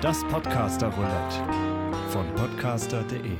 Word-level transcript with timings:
Das 0.00 0.22
Podcaster 0.28 0.86
Roulette 0.90 2.10
von 2.10 2.32
podcaster.de. 2.36 3.36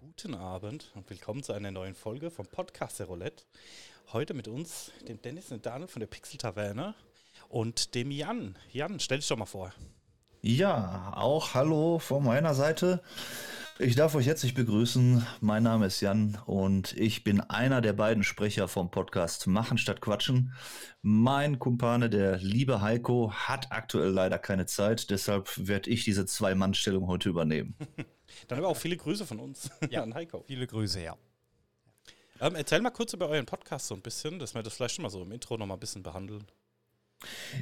Guten 0.00 0.34
Abend 0.34 0.90
und 0.94 1.10
willkommen 1.10 1.42
zu 1.42 1.52
einer 1.52 1.70
neuen 1.70 1.94
Folge 1.94 2.30
vom 2.30 2.46
Podcaster 2.46 3.04
Roulette. 3.04 3.44
Heute 4.14 4.32
mit 4.32 4.48
uns, 4.48 4.92
dem 5.06 5.20
Dennis 5.20 5.52
und 5.52 5.66
Daniel 5.66 5.88
von 5.88 6.00
der 6.00 6.06
Pixel 6.06 6.38
Taverne 6.38 6.94
und 7.50 7.94
dem 7.94 8.10
Jan. 8.10 8.56
Jan, 8.70 8.98
stell 8.98 9.18
dich 9.18 9.28
doch 9.28 9.36
mal 9.36 9.44
vor. 9.44 9.74
Ja, 10.40 11.12
auch 11.14 11.52
hallo 11.52 11.98
von 11.98 12.24
meiner 12.24 12.54
Seite. 12.54 13.02
Ich 13.82 13.96
darf 13.96 14.14
euch 14.14 14.28
herzlich 14.28 14.54
begrüßen. 14.54 15.26
Mein 15.40 15.64
Name 15.64 15.86
ist 15.86 16.00
Jan 16.00 16.38
und 16.46 16.96
ich 16.96 17.24
bin 17.24 17.40
einer 17.40 17.80
der 17.80 17.92
beiden 17.92 18.22
Sprecher 18.22 18.68
vom 18.68 18.92
Podcast 18.92 19.48
Machen 19.48 19.76
statt 19.76 20.00
Quatschen. 20.00 20.54
Mein 21.02 21.58
Kumpane, 21.58 22.08
der 22.08 22.36
liebe 22.36 22.80
Heiko, 22.80 23.32
hat 23.32 23.72
aktuell 23.72 24.10
leider 24.10 24.38
keine 24.38 24.66
Zeit, 24.66 25.10
deshalb 25.10 25.50
werde 25.66 25.90
ich 25.90 26.04
diese 26.04 26.26
Zwei-Mann-Stellung 26.26 27.08
heute 27.08 27.28
übernehmen. 27.28 27.74
Dann 28.46 28.58
aber 28.58 28.68
auch 28.68 28.76
viele 28.76 28.96
Grüße 28.96 29.26
von 29.26 29.40
uns 29.40 29.68
Ja. 29.90 30.02
an 30.04 30.14
Heiko. 30.14 30.44
Viele 30.46 30.68
Grüße, 30.68 31.02
ja. 31.02 31.16
Ähm, 32.40 32.54
erzähl 32.54 32.80
mal 32.82 32.90
kurz 32.90 33.12
über 33.14 33.28
euren 33.28 33.46
Podcast 33.46 33.88
so 33.88 33.96
ein 33.96 34.00
bisschen, 34.00 34.38
dass 34.38 34.54
wir 34.54 34.62
das 34.62 34.74
vielleicht 34.74 34.94
schon 34.94 35.02
mal 35.02 35.10
so 35.10 35.22
im 35.22 35.32
Intro 35.32 35.56
noch 35.56 35.66
mal 35.66 35.74
ein 35.74 35.80
bisschen 35.80 36.04
behandeln. 36.04 36.46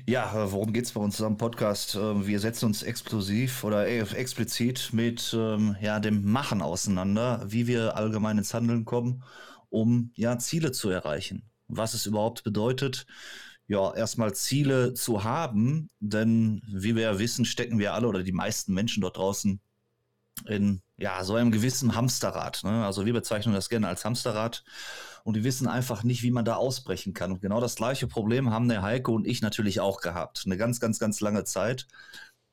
Ja, 0.06 0.44
äh, 0.44 0.52
worum 0.52 0.72
geht's 0.72 0.92
bei 0.92 1.00
uns 1.00 1.20
am 1.20 1.36
Podcast? 1.36 1.94
Ähm, 1.94 2.26
Wir 2.26 2.40
setzen 2.40 2.66
uns 2.66 2.82
exklusiv 2.82 3.64
oder 3.64 3.86
äh, 3.86 4.00
explizit 4.00 4.90
mit 4.92 5.34
ähm, 5.36 5.76
ja, 5.80 6.00
dem 6.00 6.30
Machen 6.30 6.62
auseinander, 6.62 7.44
wie 7.46 7.66
wir 7.66 7.96
allgemein 7.96 8.38
ins 8.38 8.54
Handeln 8.54 8.84
kommen, 8.84 9.22
um 9.68 10.12
ja 10.14 10.38
Ziele 10.38 10.72
zu 10.72 10.90
erreichen. 10.90 11.50
Was 11.68 11.94
es 11.94 12.06
überhaupt 12.06 12.42
bedeutet, 12.44 13.06
ja, 13.66 13.94
erstmal 13.94 14.34
Ziele 14.34 14.94
zu 14.94 15.22
haben, 15.22 15.88
denn 16.00 16.62
wie 16.66 16.96
wir 16.96 17.02
ja 17.02 17.18
wissen, 17.18 17.44
stecken 17.44 17.78
wir 17.78 17.94
alle 17.94 18.08
oder 18.08 18.22
die 18.24 18.32
meisten 18.32 18.74
Menschen 18.74 19.00
dort 19.02 19.16
draußen 19.16 19.60
in 20.46 20.82
ja, 21.00 21.24
so 21.24 21.34
einem 21.34 21.50
gewissen 21.50 21.94
Hamsterrad. 21.96 22.62
Ne? 22.62 22.84
Also 22.84 23.06
wir 23.06 23.14
bezeichnen 23.14 23.54
das 23.54 23.70
gerne 23.70 23.88
als 23.88 24.04
Hamsterrad 24.04 24.64
und 25.24 25.34
die 25.34 25.44
wissen 25.44 25.66
einfach 25.66 26.04
nicht, 26.04 26.22
wie 26.22 26.30
man 26.30 26.44
da 26.44 26.56
ausbrechen 26.56 27.14
kann. 27.14 27.32
Und 27.32 27.40
genau 27.40 27.60
das 27.60 27.74
gleiche 27.74 28.06
Problem 28.06 28.50
haben 28.50 28.68
der 28.68 28.82
Heiko 28.82 29.14
und 29.14 29.26
ich 29.26 29.40
natürlich 29.40 29.80
auch 29.80 30.00
gehabt. 30.02 30.42
Eine 30.44 30.58
ganz, 30.58 30.78
ganz, 30.78 30.98
ganz 30.98 31.20
lange 31.20 31.44
Zeit, 31.44 31.88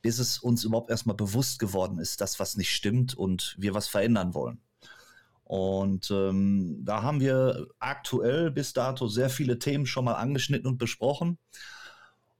bis 0.01 0.17
es 0.19 0.39
uns 0.39 0.63
überhaupt 0.63 0.89
erstmal 0.89 1.15
bewusst 1.15 1.59
geworden 1.59 1.99
ist, 1.99 2.21
dass 2.21 2.39
was 2.39 2.55
nicht 2.55 2.73
stimmt 2.73 3.15
und 3.15 3.55
wir 3.59 3.73
was 3.73 3.87
verändern 3.87 4.33
wollen. 4.33 4.61
Und 5.43 6.09
ähm, 6.11 6.81
da 6.83 7.03
haben 7.03 7.19
wir 7.19 7.67
aktuell 7.79 8.51
bis 8.51 8.73
dato 8.73 9.07
sehr 9.07 9.29
viele 9.29 9.59
Themen 9.59 9.85
schon 9.85 10.05
mal 10.05 10.15
angeschnitten 10.15 10.67
und 10.67 10.77
besprochen 10.77 11.37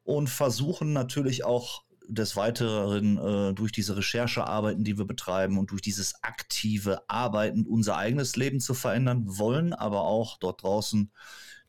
und 0.03 0.30
versuchen 0.30 0.94
natürlich 0.94 1.44
auch 1.44 1.83
des 2.08 2.36
Weiteren 2.36 3.17
äh, 3.17 3.53
durch 3.53 3.72
diese 3.72 3.97
Recherchearbeiten, 3.97 4.83
die 4.83 4.97
wir 4.97 5.05
betreiben 5.05 5.58
und 5.58 5.72
durch 5.72 5.81
dieses 5.81 6.23
aktive 6.23 7.02
Arbeiten 7.09 7.66
unser 7.66 7.97
eigenes 7.97 8.36
Leben 8.36 8.59
zu 8.59 8.73
verändern, 8.73 9.23
wollen 9.25 9.73
aber 9.73 10.02
auch 10.02 10.38
dort 10.38 10.64
draußen 10.64 11.11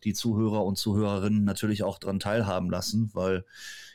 die 0.04 0.14
Zuhörer 0.14 0.64
und 0.64 0.76
Zuhörerinnen 0.78 1.44
natürlich 1.44 1.82
auch 1.82 1.98
daran 1.98 2.20
teilhaben 2.20 2.70
lassen, 2.70 3.10
weil 3.14 3.44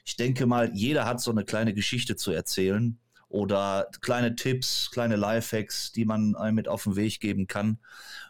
ich 0.05 0.15
denke 0.17 0.45
mal, 0.45 0.71
jeder 0.75 1.05
hat 1.05 1.21
so 1.21 1.31
eine 1.31 1.45
kleine 1.45 1.73
Geschichte 1.73 2.15
zu 2.15 2.31
erzählen 2.31 2.99
oder 3.29 3.89
kleine 4.01 4.35
Tipps, 4.35 4.91
kleine 4.91 5.15
Lifehacks, 5.15 5.91
die 5.93 6.05
man 6.05 6.35
einem 6.35 6.55
mit 6.55 6.67
auf 6.67 6.83
den 6.83 6.95
Weg 6.95 7.19
geben 7.19 7.47
kann, 7.47 7.79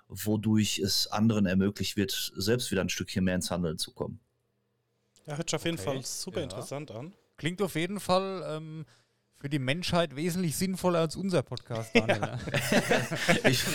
wodurch 0.08 0.80
es 0.80 1.08
anderen 1.08 1.45
ermöglicht 1.45 1.98
wird, 1.98 2.31
selbst 2.36 2.72
wieder 2.72 2.81
ein 2.81 2.89
Stückchen 2.89 3.23
mehr 3.23 3.36
ins 3.36 3.52
Handeln 3.52 3.77
zu 3.80 3.92
kommen. 3.94 4.20
Ja, 5.25 5.36
hört 5.38 5.50
sich 5.50 5.55
auf 5.55 5.66
jeden 5.66 5.77
Okay, 5.77 5.83
Fall 5.83 6.02
super 6.05 6.39
ja. 6.39 6.44
interessant 6.44 6.92
an. 6.92 7.14
Klingt 7.44 7.61
auf 7.61 7.75
jeden 7.75 7.99
Fall 7.99 8.41
ähm, 8.47 8.86
für 9.36 9.49
die 9.49 9.59
Menschheit 9.59 10.16
wesentlich 10.16 10.55
sinnvoller 10.55 10.99
als 10.99 11.17
unser 11.17 11.43
Podcast, 11.43 11.93
Daniel. 11.93 12.21
ne? 12.21 12.39
Ich, 13.49 13.65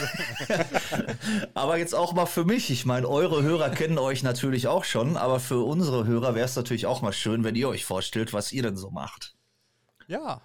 aber 1.53 1.77
jetzt 1.77 1.95
auch 1.95 2.15
mal 2.15 2.25
für 2.25 2.47
mich. 2.47 2.71
Ich 2.71 2.87
meine, 2.87 3.06
eure 3.06 3.43
Hörer 3.43 3.69
kennen 3.69 3.99
euch 3.99 4.23
natürlich 4.23 4.69
auch 4.69 4.84
schon, 4.84 5.19
aber 5.19 5.39
für 5.39 5.67
unsere 5.67 6.06
Hörer 6.06 6.34
wäre 6.34 6.47
es 6.47 6.56
natürlich 6.56 6.87
auch 6.87 7.03
mal 7.03 7.12
schön, 7.12 7.45
wenn 7.45 7.56
ihr 7.56 7.69
euch 7.69 7.84
vorstellt, 7.84 8.33
was 8.33 8.53
ihr 8.53 8.62
denn 8.62 8.79
so 8.79 8.89
macht. 8.89 9.37
Ja. 10.06 10.41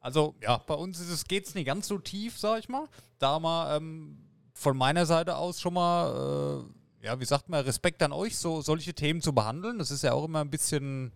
Also, 0.00 0.34
ja, 0.42 0.58
bei 0.58 0.74
uns 0.74 1.00
ist 1.00 1.08
es, 1.08 1.24
geht's 1.24 1.54
nicht 1.54 1.64
ganz 1.64 1.88
so 1.88 1.96
tief, 1.96 2.38
sag 2.38 2.58
ich 2.58 2.68
mal. 2.68 2.90
Da 3.18 3.40
mal 3.40 3.74
ähm, 3.74 4.18
von 4.52 4.76
meiner 4.76 5.06
Seite 5.06 5.38
aus 5.38 5.62
schon 5.62 5.72
mal, 5.72 6.66
äh, 7.00 7.06
ja, 7.06 7.18
wie 7.18 7.24
sagt 7.24 7.48
man, 7.48 7.64
Respekt 7.64 8.02
an 8.02 8.12
euch, 8.12 8.36
so 8.36 8.60
solche 8.60 8.92
Themen 8.92 9.22
zu 9.22 9.32
behandeln. 9.32 9.78
Das 9.78 9.90
ist 9.90 10.02
ja 10.02 10.12
auch 10.12 10.26
immer 10.26 10.42
ein 10.42 10.50
bisschen, 10.50 11.10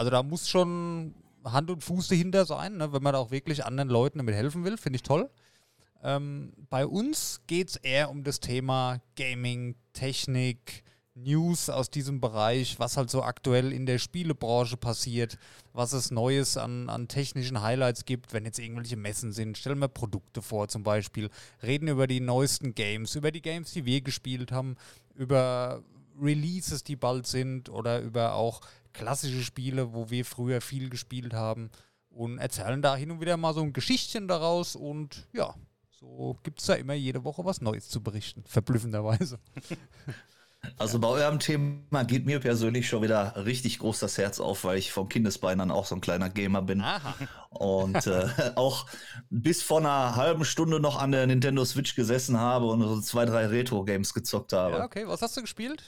also 0.00 0.10
da 0.10 0.22
muss 0.22 0.48
schon 0.48 1.14
Hand 1.44 1.70
und 1.70 1.84
Fuß 1.84 2.08
dahinter 2.08 2.46
sein, 2.46 2.78
ne, 2.78 2.90
wenn 2.94 3.02
man 3.02 3.14
auch 3.14 3.30
wirklich 3.30 3.66
anderen 3.66 3.90
Leuten 3.90 4.16
damit 4.16 4.34
helfen 4.34 4.64
will. 4.64 4.78
Finde 4.78 4.96
ich 4.96 5.02
toll. 5.02 5.28
Ähm, 6.02 6.54
bei 6.70 6.86
uns 6.86 7.42
geht 7.46 7.68
es 7.68 7.76
eher 7.76 8.08
um 8.08 8.24
das 8.24 8.40
Thema 8.40 9.02
Gaming, 9.14 9.74
Technik, 9.92 10.84
News 11.14 11.68
aus 11.68 11.90
diesem 11.90 12.18
Bereich, 12.18 12.78
was 12.78 12.96
halt 12.96 13.10
so 13.10 13.22
aktuell 13.22 13.74
in 13.74 13.84
der 13.84 13.98
Spielebranche 13.98 14.78
passiert, 14.78 15.36
was 15.74 15.92
es 15.92 16.10
Neues 16.10 16.56
an, 16.56 16.88
an 16.88 17.06
technischen 17.06 17.60
Highlights 17.60 18.06
gibt, 18.06 18.32
wenn 18.32 18.46
jetzt 18.46 18.58
irgendwelche 18.58 18.96
Messen 18.96 19.32
sind. 19.32 19.58
Stellen 19.58 19.80
wir 19.80 19.88
Produkte 19.88 20.40
vor 20.40 20.68
zum 20.68 20.82
Beispiel, 20.82 21.28
reden 21.62 21.88
über 21.88 22.06
die 22.06 22.20
neuesten 22.20 22.74
Games, 22.74 23.16
über 23.16 23.32
die 23.32 23.42
Games, 23.42 23.72
die 23.72 23.84
wir 23.84 24.00
gespielt 24.00 24.50
haben, 24.50 24.76
über 25.14 25.82
Releases, 26.18 26.84
die 26.84 26.96
bald 26.96 27.26
sind 27.26 27.68
oder 27.68 28.00
über 28.00 28.34
auch 28.34 28.62
klassische 28.92 29.42
Spiele, 29.42 29.92
wo 29.92 30.10
wir 30.10 30.24
früher 30.24 30.60
viel 30.60 30.90
gespielt 30.90 31.34
haben 31.34 31.70
und 32.08 32.38
erzählen 32.38 32.82
da 32.82 32.96
hin 32.96 33.10
und 33.10 33.20
wieder 33.20 33.36
mal 33.36 33.54
so 33.54 33.62
ein 33.62 33.72
Geschichtchen 33.72 34.28
daraus 34.28 34.76
und 34.76 35.28
ja, 35.32 35.54
so 35.90 36.36
gibt 36.42 36.60
es 36.60 36.66
da 36.66 36.74
immer 36.74 36.94
jede 36.94 37.24
Woche 37.24 37.44
was 37.44 37.60
Neues 37.60 37.88
zu 37.88 38.02
berichten, 38.02 38.44
verblüffenderweise. 38.46 39.38
Also 40.76 40.98
bei 40.98 41.08
eurem 41.08 41.38
Thema 41.38 42.04
geht 42.04 42.26
mir 42.26 42.38
persönlich 42.38 42.88
schon 42.88 43.02
wieder 43.02 43.34
richtig 43.44 43.78
groß 43.78 43.98
das 44.00 44.18
Herz 44.18 44.40
auf, 44.40 44.64
weil 44.64 44.78
ich 44.78 44.92
vom 44.92 45.08
Kindesbein 45.08 45.60
an 45.60 45.70
auch 45.70 45.86
so 45.86 45.94
ein 45.94 46.00
kleiner 46.00 46.28
Gamer 46.28 46.62
bin. 46.62 46.82
Aha. 46.82 47.14
Und 47.48 48.06
äh, 48.06 48.28
auch 48.56 48.86
bis 49.30 49.62
vor 49.62 49.78
einer 49.78 50.16
halben 50.16 50.44
Stunde 50.44 50.80
noch 50.80 51.00
an 51.00 51.12
der 51.12 51.26
Nintendo 51.26 51.64
Switch 51.64 51.94
gesessen 51.94 52.38
habe 52.38 52.66
und 52.66 52.82
so 52.82 53.00
zwei, 53.00 53.24
drei 53.24 53.46
Retro-Games 53.46 54.12
gezockt 54.12 54.52
habe. 54.52 54.76
Ja, 54.76 54.84
okay, 54.84 55.06
was 55.06 55.22
hast 55.22 55.36
du 55.36 55.40
gespielt? 55.40 55.82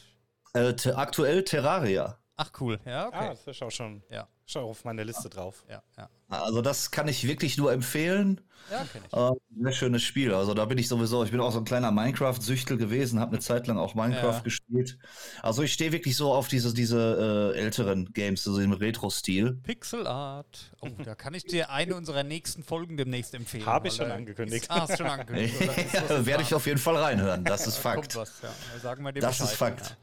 Äh, 0.54 0.74
te 0.74 0.96
aktuell 0.96 1.44
Terraria. 1.44 2.18
Ach 2.44 2.50
cool, 2.60 2.78
ja, 2.84 3.06
okay. 3.08 3.16
Ah, 3.18 3.28
das 3.30 3.46
ist 3.46 3.62
auch 3.62 3.70
schon, 3.70 4.02
Ja, 4.10 4.26
schon 4.46 4.64
auf 4.64 4.84
meiner 4.84 5.04
Liste 5.04 5.28
drauf. 5.30 5.64
ja, 5.68 5.82
ja. 5.96 6.08
Also 6.28 6.62
das 6.62 6.90
kann 6.90 7.08
ich 7.08 7.26
wirklich 7.28 7.58
nur 7.58 7.72
empfehlen. 7.72 8.40
Ja, 8.70 8.86
kenn 8.90 9.02
ich. 9.06 9.12
Äh, 9.12 9.62
sehr 9.64 9.72
schönes 9.72 10.02
Spiel. 10.02 10.32
Also 10.32 10.54
da 10.54 10.64
bin 10.64 10.78
ich 10.78 10.88
sowieso, 10.88 11.24
ich 11.24 11.30
bin 11.30 11.40
auch 11.40 11.50
so 11.52 11.58
ein 11.58 11.64
kleiner 11.64 11.90
Minecraft-Süchtel 11.92 12.78
gewesen, 12.78 13.20
habe 13.20 13.32
eine 13.32 13.40
Zeit 13.40 13.66
lang 13.66 13.76
auch 13.76 13.94
Minecraft 13.94 14.32
Ja. 14.36 14.40
gespielt. 14.40 14.98
Also 15.42 15.62
ich 15.62 15.72
stehe 15.74 15.92
wirklich 15.92 16.16
so 16.16 16.32
auf 16.32 16.48
diese, 16.48 16.72
diese 16.72 17.52
äh, 17.54 17.58
älteren 17.58 18.12
Games, 18.14 18.44
so 18.44 18.58
im 18.60 18.72
Retro-Stil. 18.72 19.54
Pixel 19.62 20.06
Art. 20.06 20.72
Oh, 20.80 20.88
da 21.04 21.14
kann 21.14 21.34
ich 21.34 21.44
dir 21.44 21.70
eine 21.70 21.94
unserer 21.96 22.22
nächsten 22.22 22.62
Folgen 22.62 22.96
demnächst 22.96 23.34
empfehlen. 23.34 23.66
Habe 23.66 23.88
ich 23.88 23.94
schon 23.96 24.10
angekündigt. 24.10 24.62
Ist, 24.62 24.70
ah, 24.70 24.82
hast 24.88 24.96
schon 24.96 25.06
angekündigt. 25.08 25.60
Ist 25.60 25.92
Ja, 26.10 26.24
Werde 26.24 26.42
ich 26.44 26.54
auf 26.54 26.64
jeden 26.66 26.78
Fall 26.78 26.96
reinhören, 26.96 27.44
das 27.44 27.66
ist 27.66 27.74
Kommt 27.82 27.96
Fakt. 28.12 28.16
was, 28.16 28.40
ja. 28.42 28.78
Sagen 28.80 29.02
wir 29.04 29.12
dir 29.12 29.20
Das 29.20 29.40
ist 29.40 29.50
Bescheid, 29.50 29.80
Fakt. 29.80 29.96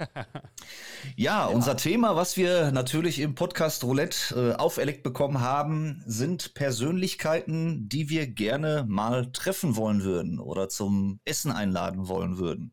Ja, 1.16 1.46
unser 1.46 1.76
Thema, 1.76 2.16
was 2.16 2.36
wir 2.36 2.70
natürlich 2.72 3.18
im 3.18 3.34
Podcast 3.34 3.84
Roulette 3.84 4.52
äh, 4.54 4.60
auferlegt 4.60 5.02
bekommen 5.02 5.40
haben, 5.40 6.02
sind 6.06 6.54
Persönlichkeiten, 6.54 7.88
die 7.88 8.08
wir 8.08 8.26
gerne 8.26 8.84
mal 8.88 9.30
treffen 9.32 9.76
wollen 9.76 10.02
würden 10.02 10.38
oder 10.38 10.68
zum 10.68 11.20
Essen 11.24 11.52
einladen 11.52 12.08
wollen 12.08 12.38
würden. 12.38 12.72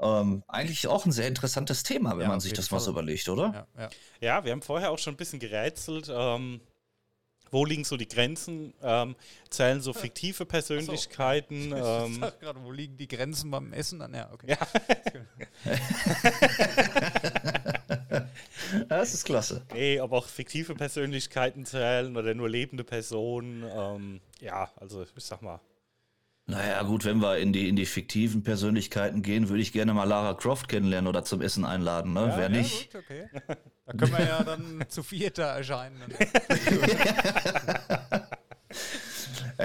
Ähm, 0.00 0.42
eigentlich 0.48 0.86
auch 0.88 1.06
ein 1.06 1.12
sehr 1.12 1.28
interessantes 1.28 1.82
Thema, 1.82 2.12
wenn 2.12 2.22
Ja, 2.22 2.28
man 2.28 2.40
sich 2.40 2.52
das 2.52 2.70
mal 2.70 2.80
so 2.80 2.90
überlegt, 2.90 3.28
oder? 3.28 3.66
Ja, 3.76 3.82
ja. 3.82 3.88
Ja, 4.20 4.44
wir 4.44 4.52
haben 4.52 4.62
vorher 4.62 4.90
auch 4.90 4.98
schon 4.98 5.14
ein 5.14 5.16
bisschen 5.16 5.38
gerätselt. 5.38 6.10
Ähm, 6.12 6.60
wo 7.50 7.64
liegen 7.64 7.84
so 7.84 7.96
die 7.96 8.08
Grenzen? 8.08 8.74
Ähm, 8.82 9.16
zählen 9.50 9.80
so 9.80 9.92
fiktive 9.92 10.46
Persönlichkeiten? 10.46 11.72
Ich 11.84 11.84
ähm, 11.84 12.20
sag 12.20 12.40
gerade, 12.40 12.62
wo 12.62 12.70
liegen 12.70 12.96
die 12.96 13.08
Grenzen 13.08 13.50
beim 13.50 13.72
Essen? 13.72 13.98
Dann, 13.98 14.14
ja, 14.14 14.30
okay. 14.32 14.46
Ja. 14.48 14.58
Das 18.88 19.14
ist 19.14 19.24
klasse. 19.24 19.62
nee, 19.72 20.00
aber 20.00 20.18
auch 20.18 20.26
fiktive 20.26 20.74
Persönlichkeiten 20.74 21.64
zählen 21.64 22.16
oder 22.16 22.34
nur 22.34 22.48
lebende 22.48 22.82
Personen. 22.82 23.64
Ähm, 23.72 24.20
ja, 24.40 24.70
also 24.76 25.02
ich 25.02 25.24
sag 25.24 25.42
mal. 25.42 25.60
Naja, 26.46 26.82
gut, 26.82 27.04
wenn 27.04 27.18
wir 27.18 27.38
in 27.38 27.54
die, 27.54 27.68
in 27.68 27.76
die 27.76 27.86
fiktiven 27.86 28.42
Persönlichkeiten 28.42 29.22
gehen, 29.22 29.48
würde 29.48 29.62
ich 29.62 29.72
gerne 29.72 29.94
mal 29.94 30.04
Lara 30.04 30.34
Croft 30.34 30.68
kennenlernen 30.68 31.08
oder 31.08 31.24
zum 31.24 31.40
Essen 31.40 31.64
einladen, 31.64 32.12
ne? 32.12 32.28
Ja, 32.28 32.36
Wer 32.36 32.50
ja, 32.50 32.52
nicht? 32.60 32.92
Gut, 32.92 33.02
okay. 33.02 33.28
Da 33.86 33.92
können 33.92 34.12
wir 34.12 34.26
ja 34.26 34.44
dann 34.44 34.84
zu 34.88 35.02
vierter 35.02 35.44
erscheinen. 35.44 36.02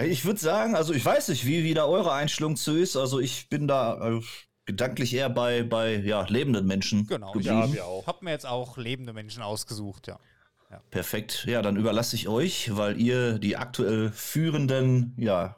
Ich 0.04 0.26
würde 0.26 0.40
sagen, 0.40 0.76
also 0.76 0.94
ich 0.94 1.04
weiß 1.04 1.30
nicht, 1.30 1.46
wie, 1.46 1.64
wie 1.64 1.74
da 1.74 1.86
eure 1.86 2.14
Einstellung 2.14 2.56
zu 2.56 2.78
ist. 2.78 2.96
Also 2.96 3.20
ich 3.20 3.50
bin 3.50 3.68
da, 3.68 4.18
äh, 4.18 4.22
gedanklich 4.66 5.16
eher 5.16 5.30
bei, 5.30 5.64
bei 5.64 5.96
ja, 5.96 6.26
lebenden 6.28 6.68
Menschen 6.68 7.08
Genau, 7.08 7.32
geblieben. 7.32 7.56
Ja, 7.56 7.74
wir 7.74 7.86
auch. 7.86 8.06
Hab 8.06 8.22
mir 8.22 8.32
jetzt 8.32 8.46
auch 8.46 8.78
lebende 8.78 9.14
Menschen 9.14 9.42
ausgesucht, 9.42 10.08
ja. 10.08 10.20
Perfekt. 10.92 11.46
Ja, 11.48 11.64
dann 11.64 11.78
überlasse 11.78 12.16
ich 12.16 12.28
euch, 12.28 12.76
weil 12.78 13.02
ihr 13.02 13.40
die 13.40 13.58
aktuell 13.58 14.12
führenden, 14.12 15.16
ja, 15.18 15.56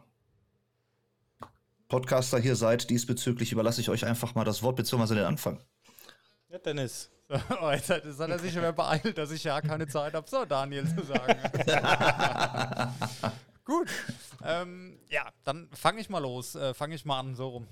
Podcaster 1.92 2.40
hier 2.40 2.56
seid. 2.56 2.90
Diesbezüglich 2.90 3.52
überlasse 3.52 3.82
ich 3.82 3.90
euch 3.90 4.06
einfach 4.06 4.34
mal 4.34 4.46
das 4.46 4.64
Wort 4.64 4.78
bzw. 4.78 5.14
den 5.14 5.26
Anfang. 5.26 5.60
Ja, 6.50 6.58
Dennis. 6.58 7.12
Oh, 7.62 7.72
jetzt 7.72 7.90
hat, 7.90 8.04
jetzt 8.04 8.20
hat 8.20 8.30
er 8.30 8.40
sich 8.40 8.58
aber 8.58 8.74
beeilt, 8.74 9.18
dass 9.18 9.32
ich 9.32 9.46
ja 9.46 9.62
keine 9.62 9.88
Zeit 9.88 10.14
habe, 10.14 10.30
so 10.30 10.44
Daniel 10.44 10.86
zu 10.86 11.02
sagen. 11.06 11.34
Gut. 13.64 13.88
Ähm, 14.44 15.00
ja, 15.10 15.30
dann 15.46 15.70
fange 15.72 16.02
ich 16.02 16.10
mal 16.10 16.20
los. 16.20 16.56
Äh, 16.56 16.74
fange 16.74 16.94
ich 16.96 17.06
mal 17.06 17.20
an, 17.20 17.36
so 17.36 17.48
rum. 17.48 17.68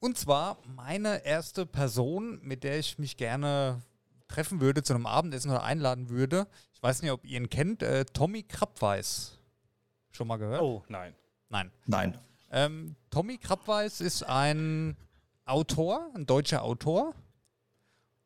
Und 0.00 0.18
zwar 0.18 0.58
meine 0.66 1.24
erste 1.24 1.64
Person, 1.64 2.40
mit 2.42 2.62
der 2.62 2.78
ich 2.78 2.98
mich 2.98 3.16
gerne 3.16 3.80
treffen 4.28 4.60
würde, 4.60 4.82
zu 4.82 4.92
einem 4.92 5.06
Abendessen 5.06 5.50
oder 5.50 5.62
einladen 5.62 6.10
würde. 6.10 6.46
Ich 6.74 6.82
weiß 6.82 7.00
nicht, 7.00 7.10
ob 7.10 7.24
ihr 7.24 7.38
ihn 7.38 7.48
kennt. 7.48 7.82
Äh, 7.82 8.04
Tommy 8.04 8.42
Krappweiß. 8.42 9.38
Schon 10.12 10.28
mal 10.28 10.36
gehört? 10.36 10.60
Oh, 10.60 10.82
nein. 10.88 11.14
Nein. 11.48 11.72
Nein. 11.86 12.18
Ähm, 12.50 12.96
Tommy 13.10 13.38
Krappweiß 13.38 14.00
ist 14.00 14.22
ein 14.22 14.96
Autor, 15.44 16.10
ein 16.14 16.26
deutscher 16.26 16.62
Autor. 16.62 17.14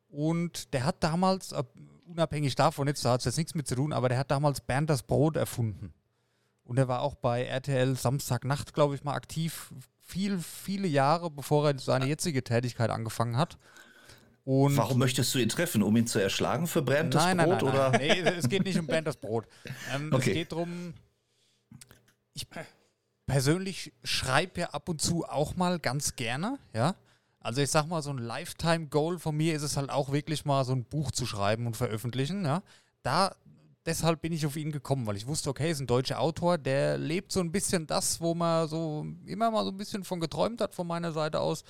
Und 0.08 0.72
der 0.74 0.84
hat 0.84 1.02
damals, 1.02 1.52
äh, 1.52 1.62
unabhängig 2.06 2.54
davon, 2.54 2.86
jetzt 2.86 3.04
da 3.04 3.12
hat 3.12 3.20
es 3.20 3.24
jetzt 3.24 3.38
nichts 3.38 3.54
mit 3.54 3.66
zu 3.66 3.74
tun, 3.74 3.92
aber 3.92 4.08
der 4.08 4.18
hat 4.18 4.30
damals 4.30 4.60
Bernd 4.60 4.90
das 4.90 5.02
Brot 5.02 5.36
erfunden. 5.36 5.94
Und 6.64 6.78
er 6.78 6.86
war 6.88 7.00
auch 7.02 7.14
bei 7.16 7.44
RTL 7.44 7.96
Samstagnacht, 7.96 8.72
glaube 8.74 8.94
ich, 8.94 9.02
mal 9.04 9.14
aktiv. 9.14 9.72
Viel, 10.00 10.38
viele 10.38 10.86
Jahre, 10.86 11.30
bevor 11.30 11.68
er 11.70 11.78
seine 11.78 12.06
jetzige 12.06 12.44
Tätigkeit 12.44 12.90
angefangen 12.90 13.36
hat. 13.36 13.58
Und 14.44 14.76
Warum 14.76 14.98
möchtest 14.98 15.34
du 15.34 15.38
ihn 15.38 15.48
treffen? 15.48 15.82
Um 15.82 15.96
ihn 15.96 16.06
zu 16.06 16.18
erschlagen 16.18 16.66
für 16.66 16.82
Bernd 16.82 17.14
das 17.14 17.24
nein, 17.24 17.36
nein, 17.38 17.48
Brot? 17.48 17.62
nein, 17.62 17.72
oder? 17.72 17.90
nein. 17.90 18.00
Nee, 18.00 18.20
es 18.20 18.48
geht 18.48 18.64
nicht 18.64 18.78
um 18.78 18.86
Bernd 18.86 19.06
das 19.06 19.16
Brot. 19.16 19.46
Ähm, 19.94 20.08
Es 20.08 20.14
Okay. 20.14 20.32
geht 20.34 20.52
darum, 20.52 20.94
ich 22.34 22.46
persönlich 23.32 23.94
schreibe 24.04 24.60
ja 24.60 24.70
ab 24.72 24.90
und 24.90 25.00
zu 25.00 25.24
auch 25.24 25.56
mal 25.56 25.78
ganz 25.78 26.16
gerne, 26.16 26.58
ja. 26.74 26.94
Also 27.40 27.62
ich 27.62 27.70
sag 27.70 27.86
mal, 27.86 28.02
so 28.02 28.10
ein 28.10 28.18
Lifetime-Goal 28.18 29.18
von 29.18 29.34
mir 29.34 29.54
ist 29.54 29.62
es 29.62 29.78
halt 29.78 29.88
auch 29.88 30.12
wirklich 30.12 30.44
mal 30.44 30.66
so 30.66 30.74
ein 30.74 30.84
Buch 30.84 31.12
zu 31.12 31.24
schreiben 31.24 31.66
und 31.66 31.74
veröffentlichen, 31.74 32.44
ja. 32.44 32.62
Da, 33.02 33.34
deshalb 33.86 34.20
bin 34.20 34.34
ich 34.34 34.44
auf 34.44 34.56
ihn 34.56 34.70
gekommen, 34.70 35.06
weil 35.06 35.16
ich 35.16 35.26
wusste, 35.26 35.48
okay, 35.48 35.70
ist 35.70 35.80
ein 35.80 35.86
deutscher 35.86 36.20
Autor, 36.20 36.58
der 36.58 36.98
lebt 36.98 37.32
so 37.32 37.40
ein 37.40 37.52
bisschen 37.52 37.86
das, 37.86 38.20
wo 38.20 38.34
man 38.34 38.68
so 38.68 39.06
immer 39.24 39.50
mal 39.50 39.64
so 39.64 39.70
ein 39.70 39.78
bisschen 39.78 40.04
von 40.04 40.20
geträumt 40.20 40.60
hat 40.60 40.74
von 40.74 40.86
meiner 40.86 41.12
Seite 41.12 41.40
aus. 41.40 41.64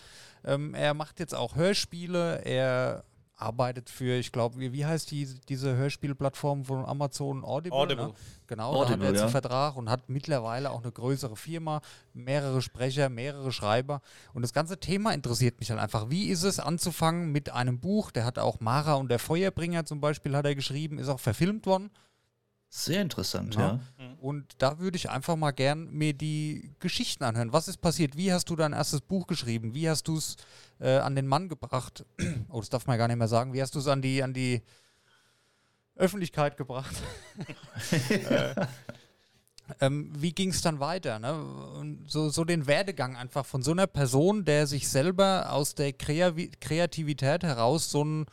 Ähm, 0.45 0.75
er 0.75 0.95
macht 0.95 1.21
jetzt 1.21 1.33
auch 1.33 1.55
Hörspiele, 1.55 2.45
er 2.45 3.05
arbeitet 3.43 3.91
für, 3.91 4.19
ich 4.19 4.33
glaube, 4.33 4.59
wie, 4.59 4.73
wie 4.73 4.87
heißt 4.87 5.11
die, 5.11 5.29
diese 5.49 5.77
Hörspielplattform 5.77 6.65
von 6.65 6.85
Amazon 6.85 7.45
Audible? 7.45 7.79
Audible. 7.79 8.07
Ne? 8.09 8.15
Genau, 8.47 8.73
Audible, 8.73 8.87
da 8.87 8.93
hat 8.93 9.01
er 9.01 9.09
jetzt 9.09 9.17
ja. 9.17 9.23
einen 9.25 9.33
Vertrag 9.33 9.77
und 9.77 9.91
hat 9.91 10.09
mittlerweile 10.09 10.71
auch 10.71 10.83
eine 10.83 10.93
größere 10.93 11.37
Firma, 11.37 11.81
mehrere 12.15 12.63
Sprecher, 12.63 13.09
mehrere 13.09 13.53
Schreiber. 13.53 14.01
Und 14.33 14.43
das 14.43 14.53
ganze 14.53 14.79
Thema 14.79 15.13
interessiert 15.13 15.59
mich 15.61 15.71
halt 15.71 15.81
einfach. 15.81 16.11
Wie 16.11 16.29
ist 16.29 16.43
es 16.43 16.61
anzufangen 16.61 17.33
mit 17.33 17.51
einem 17.51 17.81
Buch? 17.81 18.11
Der 18.11 18.25
hat 18.25 18.39
auch 18.39 18.61
Mara 18.61 18.95
und 18.95 19.11
der 19.11 19.19
Feuerbringer 19.19 19.85
zum 19.85 20.01
Beispiel 20.01 20.37
hat 20.37 20.47
er 20.47 20.55
geschrieben, 20.55 20.99
ist 20.99 21.09
auch 21.09 21.21
verfilmt 21.21 21.67
worden. 21.67 21.91
Sehr 22.75 23.03
interessant, 23.03 23.55
Ja. 23.55 23.81
ja. 23.99 24.15
Und 24.23 24.55
da 24.57 24.79
würde 24.79 24.97
ich 24.97 25.11
einfach 25.11 25.37
mal 25.37 25.51
gern 25.51 25.91
mir 25.91 26.15
die 26.15 26.75
Geschichten 26.79 27.23
anhören. 27.23 27.53
Was 27.53 27.69
ist 27.69 27.83
passiert? 27.83 28.17
Wie 28.17 28.33
hast 28.33 28.49
du 28.49 28.57
dein 28.57 28.73
erstes 28.73 29.03
Buch 29.03 29.27
geschrieben? 29.27 29.75
Wie 29.75 29.91
hast 29.91 30.09
du 30.09 30.17
es 30.17 30.37
äh, 30.81 30.97
an 30.97 31.15
den 31.15 31.27
Mann 31.27 31.51
gebracht? 31.51 32.07
Oh, 32.49 32.61
das 32.61 32.71
darf 32.71 32.87
man 32.87 32.97
gar 32.97 33.09
nicht 33.09 33.19
mehr 33.19 33.29
sagen. 33.29 33.53
Wie 33.53 33.61
hast 33.61 33.75
du 33.75 33.79
es 33.79 33.89
an 33.89 34.01
die, 34.01 34.23
an 34.23 34.33
die 34.33 34.63
Öffentlichkeit 35.97 36.57
gebracht? 36.57 36.97
äh, 38.09 38.55
ähm, 39.81 40.11
wie 40.17 40.33
ging 40.33 40.49
es 40.49 40.63
dann 40.63 40.81
weiter? 40.81 41.19
Ne? 41.19 41.99
So, 42.07 42.31
so 42.31 42.45
den 42.47 42.67
Werdegang 42.67 43.17
einfach 43.17 43.45
von 43.45 43.63
so 43.63 43.73
einer 43.73 43.87
Person, 43.87 44.47
der 44.47 44.67
sich 44.67 44.89
selber 44.89 45.53
aus 45.53 45.75
der 45.75 45.93
Kreativität 45.93 47.43
heraus 47.43 47.91
so 47.91 48.03
ein 48.03 48.27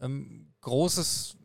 ähm, 0.00 0.46
großes 0.62 1.36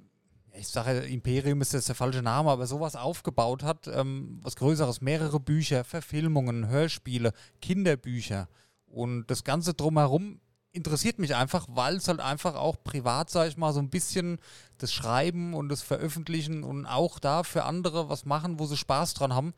ich 0.58 0.68
sage, 0.68 1.00
Imperium 1.00 1.62
ist 1.62 1.74
jetzt 1.74 1.88
der 1.88 1.96
falsche 1.96 2.22
Name, 2.22 2.50
aber 2.50 2.68
sowas 2.68 2.96
aufgebaut 2.96 3.64
hat, 3.64 3.88
ähm, 3.88 4.40
was 4.42 4.56
Größeres, 4.56 5.02
mehrere 5.02 5.40
Bücher, 5.40 5.84
Verfilmungen, 5.84 6.68
Hörspiele, 6.68 7.34
Kinderbücher. 7.62 8.48
Und 8.86 9.28
das 9.28 9.44
Ganze 9.44 9.74
drumherum 9.74 10.40
interessiert 10.72 11.20
mich 11.20 11.36
einfach, 11.36 11.68
weil 11.70 11.96
es 11.96 12.08
halt 12.08 12.20
einfach 12.20 12.56
auch 12.56 12.76
privat, 12.84 13.30
sage 13.30 13.50
ich 13.50 13.58
mal, 13.58 13.74
so 13.74 13.80
ein 13.80 13.90
bisschen 13.90 14.40
das 14.78 14.92
Schreiben 14.92 15.54
und 15.54 15.70
das 15.70 15.82
Veröffentlichen 15.82 16.64
und 16.64 16.86
auch 16.86 17.20
da 17.20 17.44
für 17.44 17.64
andere 17.64 18.10
was 18.10 18.26
machen, 18.26 18.60
wo 18.60 18.66
sie 18.66 18.78
Spaß 18.78 19.14
dran 19.14 19.34
haben, 19.34 19.54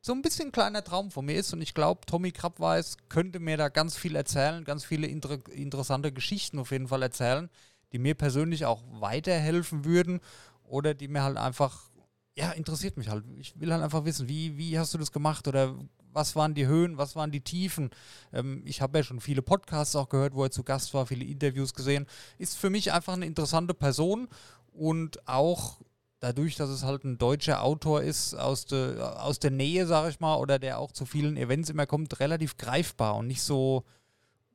so 0.00 0.12
ein 0.12 0.22
bisschen 0.22 0.48
ein 0.48 0.52
kleiner 0.52 0.84
Traum 0.84 1.10
von 1.10 1.24
mir 1.24 1.34
ist. 1.34 1.52
Und 1.52 1.60
ich 1.60 1.74
glaube, 1.74 2.06
Tommy 2.06 2.30
Krabweis 2.30 2.96
könnte 3.08 3.40
mir 3.40 3.56
da 3.56 3.68
ganz 3.68 3.96
viel 3.96 4.14
erzählen, 4.14 4.64
ganz 4.64 4.84
viele 4.84 5.08
inter 5.08 5.38
interessante 5.50 6.12
Geschichten 6.12 6.58
auf 6.60 6.70
jeden 6.70 6.88
Fall 6.88 7.02
erzählen, 7.02 7.50
die 7.92 7.98
mir 7.98 8.14
persönlich 8.14 8.64
auch 8.66 8.82
weiterhelfen 9.00 9.84
würden 9.84 10.20
oder 10.64 10.94
die 10.94 11.08
mir 11.08 11.22
halt 11.22 11.36
einfach, 11.36 11.90
ja, 12.36 12.52
interessiert 12.52 12.96
mich 12.96 13.08
halt. 13.08 13.24
Ich 13.38 13.58
will 13.58 13.72
halt 13.72 13.82
einfach 13.82 14.04
wissen, 14.04 14.28
wie, 14.28 14.56
wie 14.56 14.78
hast 14.78 14.94
du 14.94 14.98
das 14.98 15.12
gemacht 15.12 15.48
oder 15.48 15.74
was 16.12 16.36
waren 16.36 16.54
die 16.54 16.66
Höhen, 16.66 16.98
was 16.98 17.16
waren 17.16 17.30
die 17.30 17.40
Tiefen. 17.40 17.90
Ähm, 18.32 18.62
ich 18.64 18.80
habe 18.80 18.98
ja 18.98 19.04
schon 19.04 19.20
viele 19.20 19.42
Podcasts 19.42 19.96
auch 19.96 20.08
gehört, 20.08 20.34
wo 20.34 20.44
er 20.44 20.50
zu 20.50 20.64
Gast 20.64 20.94
war, 20.94 21.06
viele 21.06 21.24
Interviews 21.24 21.74
gesehen. 21.74 22.06
Ist 22.38 22.56
für 22.56 22.70
mich 22.70 22.92
einfach 22.92 23.14
eine 23.14 23.26
interessante 23.26 23.74
Person 23.74 24.28
und 24.72 25.26
auch 25.28 25.80
dadurch, 26.20 26.56
dass 26.56 26.70
es 26.70 26.82
halt 26.82 27.04
ein 27.04 27.18
deutscher 27.18 27.62
Autor 27.62 28.02
ist, 28.02 28.34
aus, 28.34 28.66
de, 28.66 29.00
aus 29.00 29.38
der 29.38 29.50
Nähe, 29.50 29.86
sage 29.86 30.10
ich 30.10 30.20
mal, 30.20 30.36
oder 30.36 30.58
der 30.58 30.78
auch 30.78 30.92
zu 30.92 31.06
vielen 31.06 31.36
Events 31.36 31.70
immer 31.70 31.86
kommt, 31.86 32.20
relativ 32.20 32.56
greifbar 32.56 33.16
und 33.16 33.28
nicht 33.28 33.42
so 33.42 33.84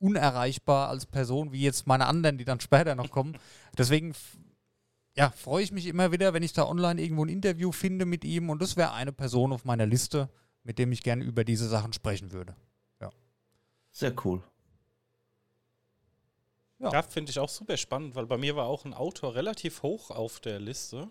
unerreichbar 0.04 0.88
als 0.88 1.06
Person 1.06 1.52
wie 1.52 1.62
jetzt 1.62 1.86
meine 1.86 2.06
anderen, 2.06 2.38
die 2.38 2.44
dann 2.44 2.60
später 2.60 2.94
noch 2.94 3.10
kommen. 3.10 3.38
Deswegen 3.78 4.14
ja, 5.16 5.30
freue 5.30 5.62
ich 5.62 5.72
mich 5.72 5.86
immer 5.86 6.12
wieder, 6.12 6.34
wenn 6.34 6.42
ich 6.42 6.52
da 6.52 6.66
online 6.66 7.00
irgendwo 7.00 7.24
ein 7.24 7.28
Interview 7.28 7.72
finde 7.72 8.04
mit 8.04 8.24
ihm 8.24 8.50
und 8.50 8.60
das 8.60 8.76
wäre 8.76 8.92
eine 8.92 9.12
Person 9.12 9.52
auf 9.52 9.64
meiner 9.64 9.86
Liste, 9.86 10.28
mit 10.64 10.78
dem 10.78 10.92
ich 10.92 11.02
gerne 11.02 11.24
über 11.24 11.44
diese 11.44 11.68
Sachen 11.68 11.92
sprechen 11.92 12.32
würde. 12.32 12.54
Sehr 13.94 14.12
cool. 14.24 14.42
Ja. 16.80 16.90
Ja, 16.90 17.02
finde 17.02 17.30
ich 17.30 17.38
auch 17.38 17.48
super 17.48 17.76
spannend, 17.76 18.16
weil 18.16 18.26
bei 18.26 18.36
mir 18.36 18.56
war 18.56 18.66
auch 18.66 18.84
ein 18.84 18.92
Autor 18.92 19.36
relativ 19.36 19.84
hoch 19.84 20.10
auf 20.10 20.40
der 20.40 20.58
Liste. 20.58 21.08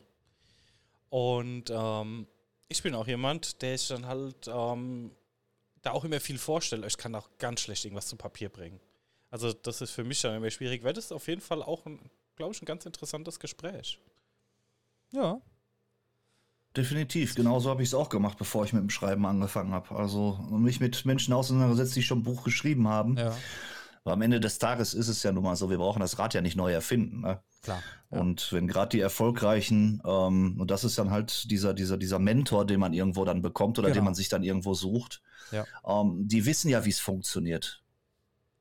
Und 1.10 1.72
ähm, 1.74 2.28
ich 2.68 2.84
bin 2.84 2.94
auch 2.94 3.08
jemand, 3.08 3.62
der 3.62 3.78
sich 3.78 3.88
dann 3.88 4.06
halt 4.06 4.50
ähm, 4.50 5.12
da 5.84 5.92
auch 5.92 6.04
immer 6.04 6.20
viel 6.20 6.40
vorstellt. 6.40 6.84
Ich 6.88 6.98
kann 6.98 7.14
auch 7.14 7.30
ganz 7.38 7.62
schlecht 7.62 7.86
irgendwas 7.86 8.08
zu 8.08 8.16
Papier 8.16 8.50
bringen. 8.50 8.80
Also 9.30 9.54
das 9.54 9.82
ist 9.82 9.92
für 9.92 10.04
mich 10.04 10.22
dann 10.22 10.36
immer 10.36 10.50
schwierig. 10.50 10.84
Wäre 10.84 10.94
das 10.94 11.12
auf 11.12 11.28
jeden 11.28 11.42
Fall 11.42 11.62
auch, 11.62 11.84
glaube 12.36 12.54
ich, 12.54 12.62
ein 12.62 12.66
ganz 12.66 12.86
interessantes 12.86 13.40
Gespräch. 13.40 14.00
Ja. 15.12 15.40
Definitiv, 16.76 17.36
genauso 17.36 17.70
habe 17.70 17.84
ich 17.84 17.90
es 17.90 17.94
auch 17.94 18.10
gemacht, 18.10 18.40
bevor 18.40 18.66
ich 18.66 18.74
mit 18.74 18.82
dem 18.82 18.90
Schreiben 18.90 19.28
angefangen 19.28 19.74
habe. 19.74 19.96
Also 19.96 20.40
mich 20.50 20.80
mit 20.80 21.06
Menschen 21.06 21.34
auseinandergesetzt, 21.34 21.96
die 21.96 22.02
schon 22.02 22.20
ein 22.20 22.24
Buch 22.24 22.44
geschrieben 22.44 22.88
haben. 22.88 23.16
Ja, 23.16 23.38
Aber 24.04 24.14
am 24.14 24.22
Ende 24.22 24.40
des 24.40 24.60
Tages 24.60 24.94
ist 24.94 25.08
es 25.08 25.24
ja 25.24 25.32
nun 25.32 25.44
mal 25.44 25.56
so, 25.56 25.70
wir 25.70 25.78
brauchen 25.78 26.02
das 26.02 26.20
Rad 26.20 26.34
ja 26.34 26.42
nicht 26.42 26.58
neu 26.58 26.72
erfinden. 26.74 27.22
Ne? 27.22 27.42
klar. 27.62 27.82
Ja. 28.12 28.20
Und 28.20 28.52
wenn 28.52 28.68
gerade 28.68 28.90
die 28.90 29.00
Erfolgreichen, 29.00 30.02
ähm, 30.06 30.58
und 30.60 30.70
das 30.70 30.84
ist 30.84 30.98
dann 30.98 31.10
halt 31.10 31.50
dieser, 31.50 31.74
dieser, 31.74 31.98
dieser 31.98 32.20
Mentor, 32.20 32.66
den 32.66 32.80
man 32.82 32.94
irgendwo 32.94 33.24
dann 33.24 33.42
bekommt 33.42 33.80
oder 33.80 33.88
den 33.88 33.94
Genau. 33.94 34.06
man 34.06 34.16
sich 34.16 34.28
dann 34.28 34.44
irgendwo 34.44 34.74
sucht, 34.74 35.22
Ja. 35.52 35.66
ähm, 35.88 36.28
die 36.28 36.46
wissen 36.46 36.70
ja, 36.70 36.84
wie 36.84 36.90
es 36.90 37.00
funktioniert. 37.00 37.82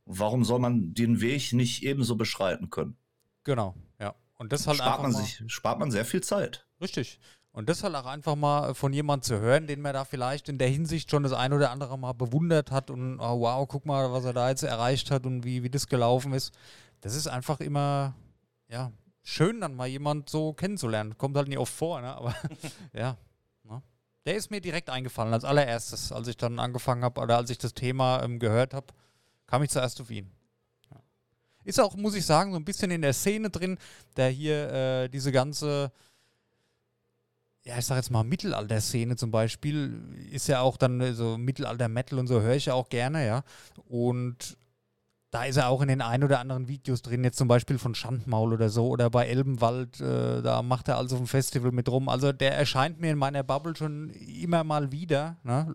Warum 0.04 0.44
soll 0.44 0.60
man 0.60 0.94
den 0.94 1.20
Weg 1.20 1.52
nicht 1.52 1.82
ebenso 1.82 2.16
beschreiten 2.16 2.70
können? 2.70 2.96
Genau, 3.44 3.74
ja. 3.98 4.14
Und 4.38 4.52
das 4.52 4.66
halt 4.66 4.78
spart 4.78 5.02
man 5.02 5.12
sich, 5.12 5.42
spart 5.48 5.78
man 5.80 5.90
sehr 5.90 6.04
viel 6.04 6.22
Zeit. 6.22 6.66
Richtig. 6.80 7.18
Und 7.52 7.68
das 7.68 7.84
halt 7.84 7.94
auch 7.94 8.06
einfach 8.06 8.34
mal 8.34 8.74
von 8.74 8.94
jemandem 8.94 9.24
zu 9.24 9.38
hören, 9.38 9.66
den 9.66 9.82
man 9.82 9.92
da 9.92 10.06
vielleicht 10.06 10.48
in 10.48 10.56
der 10.56 10.68
Hinsicht 10.68 11.10
schon 11.10 11.22
das 11.22 11.34
ein 11.34 11.52
oder 11.52 11.70
andere 11.70 11.98
Mal 11.98 12.14
bewundert 12.14 12.70
hat 12.70 12.90
und 12.90 13.20
oh, 13.20 13.40
wow, 13.40 13.68
guck 13.68 13.84
mal, 13.84 14.10
was 14.10 14.24
er 14.24 14.32
da 14.32 14.48
jetzt 14.48 14.62
erreicht 14.62 15.10
hat 15.10 15.26
und 15.26 15.44
wie, 15.44 15.62
wie 15.62 15.68
das 15.68 15.86
gelaufen 15.86 16.32
ist. 16.32 16.54
Das 17.02 17.14
ist 17.14 17.26
einfach 17.26 17.60
immer, 17.60 18.14
ja, 18.68 18.90
schön 19.22 19.60
dann 19.60 19.74
mal 19.74 19.86
jemand 19.86 20.30
so 20.30 20.54
kennenzulernen. 20.54 21.18
Kommt 21.18 21.36
halt 21.36 21.48
nicht 21.48 21.58
oft 21.58 21.74
vor, 21.74 22.00
ne? 22.00 22.16
aber 22.16 22.34
ja. 22.94 23.18
Ne? 23.64 23.82
Der 24.24 24.36
ist 24.36 24.50
mir 24.50 24.62
direkt 24.62 24.88
eingefallen 24.88 25.34
als 25.34 25.44
allererstes, 25.44 26.10
als 26.10 26.28
ich 26.28 26.38
dann 26.38 26.58
angefangen 26.58 27.04
habe 27.04 27.20
oder 27.20 27.36
als 27.36 27.50
ich 27.50 27.58
das 27.58 27.74
Thema 27.74 28.22
ähm, 28.22 28.38
gehört 28.38 28.72
habe, 28.72 28.86
kam 29.46 29.62
ich 29.62 29.68
zuerst 29.68 30.00
auf 30.00 30.10
ihn. 30.10 30.30
Ja. 30.90 31.02
Ist 31.64 31.80
auch, 31.80 31.96
muss 31.96 32.14
ich 32.14 32.24
sagen, 32.24 32.52
so 32.52 32.56
ein 32.56 32.64
bisschen 32.64 32.90
in 32.90 33.02
der 33.02 33.12
Szene 33.12 33.50
drin, 33.50 33.76
der 34.16 34.30
hier 34.30 34.72
äh, 34.72 35.08
diese 35.10 35.32
ganze 35.32 35.92
ja, 37.64 37.78
ich 37.78 37.86
sag 37.86 37.96
jetzt 37.96 38.10
mal 38.10 38.24
Mittelalter-Szene 38.24 39.16
zum 39.16 39.30
Beispiel, 39.30 40.28
ist 40.30 40.48
ja 40.48 40.60
auch 40.60 40.76
dann 40.76 41.14
so 41.14 41.38
Mittelalter-Metal 41.38 42.18
und 42.18 42.26
so 42.26 42.40
höre 42.40 42.56
ich 42.56 42.66
ja 42.66 42.74
auch 42.74 42.88
gerne, 42.88 43.26
ja. 43.26 43.44
Und 43.88 44.56
da 45.30 45.44
ist 45.44 45.56
er 45.56 45.68
auch 45.68 45.80
in 45.80 45.88
den 45.88 46.02
ein 46.02 46.24
oder 46.24 46.40
anderen 46.40 46.68
Videos 46.68 47.00
drin, 47.00 47.24
jetzt 47.24 47.38
zum 47.38 47.48
Beispiel 47.48 47.78
von 47.78 47.94
Schandmaul 47.94 48.52
oder 48.52 48.68
so, 48.68 48.88
oder 48.88 49.08
bei 49.08 49.28
Elbenwald, 49.28 50.00
äh, 50.00 50.42
da 50.42 50.62
macht 50.62 50.88
er 50.88 50.98
also 50.98 51.16
ein 51.16 51.26
Festival 51.26 51.72
mit 51.72 51.88
rum. 51.88 52.08
Also 52.08 52.32
der 52.32 52.56
erscheint 52.56 53.00
mir 53.00 53.12
in 53.12 53.18
meiner 53.18 53.42
Bubble 53.42 53.74
schon 53.74 54.10
immer 54.10 54.62
mal 54.64 54.92
wieder. 54.92 55.38
Ne? 55.42 55.74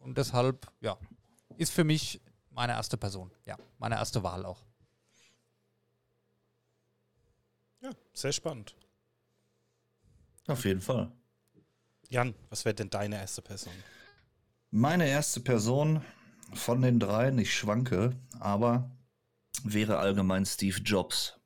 Und 0.00 0.18
deshalb, 0.18 0.70
ja, 0.80 0.96
ist 1.56 1.72
für 1.72 1.82
mich 1.82 2.20
meine 2.50 2.74
erste 2.74 2.96
Person. 2.96 3.30
Ja, 3.44 3.56
meine 3.78 3.96
erste 3.96 4.22
Wahl 4.22 4.44
auch. 4.44 4.62
Ja, 7.80 7.90
sehr 8.12 8.32
spannend. 8.32 8.76
Auf 10.46 10.64
jeden 10.64 10.80
Fall. 10.80 11.10
Jan, 12.12 12.34
was 12.50 12.66
wäre 12.66 12.74
denn 12.74 12.90
deine 12.90 13.16
erste 13.16 13.40
Person? 13.40 13.72
Meine 14.70 15.08
erste 15.08 15.40
Person 15.40 16.02
von 16.52 16.82
den 16.82 17.00
dreien, 17.00 17.38
ich 17.38 17.54
schwanke, 17.54 18.14
aber 18.38 18.90
wäre 19.64 19.98
allgemein 19.98 20.44
Steve 20.44 20.78
Jobs. 20.82 21.40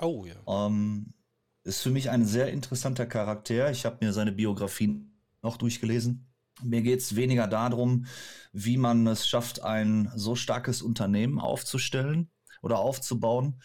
Oh 0.00 0.26
ja. 0.26 0.36
Ähm, 0.46 1.12
ist 1.64 1.82
für 1.82 1.90
mich 1.90 2.08
ein 2.08 2.24
sehr 2.24 2.52
interessanter 2.52 3.04
Charakter. 3.06 3.72
Ich 3.72 3.84
habe 3.84 4.04
mir 4.04 4.12
seine 4.12 4.30
Biografie 4.30 5.04
noch 5.42 5.56
durchgelesen. 5.56 6.32
Mir 6.62 6.82
geht 6.82 7.00
es 7.00 7.16
weniger 7.16 7.48
darum, 7.48 8.06
wie 8.52 8.76
man 8.76 9.04
es 9.08 9.26
schafft, 9.26 9.64
ein 9.64 10.12
so 10.14 10.36
starkes 10.36 10.82
Unternehmen 10.82 11.40
aufzustellen 11.40 12.30
oder 12.62 12.78
aufzubauen, 12.78 13.60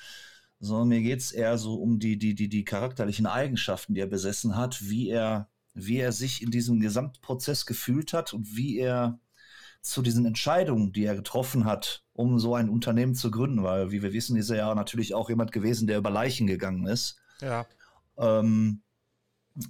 sondern 0.60 0.88
mir 0.88 1.02
geht 1.02 1.20
es 1.20 1.32
eher 1.32 1.60
so 1.60 1.76
um 1.76 2.00
die, 2.00 2.18
die, 2.18 2.34
die, 2.34 2.50
die 2.50 2.66
charakterlichen 2.66 3.28
Eigenschaften, 3.28 3.94
die 3.94 4.02
er 4.02 4.08
besessen 4.08 4.56
hat, 4.56 4.90
wie 4.90 5.10
er, 5.10 5.49
wie 5.74 5.98
er 5.98 6.12
sich 6.12 6.42
in 6.42 6.52
diesem 6.52 6.80
Gesamtprozess 6.80 7.66
gefühlt 7.66 8.14
hat 8.14 8.34
und 8.34 8.56
wie 8.56 8.78
er 8.78 9.20
zu 9.82 10.02
diesen 10.02 10.26
Entscheidungen, 10.26 10.92
die 10.92 11.06
er 11.06 11.16
getroffen 11.16 11.66
hat, 11.66 12.04
um 12.14 12.40
so 12.40 12.56
ein 12.56 12.70
Unternehmen 12.70 13.16
zu 13.16 13.32
gründen, 13.32 13.64
weil, 13.64 13.92
wie 13.92 14.02
wir 14.02 14.14
wissen, 14.14 14.36
ist 14.36 14.50
er 14.50 14.58
ja 14.58 14.76
natürlich 14.76 15.14
auch 15.14 15.30
jemand 15.30 15.52
gewesen, 15.52 15.88
der 15.88 15.98
über 15.98 16.10
Leichen 16.10 16.48
gegangen 16.48 16.86
ist. 16.86 17.18
Ja. 17.42 17.66
Ähm, 18.18 18.82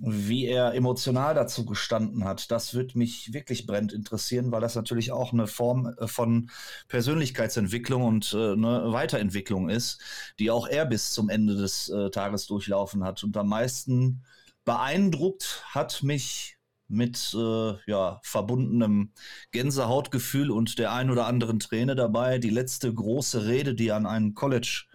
wie 0.01 0.45
er 0.45 0.73
emotional 0.73 1.33
dazu 1.33 1.65
gestanden 1.65 2.23
hat, 2.23 2.51
das 2.51 2.73
wird 2.73 2.95
mich 2.95 3.33
wirklich 3.33 3.65
brennend 3.65 3.93
interessieren, 3.93 4.51
weil 4.51 4.61
das 4.61 4.75
natürlich 4.75 5.11
auch 5.11 5.33
eine 5.33 5.47
Form 5.47 5.87
äh, 5.97 6.07
von 6.07 6.49
Persönlichkeitsentwicklung 6.87 8.03
und 8.03 8.33
äh, 8.33 8.53
eine 8.53 8.91
Weiterentwicklung 8.91 9.69
ist, 9.69 10.01
die 10.37 10.51
auch 10.51 10.67
er 10.67 10.85
bis 10.85 11.11
zum 11.11 11.29
Ende 11.29 11.55
des 11.55 11.89
äh, 11.89 12.09
Tages 12.09 12.45
durchlaufen 12.47 13.03
hat. 13.03 13.23
Und 13.23 13.35
am 13.37 13.47
meisten 13.47 14.23
beeindruckt 14.69 15.63
hat 15.69 16.03
mich 16.03 16.59
mit 16.87 17.35
äh, 17.35 17.73
ja, 17.87 18.19
verbundenem 18.21 19.13
Gänsehautgefühl 19.49 20.51
und 20.51 20.77
der 20.77 20.93
ein 20.93 21.09
oder 21.09 21.25
anderen 21.25 21.59
Träne 21.59 21.95
dabei. 21.95 22.37
Die 22.37 22.51
letzte 22.51 22.93
große 22.93 23.47
Rede, 23.47 23.73
die 23.73 23.87
er 23.87 23.95
an 23.95 24.05
einem 24.05 24.35
College 24.35 24.85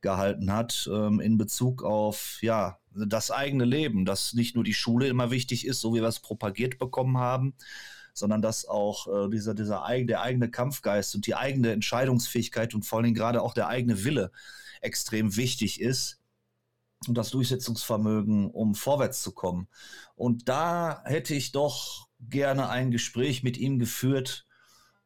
gehalten 0.00 0.50
hat, 0.50 0.88
ähm, 0.90 1.20
in 1.20 1.36
Bezug 1.36 1.82
auf 1.82 2.38
ja, 2.40 2.78
das 2.94 3.30
eigene 3.30 3.66
Leben, 3.66 4.06
dass 4.06 4.32
nicht 4.32 4.54
nur 4.54 4.64
die 4.64 4.72
Schule 4.72 5.08
immer 5.08 5.30
wichtig 5.30 5.66
ist, 5.66 5.82
so 5.82 5.94
wie 5.94 6.00
wir 6.00 6.08
es 6.08 6.20
propagiert 6.20 6.78
bekommen 6.78 7.18
haben, 7.18 7.52
sondern 8.14 8.40
dass 8.40 8.66
auch 8.66 9.08
äh, 9.08 9.28
dieser, 9.28 9.52
dieser 9.52 9.84
eig 9.84 10.06
der 10.06 10.22
eigene 10.22 10.50
Kampfgeist 10.50 11.14
und 11.14 11.26
die 11.26 11.34
eigene 11.34 11.72
Entscheidungsfähigkeit 11.72 12.74
und 12.74 12.86
vor 12.86 13.00
allem 13.00 13.12
gerade 13.12 13.42
auch 13.42 13.52
der 13.52 13.68
eigene 13.68 14.04
Wille 14.04 14.32
extrem 14.80 15.36
wichtig 15.36 15.82
ist 15.82 16.18
und 17.06 17.16
das 17.16 17.30
Durchsetzungsvermögen, 17.30 18.50
um 18.50 18.74
vorwärts 18.74 19.22
zu 19.22 19.32
kommen. 19.32 19.68
Und 20.16 20.48
da 20.48 21.02
hätte 21.04 21.34
ich 21.34 21.52
doch 21.52 22.08
gerne 22.20 22.68
ein 22.68 22.90
Gespräch 22.90 23.42
mit 23.42 23.56
ihm 23.56 23.78
geführt, 23.78 24.46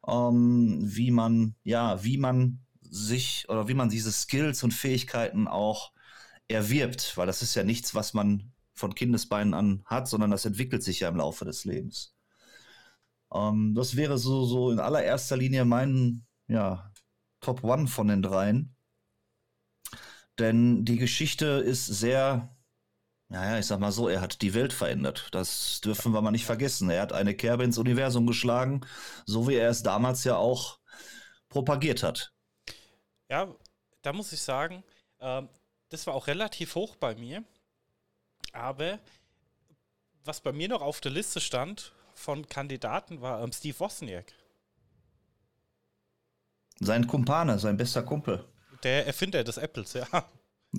ähm, 0.07 0.79
wie 0.81 1.11
man, 1.11 1.55
ja, 1.63 2.03
wie 2.03 2.17
man 2.17 2.65
sich 2.81 3.45
oder 3.49 3.67
wie 3.67 3.73
man 3.73 3.89
diese 3.89 4.11
Skills 4.11 4.63
und 4.63 4.73
Fähigkeiten 4.73 5.47
auch 5.47 5.91
erwirbt, 6.47 7.15
weil 7.17 7.27
das 7.27 7.41
ist 7.41 7.55
ja 7.55 7.63
nichts, 7.63 7.95
was 7.95 8.13
man 8.13 8.51
von 8.73 8.95
Kindesbeinen 8.95 9.53
an 9.53 9.83
hat, 9.85 10.07
sondern 10.07 10.31
das 10.31 10.45
entwickelt 10.45 10.83
sich 10.83 11.01
ja 11.01 11.09
im 11.09 11.17
Laufe 11.17 11.45
des 11.45 11.63
Lebens. 11.65 12.15
Ähm, 13.33 13.73
das 13.75 13.95
wäre 13.95 14.17
so, 14.17 14.45
so 14.45 14.71
in 14.71 14.79
allererster 14.79 15.37
Linie 15.37 15.65
mein, 15.65 16.25
ja, 16.47 16.91
Top 17.39 17.63
One 17.63 17.87
von 17.87 18.07
den 18.07 18.21
dreien. 18.21 18.75
Denn 20.39 20.85
die 20.85 20.97
Geschichte 20.97 21.45
ist 21.45 21.85
sehr, 21.85 22.55
naja, 23.29 23.59
ich 23.59 23.65
sag 23.65 23.79
mal 23.79 23.91
so, 23.91 24.09
er 24.09 24.21
hat 24.21 24.41
die 24.41 24.53
Welt 24.53 24.73
verändert. 24.73 25.27
Das 25.31 25.81
dürfen 25.81 26.13
wir 26.13 26.21
mal 26.21 26.31
nicht 26.31 26.45
vergessen. 26.45 26.89
Er 26.89 27.01
hat 27.01 27.13
eine 27.13 27.35
Kerbe 27.35 27.63
ins 27.63 27.77
Universum 27.77 28.25
geschlagen, 28.25 28.81
so 29.25 29.47
wie 29.47 29.55
er 29.55 29.69
es 29.69 29.83
damals 29.83 30.23
ja 30.23 30.37
auch 30.37 30.79
propagiert 31.49 32.03
hat. 32.03 32.33
Ja, 33.29 33.53
da 34.01 34.13
muss 34.13 34.33
ich 34.33 34.41
sagen, 34.41 34.83
ähm, 35.19 35.49
das 35.89 36.07
war 36.07 36.15
auch 36.15 36.27
relativ 36.27 36.75
hoch 36.75 36.95
bei 36.95 37.15
mir. 37.15 37.43
Aber 38.51 38.99
was 40.23 40.41
bei 40.41 40.51
mir 40.51 40.69
noch 40.69 40.81
auf 40.81 41.01
der 41.01 41.11
Liste 41.11 41.41
stand 41.41 41.93
von 42.15 42.47
Kandidaten 42.47 43.21
war 43.21 43.41
ähm, 43.43 43.51
Steve 43.51 43.79
Wozniak. 43.79 44.33
Sein 46.79 47.07
Kumpane, 47.07 47.59
sein 47.59 47.77
bester 47.77 48.03
Kumpel. 48.03 48.45
Der 48.83 49.07
Erfinder 49.07 49.43
des 49.43 49.57
Apples, 49.57 49.93
ja. 49.93 50.07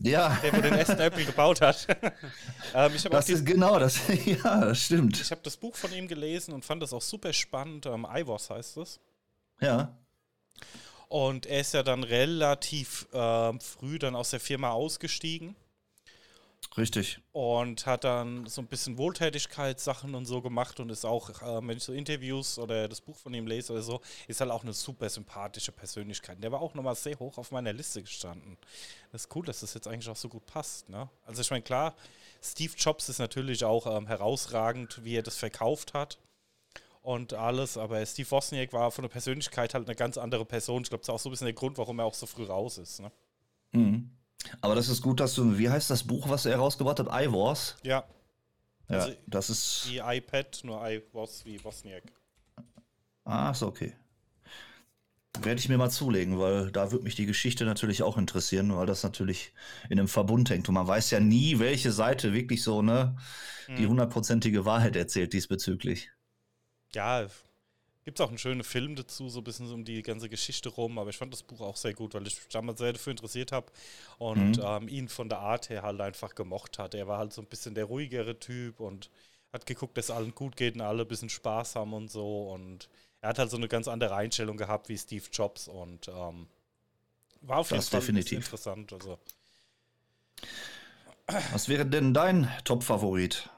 Ja. 0.02 0.38
Der, 0.42 0.52
wo 0.52 0.60
den 0.60 0.74
ersten 0.74 0.98
Apple 0.98 1.24
gebaut 1.24 1.60
hat. 1.60 1.86
ähm, 2.74 2.92
das 3.10 3.28
ist 3.28 3.46
genau 3.46 3.78
das. 3.78 4.00
ja, 4.24 4.64
das 4.64 4.82
stimmt. 4.82 5.20
Ich 5.20 5.30
habe 5.30 5.40
das 5.44 5.56
Buch 5.56 5.76
von 5.76 5.92
ihm 5.92 6.08
gelesen 6.08 6.52
und 6.52 6.64
fand 6.64 6.82
das 6.82 6.92
auch 6.92 7.02
super 7.02 7.32
spannend. 7.32 7.86
Ähm, 7.86 8.06
iWos 8.12 8.50
heißt 8.50 8.76
es. 8.78 9.00
Ja. 9.60 9.96
Und 11.08 11.46
er 11.46 11.60
ist 11.60 11.74
ja 11.74 11.84
dann 11.84 12.02
relativ 12.02 13.06
äh, 13.12 13.52
früh 13.60 13.98
dann 13.98 14.16
aus 14.16 14.30
der 14.30 14.40
Firma 14.40 14.70
ausgestiegen. 14.70 15.54
Richtig. 16.76 17.20
Und 17.30 17.86
hat 17.86 18.02
dann 18.02 18.46
so 18.46 18.60
ein 18.60 18.66
bisschen 18.66 18.98
Wohltätigkeitssachen 18.98 20.14
und 20.14 20.26
so 20.26 20.42
gemacht 20.42 20.80
und 20.80 20.90
ist 20.90 21.04
auch, 21.04 21.30
äh, 21.30 21.66
wenn 21.66 21.76
ich 21.76 21.84
so 21.84 21.92
Interviews 21.92 22.58
oder 22.58 22.88
das 22.88 23.00
Buch 23.00 23.16
von 23.16 23.32
ihm 23.32 23.46
lese 23.46 23.72
oder 23.72 23.82
so, 23.82 24.00
ist 24.26 24.40
halt 24.40 24.50
auch 24.50 24.64
eine 24.64 24.72
super 24.72 25.08
sympathische 25.08 25.70
Persönlichkeit. 25.70 26.42
Der 26.42 26.50
war 26.50 26.60
auch 26.60 26.74
nochmal 26.74 26.96
sehr 26.96 27.18
hoch 27.20 27.38
auf 27.38 27.52
meiner 27.52 27.72
Liste 27.72 28.02
gestanden. 28.02 28.56
Das 29.12 29.22
ist 29.26 29.36
cool, 29.36 29.44
dass 29.44 29.60
das 29.60 29.74
jetzt 29.74 29.86
eigentlich 29.86 30.08
auch 30.08 30.16
so 30.16 30.28
gut 30.28 30.46
passt. 30.46 30.88
Ne? 30.88 31.08
Also 31.24 31.42
ich 31.42 31.50
meine, 31.50 31.62
klar, 31.62 31.94
Steve 32.42 32.72
Jobs 32.76 33.08
ist 33.08 33.20
natürlich 33.20 33.64
auch 33.64 33.86
ähm, 33.86 34.08
herausragend, 34.08 35.04
wie 35.04 35.16
er 35.16 35.22
das 35.22 35.36
verkauft 35.36 35.94
hat 35.94 36.18
und 37.02 37.34
alles, 37.34 37.76
aber 37.76 38.04
Steve 38.04 38.30
Wozniak 38.32 38.72
war 38.72 38.90
von 38.90 39.02
der 39.02 39.10
Persönlichkeit 39.10 39.74
halt 39.74 39.86
eine 39.86 39.94
ganz 39.94 40.18
andere 40.18 40.44
Person. 40.44 40.82
Ich 40.82 40.88
glaube, 40.88 41.02
das 41.02 41.08
ist 41.08 41.14
auch 41.14 41.20
so 41.20 41.28
ein 41.28 41.32
bisschen 41.32 41.46
der 41.46 41.54
Grund, 41.54 41.78
warum 41.78 42.00
er 42.00 42.06
auch 42.06 42.14
so 42.14 42.26
früh 42.26 42.44
raus 42.44 42.78
ist. 42.78 43.00
Ne? 43.00 43.12
Mhm. 43.72 44.10
Aber 44.60 44.74
das 44.74 44.88
ist 44.88 45.02
gut, 45.02 45.20
dass 45.20 45.34
du, 45.34 45.58
wie 45.58 45.70
heißt 45.70 45.90
das 45.90 46.04
Buch, 46.04 46.28
was 46.28 46.46
er 46.46 46.56
rausgebracht 46.56 47.00
hat? 47.00 47.08
iWars? 47.08 47.76
Ja. 47.82 48.04
Ja, 48.88 48.98
also 48.98 49.12
das 49.26 49.50
ist. 49.50 49.86
Wie 49.88 49.98
iPad, 49.98 50.60
nur 50.64 50.86
iWars 50.86 51.44
wie 51.44 51.62
Wozniak. 51.64 52.04
Ah, 53.24 53.50
ist 53.50 53.62
okay. 53.62 53.94
Werde 55.40 55.58
ich 55.58 55.68
mir 55.68 55.78
mal 55.78 55.90
zulegen, 55.90 56.38
weil 56.38 56.70
da 56.70 56.92
würde 56.92 57.04
mich 57.04 57.16
die 57.16 57.26
Geschichte 57.26 57.64
natürlich 57.64 58.02
auch 58.02 58.16
interessieren, 58.18 58.76
weil 58.76 58.86
das 58.86 59.02
natürlich 59.02 59.52
in 59.88 59.98
einem 59.98 60.06
Verbund 60.06 60.48
hängt. 60.50 60.68
Und 60.68 60.74
man 60.74 60.86
weiß 60.86 61.10
ja 61.10 61.18
nie, 61.18 61.58
welche 61.58 61.90
Seite 61.90 62.32
wirklich 62.32 62.62
so, 62.62 62.82
ne, 62.82 63.16
die 63.66 63.82
mhm. 63.82 63.90
hundertprozentige 63.90 64.64
Wahrheit 64.64 64.94
erzählt 64.94 65.32
diesbezüglich. 65.32 66.10
Ja, 66.94 67.26
Gibt 68.04 68.20
es 68.20 68.24
auch 68.24 68.28
einen 68.28 68.38
schönen 68.38 68.64
Film 68.64 68.96
dazu, 68.96 69.30
so 69.30 69.40
ein 69.40 69.44
bisschen 69.44 69.72
um 69.72 69.84
die 69.84 70.02
ganze 70.02 70.28
Geschichte 70.28 70.68
rum, 70.68 70.98
aber 70.98 71.08
ich 71.08 71.16
fand 71.16 71.32
das 71.32 71.42
Buch 71.42 71.60
auch 71.62 71.76
sehr 71.76 71.94
gut, 71.94 72.12
weil 72.12 72.26
ich 72.26 72.36
mich 72.36 72.48
damals 72.48 72.78
sehr 72.78 72.92
dafür 72.92 73.12
interessiert 73.12 73.50
habe 73.50 73.66
und 74.18 74.58
mhm. 74.58 74.62
ähm, 74.62 74.88
ihn 74.88 75.08
von 75.08 75.30
der 75.30 75.38
Art 75.38 75.70
her 75.70 75.82
halt 75.82 76.00
einfach 76.02 76.34
gemocht 76.34 76.78
hat. 76.78 76.94
Er 76.94 77.08
war 77.08 77.18
halt 77.18 77.32
so 77.32 77.40
ein 77.40 77.46
bisschen 77.46 77.74
der 77.74 77.86
ruhigere 77.86 78.38
Typ 78.38 78.80
und 78.80 79.10
hat 79.54 79.64
geguckt, 79.64 79.96
dass 79.96 80.10
allen 80.10 80.34
gut 80.34 80.56
geht 80.56 80.74
und 80.74 80.82
alle 80.82 81.02
ein 81.02 81.08
bisschen 81.08 81.30
Spaß 81.30 81.76
haben 81.76 81.94
und 81.94 82.10
so. 82.10 82.50
Und 82.50 82.90
er 83.22 83.30
hat 83.30 83.38
halt 83.38 83.50
so 83.50 83.56
eine 83.56 83.68
ganz 83.68 83.88
andere 83.88 84.14
Einstellung 84.14 84.58
gehabt 84.58 84.90
wie 84.90 84.98
Steve 84.98 85.24
Jobs 85.32 85.66
und 85.66 86.08
ähm, 86.08 86.46
war 87.40 87.58
auf 87.58 87.70
jeden 87.70 87.78
das 87.78 87.88
Fall 87.88 88.00
definitiv. 88.00 88.38
interessant. 88.38 88.92
Also. 88.92 89.18
Was 91.52 91.70
wäre 91.70 91.86
denn 91.86 92.12
dein 92.12 92.50
Top-Favorit? 92.64 93.48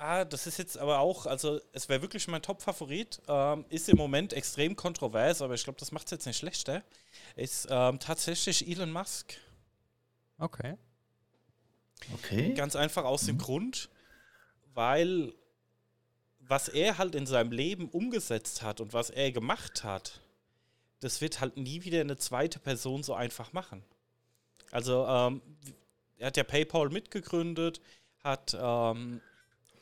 Ah, 0.00 0.24
das 0.24 0.46
ist 0.46 0.58
jetzt 0.58 0.78
aber 0.78 1.00
auch, 1.00 1.26
also 1.26 1.60
es 1.72 1.88
wäre 1.88 2.00
wirklich 2.02 2.28
mein 2.28 2.40
Top-Favorit. 2.40 3.20
Ähm, 3.26 3.64
ist 3.68 3.88
im 3.88 3.96
Moment 3.96 4.32
extrem 4.32 4.76
kontrovers, 4.76 5.42
aber 5.42 5.54
ich 5.54 5.64
glaube, 5.64 5.80
das 5.80 5.90
macht 5.90 6.06
es 6.06 6.12
jetzt 6.12 6.26
nicht 6.26 6.38
schlechter. 6.38 6.84
Ist 7.34 7.66
ähm, 7.68 7.98
tatsächlich 7.98 8.68
Elon 8.68 8.92
Musk. 8.92 9.34
Okay. 10.38 10.76
Okay. 12.14 12.54
Ganz 12.54 12.76
einfach 12.76 13.04
aus 13.04 13.22
mhm. 13.22 13.26
dem 13.26 13.38
Grund, 13.38 13.90
weil 14.72 15.34
was 16.38 16.68
er 16.68 16.96
halt 16.96 17.16
in 17.16 17.26
seinem 17.26 17.50
Leben 17.50 17.88
umgesetzt 17.88 18.62
hat 18.62 18.80
und 18.80 18.92
was 18.92 19.10
er 19.10 19.32
gemacht 19.32 19.82
hat, 19.82 20.20
das 21.00 21.20
wird 21.20 21.40
halt 21.40 21.56
nie 21.56 21.82
wieder 21.82 22.00
eine 22.00 22.16
zweite 22.16 22.60
Person 22.60 23.02
so 23.02 23.14
einfach 23.14 23.52
machen. 23.52 23.82
Also, 24.70 25.06
ähm, 25.06 25.42
er 26.18 26.28
hat 26.28 26.36
ja 26.36 26.44
PayPal 26.44 26.88
mitgegründet, 26.88 27.80
hat 28.22 28.56
ähm, 28.58 29.20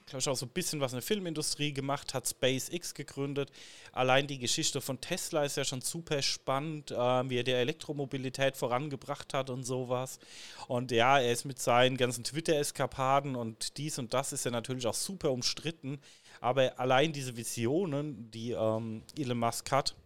glaube 0.06 0.20
ich, 0.20 0.28
auch 0.28 0.36
so 0.36 0.46
ein 0.46 0.50
bisschen 0.50 0.80
was 0.80 0.92
in 0.92 0.98
der 0.98 1.02
Filmindustrie 1.02 1.72
gemacht, 1.72 2.14
hat 2.14 2.28
SpaceX 2.28 2.94
gegründet. 2.94 3.50
Allein 3.90 4.28
die 4.28 4.38
Geschichte 4.38 4.80
von 4.80 5.00
Tesla 5.00 5.44
ist 5.44 5.56
ja 5.56 5.64
schon 5.64 5.80
super 5.80 6.22
spannend, 6.22 6.92
äh, 6.92 7.28
wie 7.28 7.38
er 7.38 7.42
die 7.42 7.50
Elektromobilität 7.50 8.56
vorangebracht 8.56 9.34
hat 9.34 9.50
und 9.50 9.64
sowas. 9.64 10.20
Und 10.68 10.92
ja, 10.92 11.18
er 11.18 11.32
ist 11.32 11.44
mit 11.44 11.58
seinen 11.58 11.96
ganzen 11.96 12.22
Twitter-Eskapaden 12.22 13.34
und 13.34 13.78
dies 13.78 13.98
und 13.98 14.14
das 14.14 14.32
ist 14.32 14.44
ja 14.44 14.52
natürlich 14.52 14.86
auch 14.86 14.94
super 14.94 15.32
umstritten. 15.32 15.98
Aber 16.40 16.78
allein 16.78 17.12
diese 17.12 17.36
Visionen, 17.36 18.30
die 18.30 18.52
ähm, 18.52 19.02
Elon 19.18 19.38
Musk 19.38 19.72
hat 19.72 19.96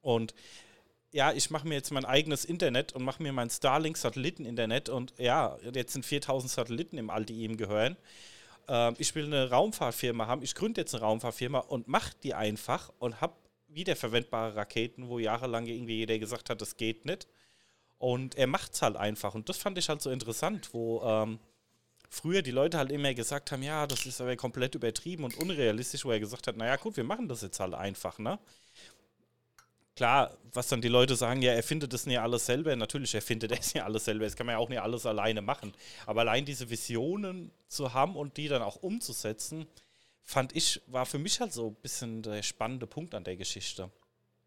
und 0.00 0.34
ja, 1.12 1.30
ich 1.32 1.50
mache 1.50 1.68
mir 1.68 1.74
jetzt 1.74 1.92
mein 1.92 2.06
eigenes 2.06 2.44
Internet 2.44 2.92
und 2.94 3.04
mache 3.04 3.22
mir 3.22 3.32
mein 3.32 3.50
Starlink-Satelliten-Internet 3.50 4.88
und 4.88 5.14
ja, 5.18 5.58
jetzt 5.72 5.92
sind 5.92 6.04
4000 6.06 6.50
Satelliten 6.50 6.98
im 6.98 7.10
All, 7.10 7.24
die 7.24 7.44
ihm 7.44 7.56
gehören. 7.56 7.96
Ähm, 8.68 8.94
ich 8.98 9.14
will 9.14 9.26
eine 9.26 9.50
Raumfahrtfirma 9.50 10.26
haben, 10.26 10.42
ich 10.42 10.54
gründe 10.54 10.80
jetzt 10.80 10.94
eine 10.94 11.04
Raumfahrtfirma 11.04 11.58
und 11.58 11.88
mache 11.88 12.12
die 12.22 12.34
einfach 12.34 12.92
und 12.98 13.20
habe 13.20 13.34
wiederverwendbare 13.68 14.56
Raketen, 14.56 15.08
wo 15.08 15.18
jahrelang 15.18 15.66
irgendwie 15.66 15.96
jeder 15.96 16.18
gesagt 16.18 16.50
hat, 16.50 16.60
das 16.60 16.76
geht 16.76 17.04
nicht. 17.04 17.26
Und 17.98 18.34
er 18.34 18.46
macht 18.46 18.74
es 18.74 18.82
halt 18.82 18.96
einfach. 18.96 19.34
Und 19.34 19.48
das 19.48 19.58
fand 19.58 19.78
ich 19.78 19.88
halt 19.88 20.02
so 20.02 20.10
interessant, 20.10 20.74
wo 20.74 21.02
ähm, 21.04 21.38
früher 22.10 22.42
die 22.42 22.50
Leute 22.50 22.76
halt 22.76 22.90
immer 22.90 23.14
gesagt 23.14 23.52
haben, 23.52 23.62
ja, 23.62 23.86
das 23.86 24.06
ist 24.06 24.20
aber 24.20 24.36
komplett 24.36 24.74
übertrieben 24.74 25.24
und 25.24 25.38
unrealistisch, 25.38 26.04
wo 26.04 26.10
er 26.10 26.20
gesagt 26.20 26.46
hat, 26.46 26.56
naja 26.56 26.76
gut, 26.76 26.96
wir 26.96 27.04
machen 27.04 27.28
das 27.28 27.42
jetzt 27.42 27.60
halt 27.60 27.74
einfach, 27.74 28.18
ne? 28.18 28.38
Klar, 30.02 30.36
was 30.52 30.66
dann 30.66 30.80
die 30.80 30.88
Leute 30.88 31.14
sagen, 31.14 31.42
ja, 31.42 31.52
er 31.52 31.62
findet 31.62 31.92
das 31.92 32.06
nicht 32.06 32.18
alles 32.18 32.44
selber. 32.44 32.74
Natürlich, 32.74 33.14
er 33.14 33.22
findet 33.22 33.52
es 33.52 33.72
nicht 33.74 33.84
alles 33.84 34.04
selber. 34.04 34.24
Das 34.24 34.34
kann 34.34 34.46
man 34.46 34.54
ja 34.54 34.58
auch 34.58 34.68
nicht 34.68 34.80
alles 34.80 35.06
alleine 35.06 35.42
machen. 35.42 35.72
Aber 36.06 36.22
allein 36.22 36.44
diese 36.44 36.68
Visionen 36.68 37.52
zu 37.68 37.94
haben 37.94 38.16
und 38.16 38.36
die 38.36 38.48
dann 38.48 38.62
auch 38.62 38.82
umzusetzen, 38.82 39.64
fand 40.24 40.56
ich, 40.56 40.82
war 40.88 41.06
für 41.06 41.20
mich 41.20 41.38
halt 41.38 41.52
so 41.52 41.68
ein 41.68 41.76
bisschen 41.76 42.22
der 42.22 42.42
spannende 42.42 42.88
Punkt 42.88 43.14
an 43.14 43.22
der 43.22 43.36
Geschichte. 43.36 43.90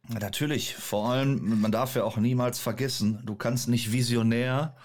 Natürlich, 0.10 0.76
vor 0.76 1.10
allem, 1.10 1.62
man 1.62 1.72
darf 1.72 1.96
ja 1.96 2.04
auch 2.04 2.18
niemals 2.18 2.60
vergessen, 2.60 3.22
du 3.26 3.36
kannst 3.36 3.70
nicht 3.70 3.94
visionär 3.94 4.76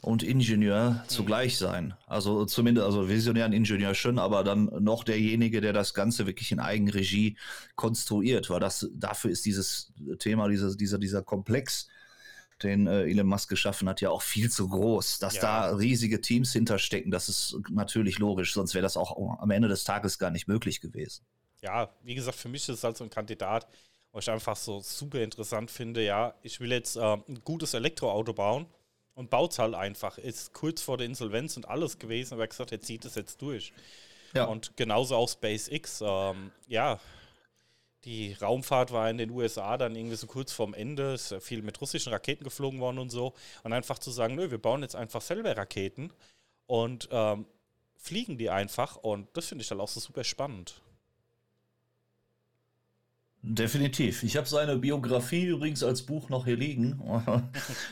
und 0.00 0.22
Ingenieur 0.22 1.04
zugleich 1.08 1.58
sein. 1.58 1.94
Also 2.06 2.44
zumindest, 2.44 2.86
also 2.86 3.08
Visionär 3.08 3.46
und 3.46 3.52
Ingenieur 3.52 3.94
schon, 3.94 4.18
aber 4.18 4.44
dann 4.44 4.70
noch 4.80 5.04
derjenige, 5.04 5.60
der 5.60 5.72
das 5.72 5.94
Ganze 5.94 6.26
wirklich 6.26 6.52
in 6.52 6.60
Eigenregie 6.60 7.36
konstruiert, 7.74 8.50
weil 8.50 8.60
das, 8.60 8.88
dafür 8.94 9.30
ist 9.30 9.44
dieses 9.44 9.92
Thema, 10.18 10.48
dieser, 10.48 10.74
dieser, 10.76 10.98
dieser 10.98 11.22
Komplex, 11.22 11.88
den 12.62 12.86
äh, 12.88 13.04
Elon 13.04 13.26
Musk 13.26 13.48
geschaffen 13.48 13.88
hat, 13.88 14.00
ja 14.00 14.10
auch 14.10 14.22
viel 14.22 14.50
zu 14.50 14.68
groß. 14.68 15.20
Dass 15.20 15.36
ja. 15.36 15.42
da 15.42 15.76
riesige 15.76 16.20
Teams 16.20 16.52
hinterstecken, 16.52 17.10
das 17.10 17.28
ist 17.28 17.56
natürlich 17.70 18.18
logisch, 18.18 18.52
sonst 18.52 18.74
wäre 18.74 18.82
das 18.82 18.96
auch 18.96 19.38
am 19.40 19.50
Ende 19.50 19.68
des 19.68 19.84
Tages 19.84 20.18
gar 20.18 20.30
nicht 20.30 20.48
möglich 20.48 20.80
gewesen. 20.80 21.24
Ja, 21.62 21.90
wie 22.02 22.14
gesagt, 22.14 22.36
für 22.36 22.48
mich 22.48 22.62
ist 22.62 22.78
es 22.78 22.84
halt 22.84 22.96
so 22.96 23.04
ein 23.04 23.10
Kandidat, 23.10 23.68
wo 24.12 24.18
ich 24.18 24.30
einfach 24.30 24.56
so 24.56 24.80
super 24.80 25.20
interessant 25.20 25.70
finde, 25.70 26.04
ja, 26.04 26.34
ich 26.42 26.60
will 26.60 26.72
jetzt 26.72 26.96
äh, 26.96 27.00
ein 27.00 27.40
gutes 27.44 27.74
Elektroauto 27.74 28.32
bauen 28.32 28.66
und 29.18 29.30
baut 29.30 29.50
es 29.50 29.58
halt 29.58 29.74
einfach. 29.74 30.16
Ist 30.16 30.52
kurz 30.52 30.80
vor 30.80 30.96
der 30.96 31.06
Insolvenz 31.06 31.56
und 31.56 31.68
alles 31.68 31.98
gewesen, 31.98 32.34
aber 32.34 32.42
er 32.42 32.44
hat 32.44 32.50
gesagt, 32.50 32.70
er 32.70 32.80
zieht 32.80 33.04
es 33.04 33.16
jetzt 33.16 33.42
durch. 33.42 33.72
Ja. 34.32 34.44
Und 34.44 34.76
genauso 34.76 35.16
auch 35.16 35.28
SpaceX. 35.28 36.00
Ähm, 36.06 36.52
ja, 36.68 37.00
die 38.04 38.34
Raumfahrt 38.34 38.92
war 38.92 39.10
in 39.10 39.18
den 39.18 39.30
USA 39.30 39.76
dann 39.76 39.96
irgendwie 39.96 40.14
so 40.14 40.28
kurz 40.28 40.52
vorm 40.52 40.72
Ende, 40.72 41.14
ist 41.14 41.34
viel 41.40 41.62
mit 41.62 41.80
russischen 41.80 42.12
Raketen 42.12 42.44
geflogen 42.44 42.78
worden 42.78 43.00
und 43.00 43.10
so. 43.10 43.34
Und 43.64 43.72
einfach 43.72 43.98
zu 43.98 44.12
sagen, 44.12 44.36
nö, 44.36 44.52
wir 44.52 44.58
bauen 44.58 44.82
jetzt 44.82 44.94
einfach 44.94 45.20
selber 45.20 45.56
Raketen 45.56 46.12
und 46.68 47.08
ähm, 47.10 47.44
fliegen 47.96 48.38
die 48.38 48.50
einfach. 48.50 48.94
Und 48.94 49.26
das 49.36 49.46
finde 49.46 49.62
ich 49.62 49.68
dann 49.68 49.80
auch 49.80 49.88
so 49.88 49.98
super 49.98 50.22
spannend. 50.22 50.80
Definitiv. 53.42 54.24
Ich 54.24 54.36
habe 54.36 54.48
seine 54.48 54.76
Biografie 54.76 55.46
übrigens 55.46 55.82
als 55.82 56.02
Buch 56.02 56.28
noch 56.28 56.44
hier 56.44 56.56
liegen. 56.56 57.00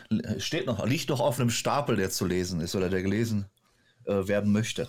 Steht 0.39 0.67
noch, 0.67 0.85
liegt 0.85 1.09
noch 1.09 1.21
auf 1.21 1.39
einem 1.39 1.51
Stapel, 1.51 1.97
der 1.97 2.11
zu 2.11 2.27
lesen 2.27 2.61
ist 2.61 2.75
oder 2.75 2.91
der 2.91 3.03
gelesen 3.03 3.47
äh, 4.05 4.27
werden 4.27 4.53
möchte. 4.53 4.89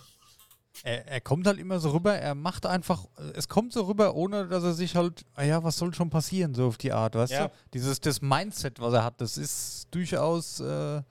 Er, 0.84 1.08
er, 1.08 1.22
kommt 1.22 1.48
halt 1.48 1.60
immer 1.60 1.80
so 1.80 1.92
rüber, 1.92 2.16
er 2.16 2.36
macht 2.36 2.66
einfach, 2.66 3.06
es 3.34 3.48
kommt 3.48 3.74
so 3.74 3.86
rüber, 3.86 4.16
ohne 4.16 4.48
dass 4.48 4.64
er 4.64 4.74
sich 4.74 4.96
halt, 4.96 5.26
naja, 5.36 5.58
ah 5.58 5.64
was 5.64 5.78
soll 5.78 5.94
schon 5.94 6.10
passieren, 6.10 6.54
so 6.54 6.68
auf 6.68 6.78
die 6.78 6.92
Art, 6.92 7.16
weißt 7.16 7.34
ja. 7.34 7.48
du? 7.48 7.54
Dieses, 7.74 8.00
das 8.00 8.22
Mindset, 8.22 8.80
was 8.80 8.94
er 8.94 9.04
hat, 9.04 9.20
das 9.20 9.38
ist 9.38 9.88
durchaus, 9.90 10.60
äh, 10.60 11.02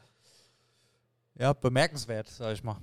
ja, 1.39 1.53
bemerkenswert, 1.53 2.29
sag 2.29 2.53
ich 2.53 2.63
mal. 2.63 2.77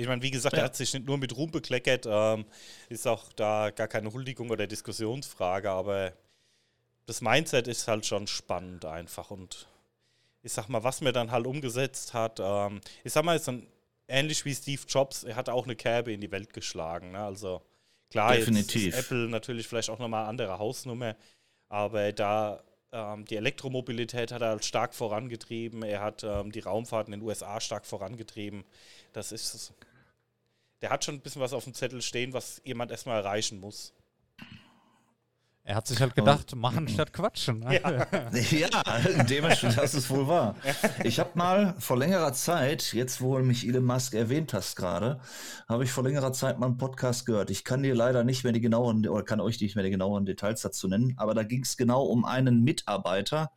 Ich 0.00 0.08
meine, 0.08 0.22
wie 0.22 0.30
gesagt, 0.30 0.54
ja. 0.54 0.62
er 0.62 0.64
hat 0.64 0.76
sich 0.76 0.94
nicht 0.94 1.06
nur 1.06 1.18
mit 1.18 1.36
Ruhm 1.36 1.50
bekleckert, 1.50 2.06
ähm, 2.08 2.46
ist 2.88 3.06
auch 3.06 3.30
da 3.34 3.68
gar 3.70 3.86
keine 3.86 4.10
Huldigung 4.10 4.48
oder 4.48 4.66
Diskussionsfrage, 4.66 5.70
aber 5.70 6.14
das 7.04 7.20
Mindset 7.20 7.68
ist 7.68 7.86
halt 7.86 8.06
schon 8.06 8.26
spannend 8.26 8.86
einfach 8.86 9.30
und 9.30 9.68
ich 10.42 10.54
sag 10.54 10.70
mal, 10.70 10.82
was 10.84 11.02
mir 11.02 11.12
dann 11.12 11.30
halt 11.30 11.46
umgesetzt 11.46 12.14
hat, 12.14 12.40
ähm, 12.40 12.80
ich 13.04 13.12
sag 13.12 13.26
mal, 13.26 13.36
ist 13.36 13.46
dann 13.46 13.66
ähnlich 14.08 14.42
wie 14.46 14.54
Steve 14.54 14.80
Jobs, 14.88 15.22
er 15.24 15.36
hat 15.36 15.50
auch 15.50 15.64
eine 15.64 15.76
Kerbe 15.76 16.14
in 16.14 16.22
die 16.22 16.30
Welt 16.30 16.54
geschlagen, 16.54 17.10
ne? 17.10 17.18
also 17.18 17.60
klar, 18.08 18.34
Definitiv. 18.36 18.96
Apple 18.96 19.28
natürlich 19.28 19.68
vielleicht 19.68 19.90
auch 19.90 19.98
nochmal 19.98 20.22
eine 20.22 20.30
andere 20.30 20.58
Hausnummer, 20.58 21.14
aber 21.68 22.12
da 22.12 22.62
ähm, 22.90 23.26
die 23.26 23.36
Elektromobilität 23.36 24.32
hat 24.32 24.40
er 24.40 24.48
halt 24.48 24.64
stark 24.64 24.94
vorangetrieben, 24.94 25.82
er 25.82 26.00
hat 26.00 26.24
ähm, 26.24 26.52
die 26.52 26.60
Raumfahrt 26.60 27.08
in 27.08 27.12
den 27.12 27.22
USA 27.22 27.60
stark 27.60 27.84
vorangetrieben, 27.84 28.64
das 29.12 29.30
ist 29.32 29.74
der 30.80 30.90
hat 30.90 31.04
schon 31.04 31.16
ein 31.16 31.20
bisschen 31.20 31.42
was 31.42 31.52
auf 31.52 31.64
dem 31.64 31.74
Zettel 31.74 32.02
stehen, 32.02 32.32
was 32.32 32.60
jemand 32.64 32.90
erstmal 32.90 33.18
erreichen 33.18 33.60
muss. 33.60 33.94
Er 35.62 35.76
hat 35.76 35.86
sich 35.86 36.00
halt 36.00 36.16
gedacht, 36.16 36.56
machen 36.56 36.88
statt 36.88 37.12
quatschen. 37.12 37.62
Ja, 37.70 38.06
ja 38.32 38.70
dementsprechend, 39.28 39.78
das 39.78 39.94
ist 39.94 40.08
wohl 40.08 40.26
wahr. 40.26 40.56
Ich 41.04 41.20
habe 41.20 41.30
mal 41.34 41.76
vor 41.78 41.98
längerer 41.98 42.32
Zeit, 42.32 42.94
jetzt 42.94 43.20
wo 43.20 43.38
mich 43.38 43.68
Elon 43.68 43.84
Musk 43.84 44.14
erwähnt 44.14 44.54
hast 44.54 44.74
gerade, 44.74 45.20
habe 45.68 45.84
ich 45.84 45.92
vor 45.92 46.02
längerer 46.02 46.32
Zeit 46.32 46.58
mal 46.58 46.66
einen 46.66 46.78
Podcast 46.78 47.26
gehört. 47.26 47.50
Ich 47.50 47.62
kann 47.62 47.82
dir 47.82 47.94
leider 47.94 48.24
nicht 48.24 48.42
mehr 48.42 48.54
die 48.54 48.60
genauen, 48.60 49.06
oder 49.06 49.22
kann 49.22 49.40
euch 49.40 49.60
nicht 49.60 49.76
mehr 49.76 49.84
die 49.84 49.90
genauen 49.90 50.24
Details 50.24 50.62
dazu 50.62 50.88
nennen, 50.88 51.14
aber 51.18 51.34
da 51.34 51.42
ging 51.42 51.62
es 51.62 51.76
genau 51.76 52.04
um 52.04 52.24
einen 52.24 52.64
Mitarbeiter, 52.64 53.52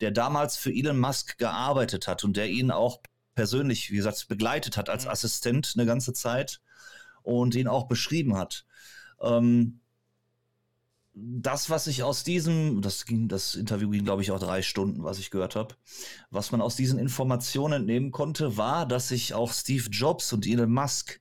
der 0.00 0.12
damals 0.12 0.56
für 0.56 0.72
Elon 0.72 1.00
Musk 1.00 1.36
gearbeitet 1.36 2.06
hat 2.06 2.22
und 2.22 2.36
der 2.36 2.48
ihn 2.48 2.70
auch 2.70 3.00
persönlich, 3.40 3.90
wie 3.90 3.96
gesagt, 3.96 4.28
begleitet 4.28 4.76
hat 4.76 4.90
als 4.90 5.06
mhm. 5.06 5.12
Assistent 5.12 5.72
eine 5.74 5.86
ganze 5.86 6.12
Zeit 6.12 6.60
und 7.22 7.54
ihn 7.54 7.68
auch 7.68 7.88
beschrieben 7.88 8.36
hat. 8.36 8.66
Ähm, 9.22 9.80
das, 11.14 11.70
was 11.70 11.86
ich 11.86 12.02
aus 12.02 12.22
diesem, 12.22 12.82
das 12.82 13.06
ging, 13.06 13.28
das 13.28 13.54
Interview 13.54 13.88
ging, 13.88 14.04
glaube 14.04 14.20
ich, 14.20 14.30
auch 14.30 14.38
drei 14.38 14.60
Stunden, 14.60 15.04
was 15.04 15.18
ich 15.18 15.30
gehört 15.30 15.56
habe, 15.56 15.74
was 16.28 16.52
man 16.52 16.60
aus 16.60 16.76
diesen 16.76 16.98
Informationen 16.98 17.80
entnehmen 17.80 18.10
konnte, 18.10 18.58
war, 18.58 18.84
dass 18.84 19.08
sich 19.08 19.32
auch 19.32 19.54
Steve 19.54 19.88
Jobs 19.88 20.34
und 20.34 20.46
Elon 20.46 20.70
Musk 20.70 21.18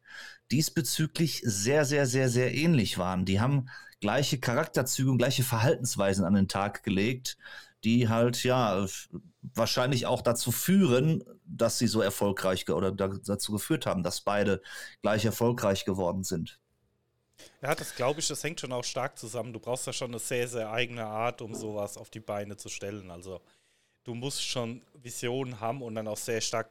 diesbezüglich 0.52 1.42
sehr, 1.46 1.86
sehr, 1.86 2.06
sehr, 2.06 2.28
sehr 2.28 2.54
ähnlich 2.54 2.98
waren. 2.98 3.24
Die 3.24 3.40
haben 3.40 3.70
gleiche 4.02 4.40
Charakterzüge 4.40 5.10
und 5.10 5.20
gleiche 5.20 5.44
Verhaltensweisen 5.44 6.26
an 6.26 6.34
den 6.34 6.50
Tag 6.50 6.84
gelegt, 6.84 7.38
die 7.86 8.10
halt 8.10 8.44
ja 8.44 8.86
wahrscheinlich 9.42 10.06
auch 10.06 10.22
dazu 10.22 10.52
führen, 10.52 11.24
dass 11.46 11.78
sie 11.78 11.88
so 11.88 12.02
erfolgreich 12.02 12.70
oder 12.70 12.92
dazu 12.92 13.52
geführt 13.52 13.86
haben, 13.86 14.04
dass 14.04 14.22
beide 14.22 14.62
gleich 15.02 15.26
erfolgreich 15.26 15.86
geworden 15.86 16.24
sind. 16.24 16.60
Ja, 17.62 17.74
das 17.74 17.96
glaube 17.96 18.20
ich, 18.20 18.28
das 18.28 18.44
hängt 18.44 18.60
schon 18.60 18.72
auch 18.74 18.84
stark 18.84 19.18
zusammen. 19.18 19.54
Du 19.54 19.60
brauchst 19.60 19.88
ja 19.88 19.94
schon 19.94 20.12
eine 20.12 20.20
sehr, 20.20 20.48
sehr 20.48 20.72
eigene 20.72 21.06
Art, 21.06 21.42
um 21.42 21.56
sowas 21.56 21.98
auf 21.98 22.10
die 22.10 22.20
Beine 22.20 22.58
zu 22.58 22.70
stellen. 22.70 23.12
Also 23.12 23.42
du 24.04 24.14
musst 24.14 24.44
schon 24.44 24.82
Visionen 24.94 25.60
haben 25.60 25.82
und 25.82 25.96
dann 25.96 26.08
auch 26.08 26.18
sehr 26.18 26.42
stark 26.42 26.70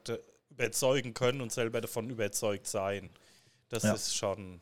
überzeugen 0.51 1.15
können 1.15 1.41
und 1.41 1.53
selber 1.53 1.81
davon 1.81 2.11
überzeugt 2.11 2.67
sein. 2.67 3.11
Das 3.69 3.83
ja. 3.83 3.95
ist 3.95 4.15
schon. 4.15 4.61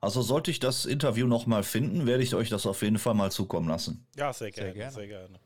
Also 0.00 0.22
sollte 0.22 0.50
ich 0.50 0.60
das 0.60 0.84
Interview 0.84 1.26
nochmal 1.26 1.64
finden, 1.64 2.06
werde 2.06 2.22
ich 2.22 2.34
euch 2.34 2.48
das 2.50 2.66
auf 2.66 2.82
jeden 2.82 2.98
Fall 2.98 3.14
mal 3.14 3.32
zukommen 3.32 3.68
lassen. 3.68 4.06
Ja, 4.16 4.32
sehr 4.32 4.50
gerne. 4.50 4.72
Sehr 4.72 4.74
gerne. 4.74 4.92
Sehr 4.92 5.06
gerne. 5.08 5.40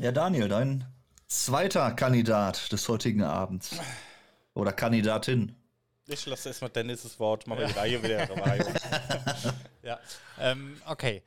Ja, 0.00 0.10
Daniel, 0.10 0.48
dein 0.48 0.84
zweiter 1.28 1.92
Kandidat 1.92 2.72
des 2.72 2.88
heutigen 2.88 3.22
Abends. 3.22 3.76
Oder 4.52 4.72
Kandidatin. 4.72 5.54
Ich 6.06 6.26
lasse 6.26 6.48
erstmal 6.48 6.70
Dennis 6.70 7.04
das 7.04 7.18
Wort, 7.20 7.46
mache 7.46 7.62
ja. 7.62 7.68
die 7.68 7.78
Reihe 7.78 8.02
wieder 8.02 8.28
rein. 8.28 8.64
ja, 9.82 10.00
ähm, 10.40 10.80
okay. 10.86 11.22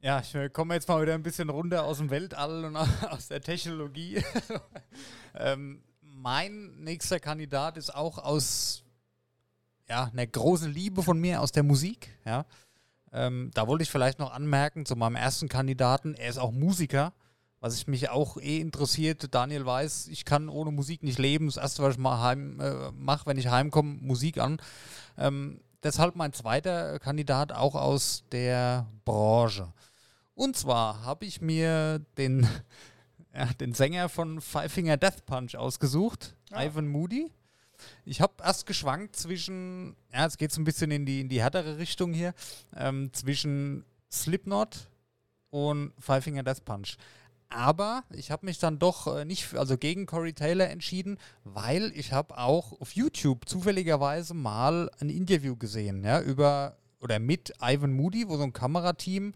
Ja, 0.00 0.20
ich 0.20 0.52
komme 0.52 0.74
jetzt 0.74 0.88
mal 0.88 1.00
wieder 1.00 1.14
ein 1.14 1.22
bisschen 1.22 1.48
runter 1.48 1.84
aus 1.84 1.98
dem 1.98 2.10
Weltall 2.10 2.64
und 2.64 2.76
aus 3.10 3.28
der 3.28 3.40
Technologie. 3.40 4.22
ähm, 5.34 5.82
mein 6.00 6.74
nächster 6.80 7.20
Kandidat 7.20 7.76
ist 7.76 7.94
auch 7.94 8.18
aus 8.18 8.82
ja, 9.88 10.10
einer 10.12 10.26
großen 10.26 10.72
Liebe 10.72 11.04
von 11.04 11.18
mir 11.20 11.40
aus 11.40 11.52
der 11.52 11.62
Musik. 11.62 12.08
Ja. 12.24 12.44
Ähm, 13.12 13.52
da 13.54 13.68
wollte 13.68 13.84
ich 13.84 13.90
vielleicht 13.90 14.18
noch 14.18 14.32
anmerken 14.32 14.84
zu 14.84 14.96
meinem 14.96 15.14
ersten 15.14 15.48
Kandidaten, 15.48 16.14
er 16.14 16.28
ist 16.28 16.38
auch 16.38 16.50
Musiker 16.50 17.12
was 17.66 17.74
ich 17.74 17.88
mich 17.88 18.10
auch 18.10 18.36
eh 18.36 18.60
interessiert. 18.60 19.34
Daniel 19.34 19.66
weiß, 19.66 20.06
ich 20.06 20.24
kann 20.24 20.48
ohne 20.48 20.70
Musik 20.70 21.02
nicht 21.02 21.18
leben. 21.18 21.46
Das 21.46 21.56
erste, 21.56 21.82
was 21.82 21.94
ich 21.94 21.98
mal 21.98 22.22
heim 22.22 22.60
äh, 22.60 22.92
mache, 22.92 23.26
wenn 23.26 23.38
ich 23.38 23.48
heimkomme, 23.48 23.98
Musik 24.00 24.38
an. 24.38 24.58
Ähm, 25.18 25.60
deshalb 25.82 26.14
mein 26.14 26.32
zweiter 26.32 27.00
Kandidat 27.00 27.50
auch 27.50 27.74
aus 27.74 28.22
der 28.30 28.86
Branche. 29.04 29.72
Und 30.34 30.56
zwar 30.56 31.04
habe 31.04 31.24
ich 31.24 31.40
mir 31.40 31.98
den, 32.16 32.48
ja, 33.34 33.46
den 33.54 33.74
Sänger 33.74 34.08
von 34.08 34.40
Five 34.40 34.72
Finger 34.72 34.96
Death 34.96 35.26
Punch 35.26 35.56
ausgesucht, 35.56 36.36
Ah. 36.52 36.64
Ivan 36.64 36.86
Moody. 36.86 37.32
Ich 38.04 38.20
habe 38.20 38.34
erst 38.44 38.66
geschwankt 38.66 39.16
zwischen, 39.16 39.96
ja, 40.12 40.22
jetzt 40.22 40.38
geht 40.38 40.52
es 40.52 40.56
ein 40.56 40.62
bisschen 40.64 40.92
in 40.92 41.04
die, 41.04 41.20
in 41.20 41.28
die 41.28 41.42
härtere 41.42 41.78
Richtung 41.78 42.12
hier, 42.12 42.32
ähm, 42.76 43.12
zwischen 43.12 43.84
Slipknot 44.12 44.88
und 45.50 45.92
Five 45.98 46.22
Finger 46.22 46.44
Death 46.44 46.64
Punch. 46.64 46.96
Aber 47.48 48.04
ich 48.10 48.30
habe 48.30 48.46
mich 48.46 48.58
dann 48.58 48.78
doch 48.78 49.06
äh, 49.06 49.24
nicht, 49.24 49.54
also 49.54 49.78
gegen 49.78 50.06
Corey 50.06 50.32
Taylor 50.32 50.68
entschieden, 50.68 51.18
weil 51.44 51.92
ich 51.94 52.12
habe 52.12 52.36
auch 52.38 52.80
auf 52.80 52.92
YouTube 52.92 53.48
zufälligerweise 53.48 54.34
mal 54.34 54.90
ein 55.00 55.08
Interview 55.08 55.56
gesehen, 55.56 56.04
ja, 56.04 56.20
über 56.20 56.76
oder 57.00 57.18
mit 57.18 57.52
Ivan 57.60 57.92
Moody, 57.92 58.28
wo 58.28 58.36
so 58.36 58.42
ein 58.42 58.52
Kamerateam 58.52 59.34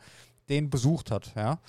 den 0.49 0.71
besucht 0.71 1.11
hat, 1.11 1.33
ja. 1.37 1.61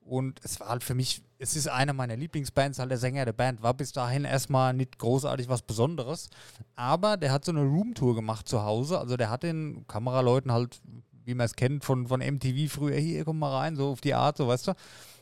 Und 0.00 0.40
es 0.42 0.58
war 0.58 0.70
halt 0.70 0.84
für 0.84 0.94
mich, 0.94 1.22
es 1.38 1.54
ist 1.54 1.68
eine 1.68 1.92
meiner 1.92 2.16
Lieblingsbands, 2.16 2.78
halt 2.78 2.90
der 2.90 2.98
Sänger 2.98 3.26
der 3.26 3.34
Band, 3.34 3.62
war 3.62 3.74
bis 3.74 3.92
dahin 3.92 4.24
erstmal 4.24 4.72
nicht 4.72 4.98
großartig 4.98 5.50
was 5.50 5.60
Besonderes. 5.60 6.30
Aber 6.76 7.18
der 7.18 7.30
hat 7.30 7.44
so 7.44 7.52
eine 7.52 7.62
Roomtour 7.62 8.14
gemacht 8.14 8.48
zu 8.48 8.62
Hause. 8.62 8.98
Also 8.98 9.18
der 9.18 9.28
hat 9.28 9.42
den 9.42 9.86
Kameraleuten 9.86 10.50
halt, 10.50 10.80
wie 11.26 11.34
man 11.34 11.44
es 11.44 11.56
kennt 11.56 11.84
von, 11.84 12.06
von 12.06 12.20
MTV 12.20 12.72
früher, 12.72 12.96
hier, 12.96 13.26
komm 13.26 13.38
mal 13.38 13.54
rein, 13.54 13.76
so 13.76 13.90
auf 13.90 14.00
die 14.00 14.14
Art, 14.14 14.38
so 14.38 14.48
weißt 14.48 14.68
du. 14.68 14.72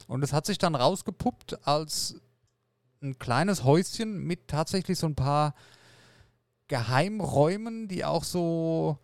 Und 0.06 0.22
es 0.22 0.32
hat 0.32 0.46
sich 0.46 0.58
dann 0.58 0.74
rausgepuppt 0.74 1.66
als 1.66 2.20
ein 3.02 3.18
kleines 3.18 3.64
Häuschen 3.64 4.24
mit 4.24 4.48
tatsächlich 4.48 4.98
so 4.98 5.06
ein 5.06 5.14
paar 5.14 5.54
Geheimräumen, 6.68 7.88
die 7.88 8.04
auch 8.04 8.24
so. 8.24 8.98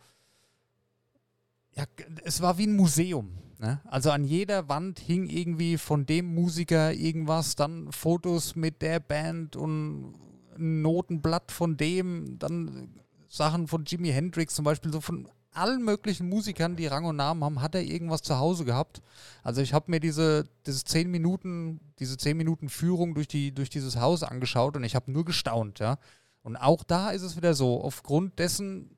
Ja, 1.74 1.84
es 2.24 2.42
war 2.42 2.58
wie 2.58 2.66
ein 2.66 2.76
Museum. 2.76 3.38
Ne? 3.58 3.80
Also 3.84 4.10
an 4.10 4.24
jeder 4.24 4.68
Wand 4.68 4.98
hing 4.98 5.28
irgendwie 5.28 5.78
von 5.78 6.04
dem 6.04 6.34
Musiker 6.34 6.92
irgendwas, 6.92 7.56
dann 7.56 7.92
Fotos 7.92 8.56
mit 8.56 8.82
der 8.82 9.00
Band 9.00 9.56
und 9.56 10.14
ein 10.56 10.82
Notenblatt 10.82 11.50
von 11.52 11.76
dem, 11.76 12.38
dann 12.38 13.00
Sachen 13.28 13.68
von 13.68 13.84
Jimi 13.84 14.10
Hendrix 14.10 14.54
zum 14.54 14.64
Beispiel, 14.64 14.92
so 14.92 15.00
von 15.00 15.28
allen 15.52 15.84
möglichen 15.84 16.28
Musikern, 16.28 16.76
die 16.76 16.86
Rang 16.86 17.04
und 17.04 17.16
Namen 17.16 17.44
haben, 17.44 17.60
hat 17.60 17.74
er 17.74 17.82
irgendwas 17.82 18.22
zu 18.22 18.38
Hause 18.38 18.64
gehabt. 18.64 19.02
Also 19.42 19.60
ich 19.60 19.72
habe 19.72 19.90
mir 19.90 20.00
diese, 20.00 20.48
diese 20.66 20.84
zehn 20.84 21.10
Minuten, 21.10 21.80
diese 21.98 22.16
zehn 22.16 22.36
Minuten 22.36 22.68
Führung 22.68 23.14
durch, 23.14 23.28
die, 23.28 23.54
durch 23.54 23.70
dieses 23.70 23.96
Haus 23.96 24.22
angeschaut 24.22 24.76
und 24.76 24.84
ich 24.84 24.94
habe 24.94 25.12
nur 25.12 25.24
gestaunt, 25.24 25.78
ja. 25.78 25.98
Und 26.42 26.56
auch 26.56 26.82
da 26.82 27.10
ist 27.10 27.22
es 27.22 27.36
wieder 27.36 27.54
so, 27.54 27.82
aufgrund 27.82 28.38
dessen, 28.38 28.96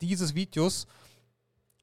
dieses 0.00 0.34
Videos, 0.34 0.86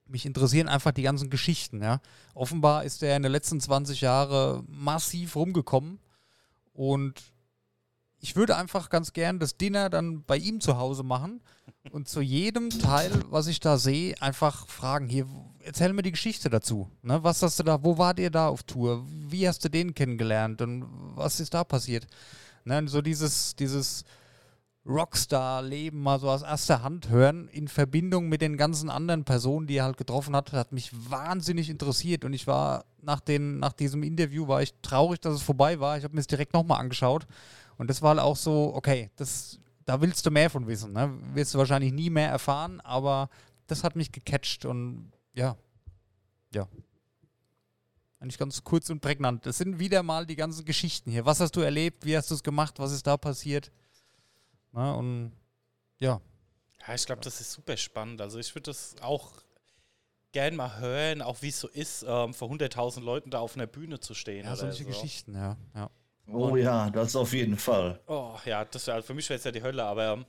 mich 0.05 0.25
interessieren 0.25 0.69
einfach 0.69 0.91
die 0.91 1.01
ganzen 1.01 1.29
Geschichten, 1.29 1.81
ja. 1.81 1.99
Offenbar 2.33 2.83
ist 2.83 3.03
er 3.03 3.15
in 3.17 3.23
den 3.23 3.31
letzten 3.31 3.59
20 3.59 4.01
Jahren 4.01 4.65
massiv 4.67 5.35
rumgekommen 5.35 5.99
und 6.73 7.21
ich 8.19 8.35
würde 8.35 8.55
einfach 8.55 8.89
ganz 8.89 9.13
gern 9.13 9.39
das 9.39 9.57
Dinner 9.57 9.89
dann 9.89 10.23
bei 10.23 10.37
ihm 10.37 10.61
zu 10.61 10.77
Hause 10.77 11.03
machen 11.03 11.41
und 11.89 12.07
zu 12.07 12.21
jedem 12.21 12.69
Teil, 12.69 13.11
was 13.29 13.47
ich 13.47 13.59
da 13.59 13.77
sehe, 13.77 14.21
einfach 14.21 14.67
fragen, 14.67 15.09
hier, 15.09 15.25
erzähl 15.63 15.93
mir 15.93 16.03
die 16.03 16.11
Geschichte 16.11 16.49
dazu. 16.49 16.89
Ne? 17.01 17.23
Was 17.23 17.41
hast 17.41 17.59
du 17.59 17.63
da, 17.63 17.83
wo 17.83 17.97
wart 17.97 18.19
ihr 18.19 18.29
da 18.29 18.47
auf 18.47 18.63
Tour? 18.63 19.05
Wie 19.07 19.47
hast 19.47 19.65
du 19.65 19.69
den 19.69 19.95
kennengelernt 19.95 20.61
und 20.61 20.85
was 21.15 21.39
ist 21.39 21.53
da 21.53 21.63
passiert? 21.63 22.05
Ne? 22.65 22.87
So 22.87 23.01
dieses, 23.01 23.55
dieses 23.55 24.05
Rockstar-Leben 24.85 26.01
mal 26.01 26.19
so 26.19 26.29
aus 26.29 26.43
erster 26.43 26.83
Hand 26.83 27.09
hören, 27.09 27.47
in 27.47 27.67
Verbindung 27.67 28.29
mit 28.29 28.41
den 28.41 28.57
ganzen 28.57 28.89
anderen 28.89 29.23
Personen, 29.23 29.65
die 29.65 29.77
er 29.77 29.85
halt 29.85 29.97
getroffen 29.97 30.35
hat, 30.35 30.53
hat 30.53 30.71
mich 30.71 30.91
wahnsinnig 31.09 31.69
interessiert. 31.69 32.25
Und 32.25 32.33
ich 32.33 32.45
war 32.45 32.85
nach, 33.01 33.19
den, 33.19 33.59
nach 33.59 33.73
diesem 33.73 34.03
Interview, 34.03 34.47
war 34.47 34.61
ich 34.61 34.73
traurig, 34.83 35.19
dass 35.19 35.33
es 35.33 35.41
vorbei 35.41 35.79
war. 35.79 35.97
Ich 35.97 36.03
habe 36.03 36.13
mir 36.13 36.21
es 36.21 36.27
direkt 36.27 36.53
nochmal 36.53 36.79
angeschaut. 36.79 37.25
Und 37.77 37.89
das 37.89 38.03
war 38.03 38.09
halt 38.09 38.19
auch 38.19 38.35
so, 38.35 38.71
okay, 38.75 39.09
das, 39.15 39.59
da 39.91 39.99
willst 39.99 40.25
du 40.25 40.31
mehr 40.31 40.49
von 40.49 40.67
wissen. 40.67 40.93
Ne? 40.93 41.13
Wirst 41.33 41.53
du 41.53 41.57
wahrscheinlich 41.57 41.91
nie 41.91 42.09
mehr 42.09 42.29
erfahren, 42.29 42.79
aber 42.79 43.29
das 43.67 43.83
hat 43.83 43.97
mich 43.97 44.13
gecatcht 44.13 44.63
und 44.63 45.11
ja, 45.33 45.57
ja. 46.53 46.65
Eigentlich 48.21 48.37
ganz 48.37 48.63
kurz 48.63 48.89
und 48.89 49.01
prägnant. 49.01 49.45
Das 49.45 49.57
sind 49.57 49.79
wieder 49.79 50.01
mal 50.01 50.25
die 50.25 50.37
ganzen 50.37 50.63
Geschichten 50.63 51.11
hier. 51.11 51.25
Was 51.25 51.41
hast 51.41 51.57
du 51.57 51.59
erlebt? 51.59 52.05
Wie 52.05 52.15
hast 52.15 52.31
du 52.31 52.35
es 52.35 52.43
gemacht? 52.43 52.79
Was 52.79 52.93
ist 52.93 53.05
da 53.05 53.17
passiert? 53.17 53.69
Na, 54.71 54.93
und 54.93 55.33
ja, 55.99 56.21
Ja, 56.87 56.93
ich 56.95 57.05
glaube, 57.05 57.21
das 57.21 57.41
ist 57.41 57.51
super 57.51 57.75
spannend. 57.75 58.21
Also 58.21 58.39
ich 58.39 58.55
würde 58.55 58.71
das 58.71 58.95
auch 59.01 59.33
gern 60.31 60.55
mal 60.55 60.79
hören, 60.79 61.21
auch 61.21 61.41
wie 61.41 61.49
es 61.49 61.59
so 61.59 61.67
ist, 61.67 62.05
ähm, 62.07 62.33
vor 62.33 62.49
100.000 62.49 63.01
Leuten 63.01 63.29
da 63.29 63.39
auf 63.39 63.55
einer 63.55 63.67
Bühne 63.67 63.99
zu 63.99 64.13
stehen. 64.13 64.45
ja 64.45 64.55
solche 64.55 64.83
so. 64.83 64.89
Geschichten, 64.89 65.35
ja. 65.35 65.57
ja. 65.75 65.89
Oh 66.27 66.55
ja, 66.55 66.89
das 66.89 67.15
auf 67.15 67.33
jeden 67.33 67.57
Fall. 67.57 67.99
Oh, 68.07 68.35
ja, 68.45 68.65
das 68.65 68.87
wär, 68.87 69.01
für 69.03 69.13
mich 69.13 69.29
wäre 69.29 69.37
es 69.37 69.43
ja 69.43 69.51
die 69.51 69.63
Hölle, 69.63 69.83
aber 69.83 70.13
ähm, 70.13 70.25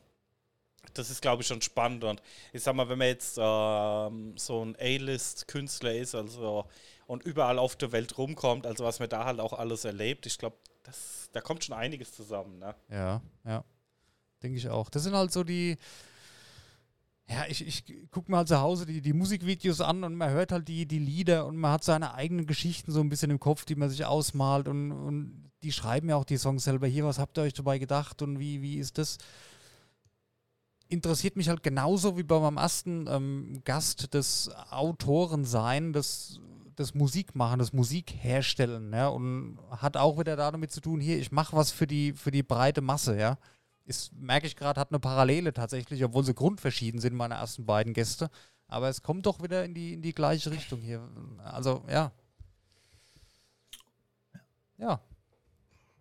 das 0.94 1.10
ist, 1.10 1.22
glaube 1.22 1.42
ich, 1.42 1.48
schon 1.48 1.62
spannend. 1.62 2.04
Und 2.04 2.22
ich 2.52 2.62
sag 2.62 2.74
mal, 2.74 2.88
wenn 2.88 2.98
man 2.98 3.08
jetzt 3.08 3.38
ähm, 3.40 4.34
so 4.36 4.64
ein 4.64 4.76
A-List-Künstler 4.78 5.94
ist, 5.94 6.14
also 6.14 6.66
und 7.06 7.24
überall 7.24 7.58
auf 7.58 7.76
der 7.76 7.92
Welt 7.92 8.16
rumkommt, 8.16 8.66
also 8.66 8.84
was 8.84 8.98
man 8.98 9.08
da 9.08 9.24
halt 9.24 9.40
auch 9.40 9.52
alles 9.52 9.84
erlebt, 9.84 10.26
ich 10.26 10.38
glaube, 10.38 10.56
da 11.32 11.40
kommt 11.40 11.64
schon 11.64 11.76
einiges 11.76 12.12
zusammen. 12.12 12.58
Ne? 12.58 12.74
Ja, 12.90 13.22
ja. 13.44 13.64
Denke 14.42 14.58
ich 14.58 14.68
auch. 14.68 14.90
Das 14.90 15.04
sind 15.04 15.14
halt 15.14 15.32
so 15.32 15.44
die. 15.44 15.76
Ja, 17.32 17.46
ich, 17.48 17.66
ich 17.66 18.10
gucke 18.10 18.30
mir 18.30 18.36
halt 18.36 18.48
zu 18.48 18.60
Hause 18.60 18.84
die, 18.84 19.00
die 19.00 19.14
Musikvideos 19.14 19.80
an 19.80 20.04
und 20.04 20.14
man 20.14 20.30
hört 20.30 20.52
halt 20.52 20.68
die, 20.68 20.84
die 20.86 20.98
Lieder 20.98 21.46
und 21.46 21.56
man 21.56 21.72
hat 21.72 21.82
seine 21.82 22.12
eigenen 22.12 22.46
Geschichten 22.46 22.92
so 22.92 23.00
ein 23.00 23.08
bisschen 23.08 23.30
im 23.30 23.40
Kopf, 23.40 23.64
die 23.64 23.74
man 23.74 23.88
sich 23.88 24.04
ausmalt 24.04 24.68
und, 24.68 24.92
und 24.92 25.50
die 25.62 25.72
schreiben 25.72 26.10
ja 26.10 26.16
auch 26.16 26.26
die 26.26 26.36
Songs 26.36 26.64
selber. 26.64 26.86
Hier, 26.86 27.06
was 27.06 27.18
habt 27.18 27.38
ihr 27.38 27.42
euch 27.42 27.54
dabei 27.54 27.78
gedacht 27.78 28.20
und 28.20 28.38
wie, 28.38 28.60
wie 28.60 28.76
ist 28.76 28.98
das? 28.98 29.16
Interessiert 30.88 31.36
mich 31.36 31.48
halt 31.48 31.62
genauso 31.62 32.18
wie 32.18 32.22
bei 32.22 32.38
meinem 32.38 32.58
ersten 32.58 33.06
ähm, 33.08 33.62
Gast 33.64 34.12
das 34.14 34.50
Autorensein, 34.70 35.94
das, 35.94 36.38
das 36.76 36.92
Musikmachen, 36.92 37.60
das 37.60 37.72
Musikherstellen, 37.72 38.92
ja, 38.92 39.08
und 39.08 39.58
hat 39.70 39.96
auch 39.96 40.18
wieder 40.18 40.36
damit 40.36 40.70
zu 40.70 40.82
tun, 40.82 41.00
hier, 41.00 41.18
ich 41.18 41.32
mache 41.32 41.56
was 41.56 41.70
für 41.70 41.86
die, 41.86 42.12
für 42.12 42.30
die 42.30 42.42
breite 42.42 42.82
Masse, 42.82 43.18
ja. 43.18 43.38
Ist, 43.84 44.12
merke 44.12 44.46
ich 44.46 44.56
gerade, 44.56 44.80
hat 44.80 44.90
eine 44.90 45.00
Parallele 45.00 45.52
tatsächlich, 45.52 46.04
obwohl 46.04 46.24
sie 46.24 46.34
grundverschieden 46.34 47.00
sind, 47.00 47.14
meine 47.14 47.34
ersten 47.34 47.66
beiden 47.66 47.94
Gäste. 47.94 48.30
Aber 48.68 48.88
es 48.88 49.02
kommt 49.02 49.26
doch 49.26 49.42
wieder 49.42 49.64
in 49.64 49.74
die, 49.74 49.94
in 49.94 50.02
die 50.02 50.14
gleiche 50.14 50.50
Richtung 50.50 50.80
hier. 50.80 51.06
Also, 51.42 51.84
ja. 51.90 52.12
Ja. 54.78 55.00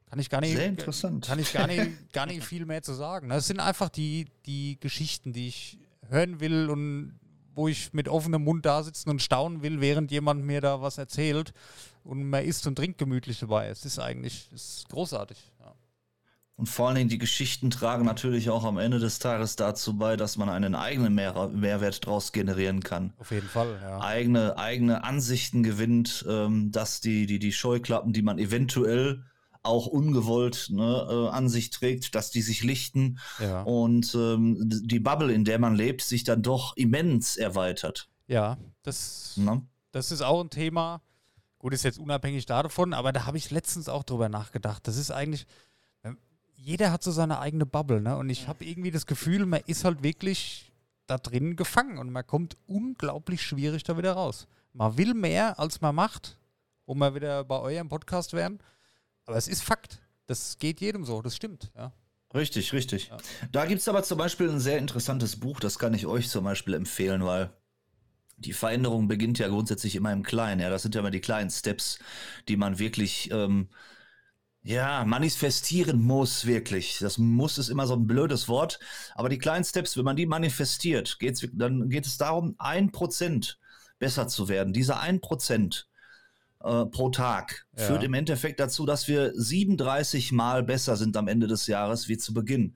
Kann 0.10 0.20
ich 0.20 0.30
gar 0.30 0.41
nicht. 0.41 0.56
Sehr 0.56 0.67
interessant. 0.67 1.26
Kann 1.26 1.39
ich 1.39 1.54
gar 1.54 1.67
nicht, 1.67 1.89
gar 2.13 2.26
nicht 2.26 2.44
viel 2.44 2.65
mehr 2.65 2.84
zu 2.84 2.94
sagen. 2.94 3.30
Das 3.30 3.48
sind 3.48 3.60
einfach 3.60 3.89
die, 3.89 4.28
die 4.46 4.80
Geschichten, 4.80 5.34
die 5.34 5.48
ich 5.48 5.80
hören 6.10 6.39
will 6.39 6.70
und 6.70 7.20
wo 7.54 7.67
ich 7.67 7.94
mit 7.94 8.08
offenem 8.08 8.44
Mund 8.44 8.65
da 8.65 8.84
sitzen 8.84 9.10
und 9.10 9.22
staunen 9.22 9.62
will, 9.62 9.82
während 9.82 10.12
jemand 10.12 10.46
mir 10.46 10.62
da 10.62 10.82
was 10.82 10.98
erzählt 10.98 11.54
und 12.04 12.30
man 12.30 12.44
isst 12.44 12.65
und 12.67 12.76
trinkt 12.76 12.98
gemütlich 12.98 13.39
dabei. 13.39 13.67
Es 13.67 13.86
ist 13.86 14.00
eigentlich 14.00 14.50
es 14.54 14.80
ist 14.80 14.89
großartig. 14.89 15.51
Und 16.62 16.67
vor 16.67 16.86
allen 16.89 16.95
Dingen 16.95 17.10
die 17.10 17.17
Geschichten 17.17 17.71
tragen 17.71 18.06
natürlich 18.06 18.52
auch 18.52 18.63
am 18.65 18.78
Ende 18.78 19.00
des 19.00 19.17
Tages 19.17 19.56
dazu 19.56 19.97
bei, 19.97 20.15
dass 20.15 20.38
man 20.38 20.47
einen 20.47 20.76
eigenen 20.76 21.15
Mehr 21.15 21.47
Mehrwert 21.47 22.06
daraus 22.06 22.34
generieren 22.34 22.82
kann. 22.84 23.13
Auf 23.17 23.32
jeden 23.32 23.47
Fall, 23.47 23.80
ja. 23.82 24.00
Eigene, 24.00 24.60
eigene 24.60 25.04
Ansichten 25.04 25.63
gewinnt, 25.63 26.24
ähm, 26.30 26.71
dass 26.71 27.02
die, 27.02 27.26
die, 27.26 27.39
die 27.39 27.52
Scheuklappen, 27.52 28.13
die 28.13 28.21
man 28.21 28.38
eventuell 28.38 29.24
auch 29.63 29.88
ungewollt 29.88 30.67
ne, 30.69 31.08
äh, 31.10 31.30
an 31.30 31.50
sich 31.50 31.71
trägt, 31.71 32.13
dass 32.13 32.30
die 32.30 32.43
sich 32.43 32.62
lichten 32.62 33.17
Ja, 33.39 33.63
und 33.63 34.13
ähm, 34.13 34.58
die 34.84 35.00
Bubble, 35.00 35.34
in 35.34 35.45
der 35.45 35.58
man 35.58 35.74
lebt, 35.74 36.04
sich 36.04 36.26
dann 36.26 36.43
doch 36.43 36.78
immens 36.78 37.38
erweitert. 37.38 38.08
ja 38.28 38.60
das, 38.84 39.34
Ne? 39.36 39.63
das 39.93 40.12
ist 40.12 40.21
auch 40.21 40.41
ein 40.43 40.52
Thema. 40.52 41.02
Gut, 41.58 41.74
ist 41.74 41.82
jetzt 41.82 41.97
unabhängig 41.97 42.45
davon, 42.45 42.93
aber 42.93 43.12
da 43.13 43.26
habe 43.26 43.39
ich 43.39 43.50
letztens 43.50 43.89
auch 43.89 44.04
drüber 44.04 44.30
nachgedacht. 44.30 44.88
Das 44.88 44.97
ist 44.97 45.10
eigentlich, 45.10 45.47
jeder 46.62 46.91
hat 46.91 47.04
so 47.04 47.12
seine 47.12 47.39
eigene 47.39 47.65
Bubble, 47.65 48.02
ne? 48.02 48.17
Und 48.17 48.30
ich 48.30 48.47
habe 48.47 48.63
irgendwie 48.63 48.91
das 48.91 49.08
Gefühl, 49.08 49.45
man 49.45 49.62
ist 49.65 49.84
halt 49.84 50.04
wirklich 50.04 50.71
da 51.08 51.17
drin 51.17 51.56
gefangen 51.56 51.97
und 51.97 52.12
man 52.12 52.26
kommt 52.26 52.56
unglaublich 52.67 53.41
schwierig 53.41 53.84
da 53.84 53.97
wieder 53.97 54.13
raus. 54.13 54.47
Man 54.74 54.97
will 54.97 55.13
mehr, 55.13 55.60
als 55.60 55.82
man 55.82 55.95
macht, 55.95 56.38
wo 56.86 56.93
wir 56.93 57.15
wieder 57.15 57.43
bei 57.43 57.60
eurem 57.60 57.89
Podcast 57.89 58.34
wären. 58.34 58.60
Aber 59.26 59.38
es 59.38 59.47
ist 59.47 59.63
Fakt. 59.63 60.02
Das 60.28 60.60
geht 60.60 60.80
jedem 60.82 61.04
so, 61.04 61.21
das 61.21 61.36
stimmt, 61.36 61.71
ja. 61.76 61.91
Richtig, 62.34 62.71
richtig. 62.71 63.08
Ja. 63.08 63.17
Da 63.52 63.65
gibt 63.65 63.82
es 63.82 63.89
aber 63.89 64.04
zum 64.04 64.17
Beispiel 64.17 64.50
ein 64.50 64.62
sehr 64.62 64.78
interessantes 64.78 65.38
Buch, 65.38 65.60
das 65.60 65.80
kann 65.80 65.93
ich 65.93 66.06
euch 66.06 66.30
zum 66.30 66.45
Beispiel 66.45 66.76
empfehlen, 66.76 67.26
weil 67.26 67.52
die 68.38 68.54
Veränderung 68.54 69.08
beginnt 69.08 69.39
ja 69.39 69.50
grundsätzlich 69.50 69.95
immer 69.95 70.13
im 70.13 70.24
Kleinen. 70.24 70.62
Ja, 70.62 70.69
das 70.69 70.84
sind 70.84 70.95
ja 70.95 71.02
immer 71.02 71.12
die 71.12 71.19
kleinen 71.19 71.50
Steps, 71.50 72.00
die 72.47 72.56
man 72.56 72.80
wirklich 72.80 73.30
ähm, 73.32 73.67
Ja, 74.63 75.04
manifestieren 75.06 76.02
muss 76.02 76.45
wirklich. 76.45 77.00
Das 77.00 77.17
muss 77.17 77.58
ist 77.58 77.69
immer 77.69 77.88
so 77.88 77.95
ein 77.95 78.06
blödes 78.06 78.47
Wort. 78.47 78.80
Aber 79.15 79.28
die 79.30 79.39
kleinen 79.39 79.63
Steps, 79.63 79.97
wenn 79.97 80.06
man 80.06 80.15
die 80.15 80.28
manifestiert, 80.28 81.17
geht's, 81.19 81.45
dann 81.54 81.89
geht 81.89 82.06
es 82.06 82.17
darum, 82.17 82.56
ein 82.60 82.91
Prozent 82.91 83.58
besser 83.97 84.28
zu 84.28 84.50
werden. 84.50 84.71
Diese 84.74 84.97
ein 85.00 85.19
Prozent 85.19 85.88
äh, 86.63 86.86
pro 86.86 87.10
Tag 87.10 87.65
Ja. 87.76 87.86
führt 87.86 88.04
im 88.04 88.13
Endeffekt 88.13 88.60
dazu, 88.60 88.86
dass 88.86 89.08
wir 89.08 89.32
37 89.34 90.32
Mal 90.32 90.62
besser 90.63 90.95
sind 90.95 91.17
am 91.17 91.28
Ende 91.28 91.47
des 91.47 91.65
Jahres 91.65 92.08
wie 92.08 92.17
zu 92.17 92.34
Beginn. 92.34 92.76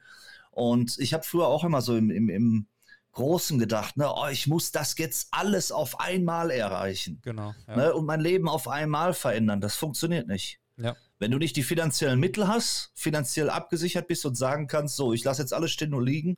Und 0.50 0.98
ich 1.00 1.14
habe 1.14 1.24
früher 1.24 1.48
auch 1.48 1.64
immer 1.64 1.82
so 1.82 1.96
im, 1.96 2.10
im, 2.10 2.30
im 2.30 2.68
Großen 3.12 3.60
gedacht, 3.60 3.96
ne, 3.96 4.12
oh, 4.12 4.28
ich 4.32 4.48
muss 4.48 4.72
das 4.72 4.98
jetzt 4.98 5.28
alles 5.32 5.72
auf 5.72 6.00
einmal 6.00 6.50
erreichen 6.50 7.20
Genau. 7.22 7.54
Ja. 7.68 7.76
ne, 7.76 7.94
und 7.94 8.06
mein 8.06 8.20
Leben 8.22 8.50
auf 8.50 8.68
einmal 8.68 9.14
verändern. 9.14 9.62
Das 9.62 9.76
funktioniert 9.76 10.28
nicht. 10.28 10.60
Ja. 10.78 10.96
Wenn 11.20 11.32
du 11.32 11.38
nicht 11.38 11.56
die 11.56 11.64
finanziellen 11.64 12.20
Mittel 12.20 12.48
hast, 12.48 12.92
finanziell 12.96 13.50
abgesichert 13.50 14.08
bist 14.08 14.26
und 14.26 14.36
sagen 14.36 14.68
kannst, 14.68 14.96
so, 14.98 15.14
ich 15.14 15.24
lasse 15.24 15.42
jetzt 15.42 15.54
alles 15.54 15.72
stehen 15.72 15.94
und 15.94 16.06
liegen 16.06 16.38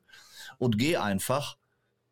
und 0.58 0.78
gehe 0.78 1.02
einfach 1.02 1.56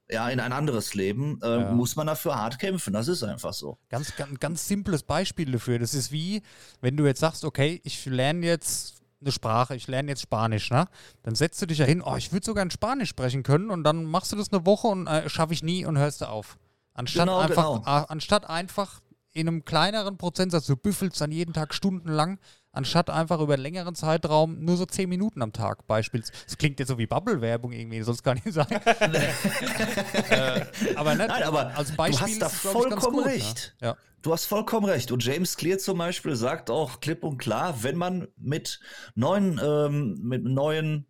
ja, 0.09 0.29
in 0.29 0.38
ein 0.38 0.52
anderes 0.52 0.94
Leben, 0.94 1.40
äh, 1.42 1.61
Ja. 1.62 1.72
muss 1.72 1.96
man 1.96 2.07
dafür 2.07 2.37
hart 2.37 2.61
kämpfen. 2.61 2.92
Das 2.92 3.09
ist 3.09 3.24
einfach 3.24 3.52
so. 3.52 3.79
Ganz, 3.88 4.14
ganz, 4.14 4.38
ganz 4.38 4.68
simples 4.68 5.02
Beispiel 5.02 5.50
dafür. 5.50 5.81
Das 5.81 5.94
ist 5.94 6.12
wie, 6.12 6.42
wenn 6.81 6.96
du 6.96 7.07
jetzt 7.07 7.18
sagst, 7.20 7.44
okay, 7.44 7.81
ich 7.83 8.05
lerne 8.07 8.46
jetzt 8.46 9.02
eine 9.20 9.33
Sprache, 9.33 9.74
ich 9.74 9.88
lerne 9.88 10.11
jetzt 10.11 10.22
Spanisch, 10.22 10.70
ne? 10.70 10.87
Dann 11.24 11.35
setzt 11.35 11.61
du 11.61 11.66
dich 11.66 11.79
ja 11.79 11.87
hin, 11.87 12.02
oh, 12.02 12.14
ich 12.16 12.31
würde 12.33 12.46
sogar 12.46 12.62
in 12.62 12.70
Spanisch 12.70 13.09
sprechen 13.09 13.42
können 13.42 13.70
und 13.70 13.83
dann 13.83 14.05
machst 14.05 14.31
du 14.31 14.37
das 14.37 14.52
eine 14.52 14.64
Woche 14.64 14.87
und 14.87 15.07
äh, 15.09 15.29
schaffe 15.29 15.52
ich 15.55 15.64
nie 15.64 15.85
und 15.85 15.98
hörst 15.98 16.20
du 16.20 16.29
auf. 16.29 16.57
Anstatt 16.94 17.26
Genau, 17.26 17.38
einfach, 17.40 17.64
genau. 17.83 17.83
anstatt 18.09 18.48
einfach 18.48 19.00
in 19.37 19.49
einem 19.49 19.64
kleineren 19.64 20.16
Prozentsatz, 20.16 20.66
du 20.66 20.77
büffelst 20.77 21.20
dann 21.20 21.31
jeden 21.31 21.53
Tag 21.53 21.75
stundenlang, 21.75 22.38
anstatt 22.72 23.11
einfach 23.11 23.38
über 23.40 23.55
einen 23.55 23.62
längeren 23.62 23.94
Zeitraum 23.94 24.64
nur 24.64 24.79
so 24.79 24.87
10 24.87 25.11
Minuten 25.11 25.42
am 25.42 25.53
Tag 25.53 25.87
beispielsweise. 25.87 26.33
Das 26.46 26.57
klingt 26.57 26.79
jetzt 26.81 26.88
so 26.88 26.96
wie 26.96 27.07
Bubble-Werbung 27.07 27.72
irgendwie, 27.72 28.01
soll 28.01 28.14
es 28.14 28.22
gar 28.22 28.35
nicht 28.35 28.51
sein. 28.51 28.66
äh, 28.70 30.64
aber, 30.94 31.14
nicht, 31.14 31.29
Nein, 31.29 31.42
aber 31.42 31.77
als 31.77 31.90
du 31.90 31.96
Beispiel 31.96 32.27
hast 32.27 32.42
da 32.42 32.46
ist 32.46 32.53
es, 32.64 32.72
vollkommen 32.72 33.16
gut, 33.16 33.27
recht. 33.27 33.77
Ne? 33.81 33.88
Ja. 33.88 33.96
Du 34.22 34.33
hast 34.33 34.46
vollkommen 34.46 34.87
recht. 34.87 35.12
Und 35.12 35.22
James 35.22 35.57
Clear 35.57 35.79
zum 35.79 35.99
Beispiel 35.99 36.35
sagt 36.35 36.70
auch 36.70 37.01
klipp 37.01 37.22
und 37.22 37.37
klar, 37.37 37.83
wenn 37.83 37.96
man 37.96 38.29
mit 38.38 38.81
neuen, 39.14 39.61
ähm, 39.62 40.18
mit 40.22 40.44
neuen, 40.44 41.09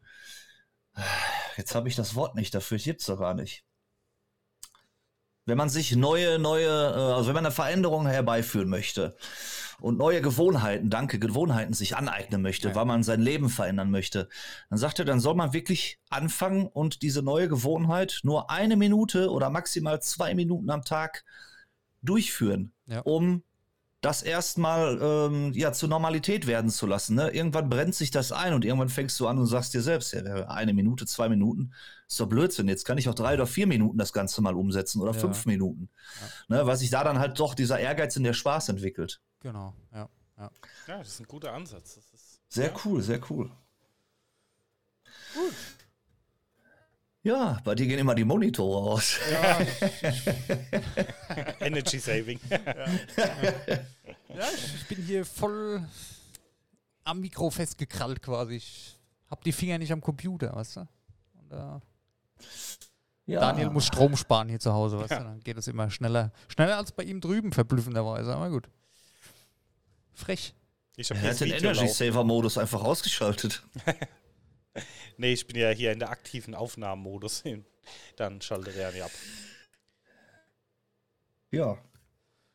jetzt 1.57 1.77
habe 1.77 1.89
ich 1.89 1.95
das 1.95 2.17
Wort 2.17 2.35
nicht 2.35 2.55
dafür, 2.55 2.77
ich 2.77 2.85
gibt's 2.85 3.07
doch 3.07 3.21
gar 3.21 3.35
nicht. 3.35 3.66
Wenn 5.47 5.57
man 5.57 5.69
sich 5.69 5.95
neue, 5.95 6.39
neue, 6.41 6.67
äh, 6.67 7.15
also 7.15 7.29
wenn 7.29 7.35
man 7.35 7.47
eine 7.47 7.55
Veränderung 7.55 8.07
herbeiführen 8.07 8.69
möchte 8.69 9.17
und 9.81 9.97
neue 9.97 10.21
Gewohnheiten, 10.21 10.91
danke, 10.91 11.19
Gewohnheiten 11.21 11.73
sich 11.73 11.97
aneignen 11.97 12.43
möchte, 12.43 12.69
Ja. 12.69 12.75
weil 12.75 12.85
man 12.85 13.05
sein 13.05 13.21
Leben 13.21 13.49
verändern 13.49 13.91
möchte, 13.91 14.29
dann 14.71 14.79
sagt 14.79 14.99
er, 14.99 15.05
dann 15.05 15.21
soll 15.21 15.37
man 15.37 15.53
wirklich 15.53 16.01
anfangen 16.11 16.67
und 16.67 17.03
diese 17.03 17.23
neue 17.23 17.49
Gewohnheit 17.49 18.21
nur 18.25 18.51
eine 18.51 18.77
Minute 18.77 19.31
oder 19.31 19.49
maximal 19.49 20.03
zwei 20.03 20.35
Minuten 20.35 20.69
am 20.69 20.83
Tag 20.83 21.25
durchführen, 22.03 22.73
Ja. 22.87 23.01
um 23.01 23.43
das 24.01 24.23
erstmal 24.23 24.99
ähm, 25.01 25.53
ja, 25.55 25.73
zur 25.73 25.89
Normalität 25.89 26.47
werden 26.47 26.71
zu 26.71 26.87
lassen. 26.87 27.15
Ne? 27.17 27.31
Irgendwann 27.31 27.69
brennt 27.69 27.95
sich 27.95 28.11
das 28.11 28.31
ein 28.31 28.53
und 28.53 28.65
irgendwann 28.65 28.89
fängst 28.89 29.19
du 29.19 29.27
an 29.27 29.39
und 29.39 29.47
sagst 29.47 29.75
dir 29.75 29.81
selbst, 29.83 30.13
ja, 30.13 30.23
eine 30.49 30.75
Minute, 30.75 31.07
zwei 31.07 31.29
Minuten, 31.29 31.73
ist 32.09 32.21
doch 32.21 32.27
Blödsinn. 32.27 32.69
Jetzt 32.69 32.85
kann 32.85 32.99
ich 32.99 33.09
auch 33.09 33.15
drei 33.15 33.35
oder 33.35 33.47
vier 33.47 33.67
Minuten 33.67 33.99
das 33.99 34.13
Ganze 34.13 34.41
mal 34.43 34.55
umsetzen 34.55 35.01
oder 35.01 35.13
Ja. 35.13 35.19
fünf 35.19 35.47
Minuten. 35.47 35.89
Ne? 36.49 36.65
Weil 36.67 36.77
sich 36.77 36.91
da 36.91 37.03
dann 37.05 37.19
halt 37.19 37.39
doch 37.41 37.55
dieser 37.55 37.79
Ehrgeiz 37.81 38.17
und 38.17 38.25
der 38.25 38.33
Spaß 38.33 38.69
entwickelt. 38.69 39.21
Genau, 39.41 39.75
ja. 39.93 40.09
ja. 40.39 40.51
Ja, 40.87 40.99
das 40.99 41.09
ist 41.09 41.21
ein 41.21 41.27
guter 41.27 41.53
Ansatz. 41.53 41.97
Das 41.97 42.13
ist, 42.13 42.41
Sehr 42.49 42.69
ja. 42.69 42.75
cool, 42.85 43.03
sehr 43.03 43.21
cool. 43.31 43.51
Gut. 45.35 45.53
Ja, 47.23 47.61
bei 47.65 47.75
dir 47.75 47.87
gehen 47.89 47.99
immer 47.99 48.15
die 48.15 48.25
Monitore 48.25 48.91
aus. 48.93 49.19
Energy 51.61 51.99
Saving. 51.99 52.39
Ja, 52.49 54.51
ich, 54.55 54.75
ich 54.77 54.87
bin 54.89 55.03
hier 55.05 55.25
voll 55.25 55.85
am 57.05 57.21
Mikro 57.21 57.51
festgekrallt 57.51 58.23
quasi. 58.23 58.55
Ich 58.57 58.97
hab 59.29 59.43
die 59.43 59.53
Finger 59.53 59.79
nicht 59.79 59.93
am 59.93 60.01
Computer, 60.01 60.55
weißt 60.55 60.77
du? 60.77 60.81
Und, 61.35 61.53
äh, 61.53 61.81
Ja. 63.27 63.41
Daniel 63.41 63.71
muss 63.71 63.87
Strom 63.87 64.17
sparen 64.17 64.49
hier 64.49 64.61
zu 64.61 64.73
Hause, 64.73 64.99
weißt 64.99 65.11
Ja. 65.11 65.19
du? 65.19 65.25
Dann 65.25 65.41
geht 65.41 65.57
es 65.57 65.67
immer 65.67 65.91
schneller. 65.91 66.33
Schneller 66.49 66.77
als 66.77 66.93
bei 66.93 67.03
ihm 67.03 67.21
drüben, 67.21 67.53
verblüffenderweise. 67.53 68.35
Aber 68.35 68.51
gut. 68.51 68.69
Frech. 70.15 70.55
Ich 70.97 71.11
habe 71.11 71.21
Er 71.21 71.31
hat 71.33 71.41
den 71.41 71.51
Energy 71.51 71.89
Saver 71.89 72.25
Modus 72.25 72.57
einfach 72.59 72.83
ausgeschaltet. 72.83 73.63
Nee, 75.19 75.33
ich 75.33 75.47
bin 75.47 75.57
ja 75.57 75.71
hier 75.71 75.93
in 75.93 75.99
der 75.99 76.11
aktiven 76.11 76.55
Aufnahmemodus. 76.55 77.43
Dann 78.17 78.43
schaltet 78.43 78.77
er 78.77 78.95
ja 78.95 79.07
ab. 79.07 79.11
Ja. 81.51 81.79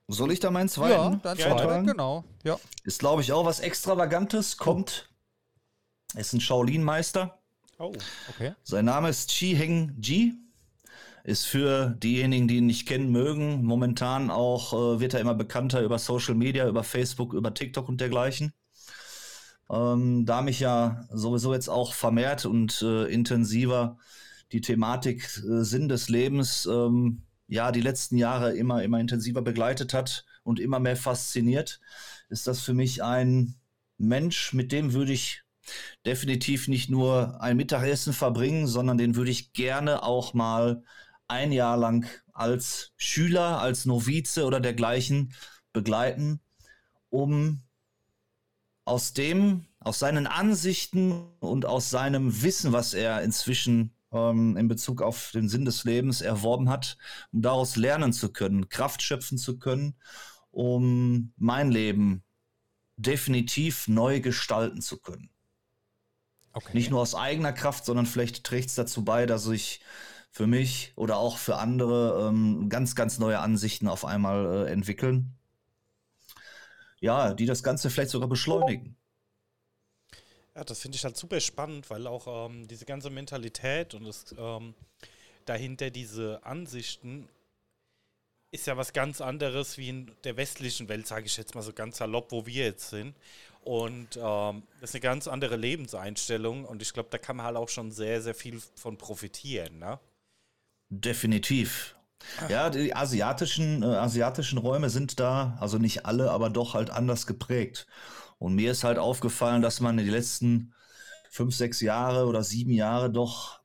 Soll 0.07 0.31
ich 0.31 0.39
da 0.39 0.51
meinen 0.51 0.69
zweiten? 0.69 0.91
Ja, 0.91 1.19
dann 1.23 1.37
Gerne. 1.37 1.55
zweiter, 1.61 1.81
genau. 1.83 2.23
Ja. 2.43 2.59
Ist, 2.83 2.99
glaube 2.99 3.21
ich, 3.23 3.31
auch 3.31 3.45
was 3.45 3.61
Extravagantes. 3.61 4.57
Kommt. 4.57 5.09
Ist 6.13 6.33
ein 6.33 6.41
Shaolin-Meister. 6.41 7.40
Oh, 7.81 7.93
Okay. 8.29 8.53
Sein 8.63 8.85
Name 8.85 9.09
ist 9.09 9.31
Chi 9.31 9.55
Heng 9.55 9.95
Ji. 9.99 10.35
Ist 11.23 11.47
für 11.47 11.95
diejenigen, 11.97 12.47
die 12.47 12.57
ihn 12.57 12.67
nicht 12.67 12.87
kennen 12.87 13.11
mögen, 13.11 13.63
momentan 13.63 14.29
auch, 14.29 14.73
äh, 14.73 14.99
wird 14.99 15.15
er 15.15 15.19
immer 15.19 15.33
bekannter 15.33 15.81
über 15.81 15.97
Social 15.97 16.35
Media, 16.35 16.67
über 16.67 16.83
Facebook, 16.83 17.33
über 17.33 17.53
TikTok 17.55 17.89
und 17.89 17.99
dergleichen. 17.99 18.53
Ähm, 19.69 20.25
da 20.27 20.41
mich 20.43 20.59
ja 20.59 21.07
sowieso 21.11 21.53
jetzt 21.53 21.69
auch 21.69 21.93
vermehrt 21.93 22.45
und 22.45 22.83
äh, 22.83 23.05
intensiver 23.05 23.97
die 24.51 24.61
Thematik 24.61 25.23
äh, 25.37 25.63
Sinn 25.63 25.89
des 25.89 26.09
Lebens 26.09 26.67
ähm, 26.67 27.23
ja 27.47 27.71
die 27.71 27.81
letzten 27.81 28.17
Jahre 28.17 28.55
immer, 28.55 28.83
immer 28.83 28.99
intensiver 28.99 29.41
begleitet 29.41 29.93
hat 29.93 30.25
und 30.43 30.59
immer 30.59 30.79
mehr 30.79 30.97
fasziniert, 30.97 31.79
ist 32.29 32.45
das 32.45 32.61
für 32.61 32.73
mich 32.73 33.03
ein 33.03 33.55
Mensch, 33.97 34.53
mit 34.53 34.71
dem 34.71 34.93
würde 34.93 35.13
ich 35.13 35.43
definitiv 36.05 36.67
nicht 36.67 36.89
nur 36.89 37.41
ein 37.41 37.57
Mittagessen 37.57 38.13
verbringen, 38.13 38.67
sondern 38.67 38.97
den 38.97 39.15
würde 39.15 39.31
ich 39.31 39.53
gerne 39.53 40.03
auch 40.03 40.33
mal 40.33 40.83
ein 41.27 41.51
Jahr 41.51 41.77
lang 41.77 42.07
als 42.33 42.91
Schüler, 42.97 43.59
als 43.59 43.85
Novize 43.85 44.45
oder 44.45 44.59
dergleichen 44.59 45.33
begleiten, 45.73 46.41
um 47.09 47.61
aus 48.85 49.13
dem, 49.13 49.65
aus 49.79 49.99
seinen 49.99 50.27
Ansichten 50.27 51.11
und 51.39 51.65
aus 51.65 51.89
seinem 51.89 52.41
Wissen, 52.41 52.73
was 52.73 52.93
er 52.93 53.21
inzwischen 53.21 53.93
ähm, 54.11 54.57
in 54.57 54.67
Bezug 54.67 55.01
auf 55.01 55.31
den 55.31 55.47
Sinn 55.47 55.65
des 55.65 55.83
Lebens 55.83 56.21
erworben 56.21 56.69
hat, 56.69 56.97
um 57.31 57.41
daraus 57.41 57.75
lernen 57.75 58.13
zu 58.13 58.33
können, 58.33 58.69
Kraft 58.69 59.01
schöpfen 59.01 59.37
zu 59.37 59.59
können, 59.59 59.95
um 60.51 61.33
mein 61.37 61.71
Leben 61.71 62.23
definitiv 62.97 63.87
neu 63.87 64.19
gestalten 64.19 64.81
zu 64.81 64.99
können. 64.99 65.29
Okay. 66.53 66.71
Nicht 66.73 66.89
nur 66.89 67.01
aus 67.01 67.15
eigener 67.15 67.53
Kraft, 67.53 67.85
sondern 67.85 68.05
vielleicht 68.05 68.43
trägt 68.43 68.69
es 68.69 68.75
dazu 68.75 69.05
bei, 69.05 69.25
dass 69.25 69.47
ich 69.47 69.81
für 70.31 70.47
mich 70.47 70.93
oder 70.95 71.17
auch 71.17 71.37
für 71.37 71.57
andere 71.57 72.27
ähm, 72.27 72.69
ganz, 72.69 72.95
ganz 72.95 73.19
neue 73.19 73.39
Ansichten 73.39 73.87
auf 73.87 74.05
einmal 74.05 74.67
äh, 74.67 74.71
entwickeln. 74.71 75.37
Ja, 76.99 77.33
die 77.33 77.45
das 77.45 77.63
Ganze 77.63 77.89
vielleicht 77.89 78.11
sogar 78.11 78.29
beschleunigen. 78.29 78.95
Ja, 80.55 80.63
das 80.63 80.79
finde 80.79 80.97
ich 80.97 81.03
halt 81.03 81.17
super 81.17 81.39
spannend, 81.39 81.89
weil 81.89 82.07
auch 82.07 82.49
ähm, 82.49 82.67
diese 82.67 82.85
ganze 82.85 83.09
Mentalität 83.09 83.93
und 83.93 84.05
das 84.05 84.35
ähm, 84.37 84.73
dahinter 85.45 85.89
diese 85.89 86.43
Ansichten 86.43 87.27
ist 88.51 88.67
ja 88.67 88.75
was 88.75 88.91
ganz 88.91 89.21
anderes 89.21 89.77
wie 89.77 89.89
in 89.89 90.11
der 90.25 90.35
westlichen 90.35 90.89
Welt, 90.89 91.07
sage 91.07 91.25
ich 91.25 91.37
jetzt 91.37 91.55
mal 91.55 91.61
so 91.61 91.71
ganz 91.71 91.97
salopp, 91.97 92.31
wo 92.31 92.45
wir 92.45 92.65
jetzt 92.65 92.89
sind. 92.89 93.15
Und 93.63 94.17
ähm, 94.17 94.63
das 94.79 94.89
ist 94.89 94.95
eine 94.95 95.01
ganz 95.01 95.27
andere 95.27 95.55
Lebenseinstellung 95.55 96.65
und 96.65 96.81
ich 96.81 96.93
glaube, 96.93 97.09
da 97.11 97.19
kann 97.19 97.37
man 97.37 97.45
halt 97.45 97.57
auch 97.57 97.69
schon 97.69 97.91
sehr, 97.91 98.21
sehr 98.21 98.33
viel 98.33 98.59
von 98.75 98.97
profitieren. 98.97 99.77
Ne? 99.77 99.99
Definitiv. 100.89 101.95
Ja, 102.49 102.69
die 102.69 102.95
asiatischen, 102.95 103.83
äh, 103.83 103.85
asiatischen 103.85 104.57
Räume 104.57 104.89
sind 104.89 105.19
da, 105.19 105.57
also 105.59 105.77
nicht 105.77 106.05
alle, 106.05 106.31
aber 106.31 106.49
doch 106.49 106.73
halt 106.73 106.89
anders 106.89 107.27
geprägt. 107.27 107.87
Und 108.39 108.55
mir 108.55 108.71
ist 108.71 108.83
halt 108.83 108.97
aufgefallen, 108.97 109.61
dass 109.61 109.79
man 109.79 109.97
in 109.99 110.05
die 110.05 110.11
letzten 110.11 110.73
fünf, 111.29 111.55
sechs 111.55 111.81
Jahre 111.81 112.25
oder 112.25 112.43
sieben 112.43 112.71
Jahre 112.71 113.11
doch 113.11 113.61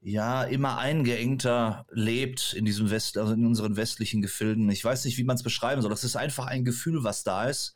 ja 0.00 0.44
immer 0.44 0.78
eingeengter 0.78 1.84
lebt 1.90 2.54
in 2.54 2.64
diesem 2.64 2.90
West, 2.90 3.18
also 3.18 3.32
in 3.32 3.44
unseren 3.44 3.76
westlichen 3.76 4.22
Gefilden. 4.22 4.70
Ich 4.70 4.84
weiß 4.84 5.04
nicht, 5.04 5.18
wie 5.18 5.24
man 5.24 5.36
es 5.36 5.42
beschreiben 5.42 5.82
soll. 5.82 5.90
Das 5.90 6.04
ist 6.04 6.16
einfach 6.16 6.46
ein 6.46 6.64
Gefühl, 6.64 7.02
was 7.02 7.24
da 7.24 7.48
ist, 7.48 7.74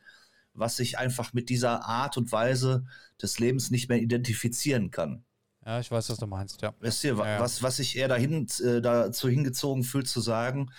was 0.55 0.77
sich 0.77 0.99
einfach 0.99 1.33
mit 1.33 1.49
dieser 1.49 1.85
Art 1.85 2.17
und 2.17 2.31
Weise 2.33 2.85
des 3.21 3.39
Lebens 3.39 3.71
nicht 3.71 3.89
mehr 3.89 3.99
identifizieren 4.01 4.91
kann. 4.91 5.25
Ja, 5.65 5.79
ich 5.81 5.91
weiß, 5.91 6.11
was 6.11 6.19
du 6.19 6.27
meinst, 6.27 6.61
ja. 6.63 6.75
Wisst 6.81 7.05
ihr, 7.05 7.17
Ja, 7.17 7.27
ja. 7.27 7.41
was, 7.41 7.63
was 7.63 7.77
sich 7.77 7.97
eher 7.97 8.09
dahin, 8.09 8.47
äh, 8.65 8.81
dazu 8.81 9.29
hingezogen 9.29 9.85
fühlt 9.85 10.09
zu 10.09 10.21
sagen, 10.21 10.71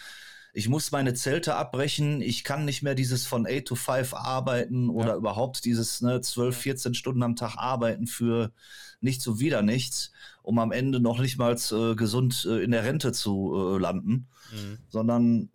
ich 0.55 0.69
muss 0.69 0.91
meine 0.91 1.15
Zelte 1.15 1.55
abbrechen, 1.55 2.21
ich 2.21 2.43
kann 2.43 2.65
nicht 2.65 2.83
mehr 2.83 2.93
dieses 2.93 3.25
von 3.25 3.47
8 3.47 3.65
to 3.65 3.75
5 3.75 4.13
arbeiten 4.13 4.89
oder 4.89 5.11
Ja. 5.11 5.15
überhaupt 5.15 5.65
dieses 5.65 6.01
ne, 6.01 6.21
12, 6.21 6.55
14 6.55 6.93
Stunden 6.93 7.23
am 7.23 7.35
Tag 7.35 7.55
arbeiten 7.57 8.05
für 8.05 8.51
nichts 8.99 9.25
und 9.25 9.39
wieder 9.39 9.63
nichts, 9.63 10.11
um 10.43 10.59
am 10.59 10.71
Ende 10.71 10.99
noch 10.99 11.19
nicht 11.19 11.37
mal 11.37 11.55
äh, 11.71 11.95
gesund 11.95 12.45
äh, 12.47 12.61
in 12.61 12.69
der 12.71 12.83
Rente 12.83 13.13
zu 13.13 13.53
äh, 13.55 13.79
landen, 13.79 14.27
sondern 14.89 15.49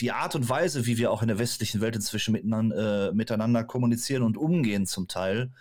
die 0.00 0.12
Art 0.12 0.34
und 0.34 0.48
Weise, 0.48 0.86
wie 0.86 0.98
wir 0.98 1.10
auch 1.10 1.22
in 1.22 1.28
der 1.28 1.38
westlichen 1.38 1.80
Welt 1.80 1.96
inzwischen 1.96 2.32
miteinander, 2.32 3.10
äh, 3.10 3.12
miteinander 3.12 3.64
kommunizieren 3.64 4.22
und 4.22 4.36
umgehen 4.36 4.86
zum 4.86 5.08
Teil, 5.08 5.52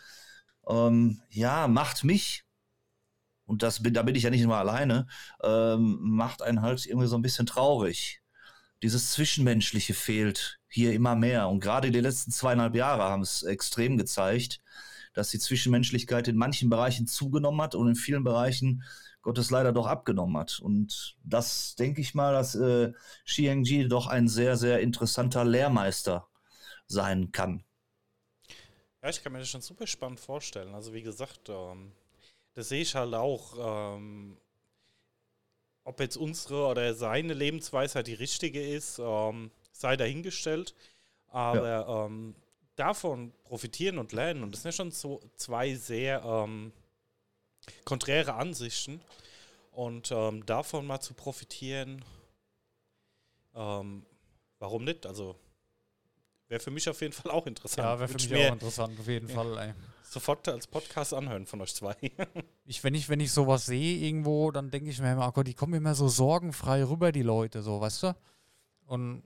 ähm, 0.67 1.21
ja, 1.30 1.67
macht 1.67 2.04
mich, 2.04 2.43
und 3.45 3.63
das 3.63 3.84
bin, 3.84 3.93
da 3.93 4.04
bin 4.04 4.15
ich 4.15 4.24
ja 4.24 4.30
nicht 4.30 4.43
nur 4.43 4.56
alleine, 4.56 5.08
ähm, 5.43 5.97
macht 6.02 6.41
einen 6.41 6.62
halt 6.62 6.86
irgendwie 6.86 7.08
so 7.08 7.17
ein 7.17 7.21
bisschen 7.21 7.45
traurig. 7.45 8.21
Dieses 8.82 9.12
Zwischenmenschliche 9.12 9.93
fehlt 9.93 10.60
hier 10.67 10.93
immer 10.93 11.15
mehr. 11.15 11.50
Und 11.50 11.60
gerade 11.60 11.91
die 11.91 12.00
letzten 12.00 12.32
zweieinhalb 12.32 12.76
Jahre 12.76 13.04
haben 13.04 13.21
es 13.21 13.43
extrem 13.43 13.97
gezeigt, 13.97 14.62
dass 15.13 15.30
die 15.30 15.39
Zwischenmenschlichkeit 15.39 16.28
in 16.30 16.38
manchen 16.38 16.69
Bereichen 16.69 17.08
zugenommen 17.08 17.62
hat 17.62 17.76
und 17.76 17.89
in 17.89 17.95
vielen 17.95 18.24
Bereichen 18.24 18.84
Gottes 19.21 19.51
leider 19.51 19.71
doch 19.71 19.88
abgenommen 19.88 20.38
hat. 20.38 20.60
Und 20.60 21.17
das 21.23 21.75
denke 21.75 22.01
ich 22.01 22.15
mal, 22.15 22.34
dass 22.34 22.55
äh, 22.55 22.91
Xiangji 23.25 23.88
doch 23.88 24.07
ein 24.07 24.27
sehr, 24.27 24.57
sehr 24.57 24.79
interessanter 24.79 25.45
Lehrmeister 25.45 26.27
sein 26.88 27.31
kann. 27.31 27.63
Ja, 29.01 29.10
ich 29.10 29.23
kann 29.23 29.34
mir 29.34 29.39
das 29.39 29.49
schon 29.49 29.62
super 29.62 29.88
spannend 29.88 30.19
vorstellen. 30.19 30.75
Also 30.75 30.93
wie 30.93 31.01
gesagt, 31.01 31.49
ähm, 31.49 31.91
das 32.53 32.69
sehe 32.69 32.81
ich 32.81 32.95
halt 32.95 33.13
auch. 33.13 33.95
Ähm, 33.95 34.38
ob 35.84 35.99
jetzt 35.99 36.17
unsere 36.17 36.67
oder 36.67 36.93
seine 36.93 37.34
Lebensweisheit 37.34 38.07
die 38.07 38.13
richtige 38.13 38.62
ist, 38.62 38.99
ähm, 38.99 39.51
sei 39.71 39.97
dahingestellt. 39.97 40.75
Aber 41.27 42.07
ähm, 42.07 42.36
davon 42.75 43.31
profitieren 43.43 43.97
und 43.97 44.12
lernen, 44.12 44.43
und 44.43 44.53
das 44.53 44.62
sind 44.62 44.69
ja 44.71 44.75
schon 44.75 44.91
so 44.91 45.21
zwei 45.36 45.75
sehr 45.75 46.23
ähm, 46.23 46.71
konträre 47.86 48.34
Ansichten. 48.36 49.01
Und 49.71 50.12
ähm, 50.12 50.45
davon 50.45 50.86
mal 50.86 50.99
zu 50.99 51.13
profitieren, 51.13 52.03
ähm, 53.55 54.05
warum 54.60 54.84
nicht? 54.84 55.05
Also 55.05 55.36
wäre 56.47 56.60
für 56.60 56.71
mich 56.71 56.89
auf 56.89 56.99
jeden 57.01 57.13
Fall 57.13 57.31
auch 57.31 57.47
interessant. 57.47 57.86
Ja, 57.86 57.99
wäre 57.99 58.10
für 58.10 58.29
mich 58.29 58.47
auch 58.47 58.53
interessant, 58.53 58.99
auf 58.99 59.07
jeden 59.07 59.29
Fall. 59.29 59.57
Ey. 59.57 59.73
sofort 60.03 60.47
als 60.49 60.67
Podcast 60.67 61.13
anhören 61.13 61.45
von 61.45 61.62
euch 61.62 61.73
zwei. 61.73 61.95
Ich, 62.65 62.86
wenn, 62.86 62.93
ich, 62.93 63.10
wenn 63.10 63.19
ich 63.19 63.34
sowas 63.34 63.65
sehe 63.65 63.97
irgendwo, 63.97 64.49
dann 64.49 64.71
denke 64.71 64.89
ich 64.89 65.01
mir 65.01 65.12
immer, 65.12 65.27
oh 65.27 65.31
Gott, 65.31 65.45
die 65.45 65.53
kommen 65.53 65.73
immer 65.73 65.93
so 65.93 66.07
sorgenfrei 66.07 66.86
rüber, 66.86 67.12
die 67.12 67.21
Leute, 67.21 67.62
so, 67.62 67.81
weißt 67.81 68.03
du? 68.03 68.15
Und 68.86 69.23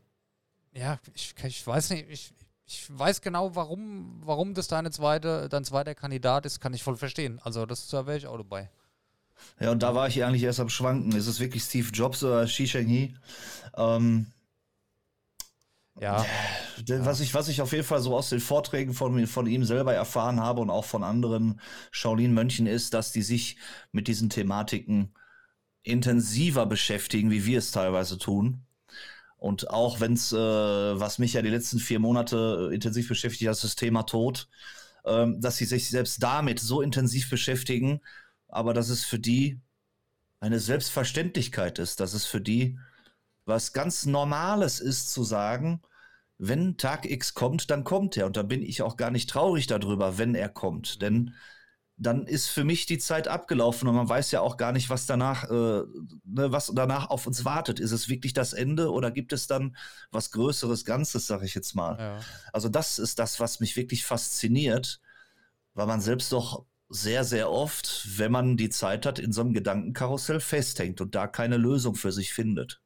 ja, 0.74 1.00
ich, 1.14 1.36
ich 1.44 1.68
weiß 1.68 1.92
nicht, 1.92 2.10
ich, 2.10 2.34
ich 2.68 2.88
weiß 2.90 3.22
genau, 3.22 3.56
warum, 3.56 4.22
warum 4.26 4.54
das 4.54 4.68
deine 4.68 4.92
zweite, 4.92 5.50
dein 5.50 5.64
zweiter 5.66 5.96
Kandidat 5.96 6.46
ist, 6.46 6.60
kann 6.60 6.74
ich 6.74 6.84
voll 6.84 6.98
verstehen. 6.98 7.40
Also 7.44 7.66
das 7.66 7.88
da 7.90 8.06
wäre 8.08 8.18
ich 8.18 8.28
auch 8.28 8.38
dabei. 8.38 8.70
Ja, 9.60 9.72
und 9.72 9.84
da 9.84 9.94
war 9.96 10.08
ich 10.08 10.24
eigentlich 10.24 10.44
erst 10.44 10.60
am 10.60 10.70
Schwanken. 10.70 11.12
Ist 11.14 11.28
es 11.28 11.40
wirklich 11.40 11.64
Steve 11.64 11.90
Jobs 11.92 12.24
oder 12.24 12.46
Xi 12.46 12.68
Shenghi? 12.68 13.16
Ähm, 13.78 14.28
Ja, 16.00 16.26
denn 16.78 17.06
Was, 17.06 17.22
ich, 17.22 17.34
was 17.34 17.48
ich 17.48 17.62
auf 17.62 17.72
jeden 17.72 17.86
Fall 17.86 18.02
so 18.02 18.16
aus 18.18 18.30
den 18.30 18.42
Vorträgen 18.42 18.94
von, 18.94 19.28
von 19.28 19.48
ihm 19.48 19.64
selber 19.64 19.94
erfahren 19.94 20.42
habe 20.42 20.60
und 20.62 20.70
auch 20.70 20.84
von 20.86 21.04
anderen 21.04 21.62
Shaolin-Mönchen 21.92 22.68
ist, 22.68 22.94
dass 22.94 23.14
die 23.14 23.22
sich 23.22 23.58
mit 23.94 24.08
diesen 24.10 24.30
Thematiken 24.30 25.14
intensiver 25.84 26.66
beschäftigen, 26.66 27.32
wie 27.32 27.46
wir 27.46 27.60
es 27.60 27.72
teilweise 27.72 28.18
tun. 28.18 28.66
Und 29.46 29.70
auch 29.70 30.00
wenn 30.00 30.14
es, 30.14 30.32
äh, 30.32 30.38
was 30.38 31.20
mich 31.20 31.34
ja 31.34 31.44
die 31.44 31.52
letzten 31.52 31.78
vier 31.78 32.00
Monate 32.00 32.70
äh, 32.72 32.74
intensiv 32.74 33.08
beschäftigt 33.08 33.48
hat, 33.48 33.64
das 33.64 33.76
Thema 33.76 34.02
Tod, 34.02 34.50
ähm, 35.06 35.40
dass 35.40 35.58
sie 35.58 35.66
sich 35.66 35.88
selbst 35.88 36.24
damit 36.24 36.60
so 36.60 36.82
intensiv 36.82 37.30
beschäftigen, 37.30 38.02
aber 38.48 38.74
dass 38.74 38.90
es 38.90 39.06
für 39.06 39.20
die 39.20 39.62
eine 40.40 40.60
Selbstverständlichkeit 40.60 41.78
ist, 41.78 42.00
dass 42.00 42.16
es 42.16 42.26
für 42.26 42.42
die 42.42 42.80
was 43.46 43.72
ganz 43.72 44.08
Normales 44.08 44.80
ist 44.80 45.12
zu 45.12 45.24
sagen, 45.24 45.84
wenn 46.40 46.78
Tag 46.78 47.06
X 47.06 47.36
kommt, 47.36 47.70
dann 47.70 47.84
kommt 47.84 48.18
er. 48.18 48.26
Und 48.26 48.38
da 48.38 48.42
bin 48.42 48.64
ich 48.64 48.82
auch 48.82 48.98
gar 48.98 49.12
nicht 49.12 49.30
traurig 49.30 49.68
darüber, 49.68 50.18
wenn 50.18 50.34
er 50.34 50.50
kommt. 50.50 51.04
Denn 51.04 51.36
dann 51.98 52.28
ist 52.28 52.48
für 52.48 52.66
mich 52.66 52.86
die 52.86 52.98
Zeit 52.98 53.28
abgelaufen 53.28 53.88
und 53.88 53.96
man 53.96 54.10
weiß 54.10 54.32
ja 54.32 54.42
auch 54.42 54.58
gar 54.58 54.74
nicht, 54.74 54.90
was 54.90 55.06
danach, 55.06 55.46
äh, 55.46 55.84
ne, 56.26 56.52
was 56.52 56.72
danach 56.76 57.10
auf 57.10 57.26
uns 57.26 57.46
wartet. 57.46 57.80
Ist 57.80 57.92
es 57.92 58.10
wirklich 58.10 58.34
das 58.34 58.52
Ende 58.54 58.92
oder 58.92 59.12
gibt 59.12 59.32
es 59.32 59.48
dann 59.48 59.78
was 60.12 60.32
Größeres, 60.32 60.84
Ganzes, 60.84 61.28
sag 61.28 61.44
ich 61.44 61.56
jetzt 61.56 61.74
mal. 61.74 61.98
ja. 61.98 62.20
Also 62.52 62.68
das 62.68 63.00
ist 63.00 63.20
das, 63.20 63.40
was 63.40 63.62
mich 63.62 63.78
wirklich 63.78 64.06
fasziniert, 64.06 65.00
weil 65.74 65.88
man 65.88 66.02
selbst 66.02 66.32
doch 66.34 66.66
sehr, 66.90 67.24
sehr 67.24 67.50
oft, 67.50 68.08
wenn 68.18 68.32
man 68.32 68.58
die 68.58 68.70
Zeit 68.70 69.06
hat, 69.06 69.18
in 69.18 69.32
so 69.32 69.42
einem 69.42 69.54
Gedankenkarussell 69.54 70.40
festhängt 70.40 71.02
und 71.02 71.16
da 71.16 71.28
keine 71.28 71.58
Lösung 71.58 71.96
für 71.96 72.12
sich 72.12 72.34
findet. 72.34 72.82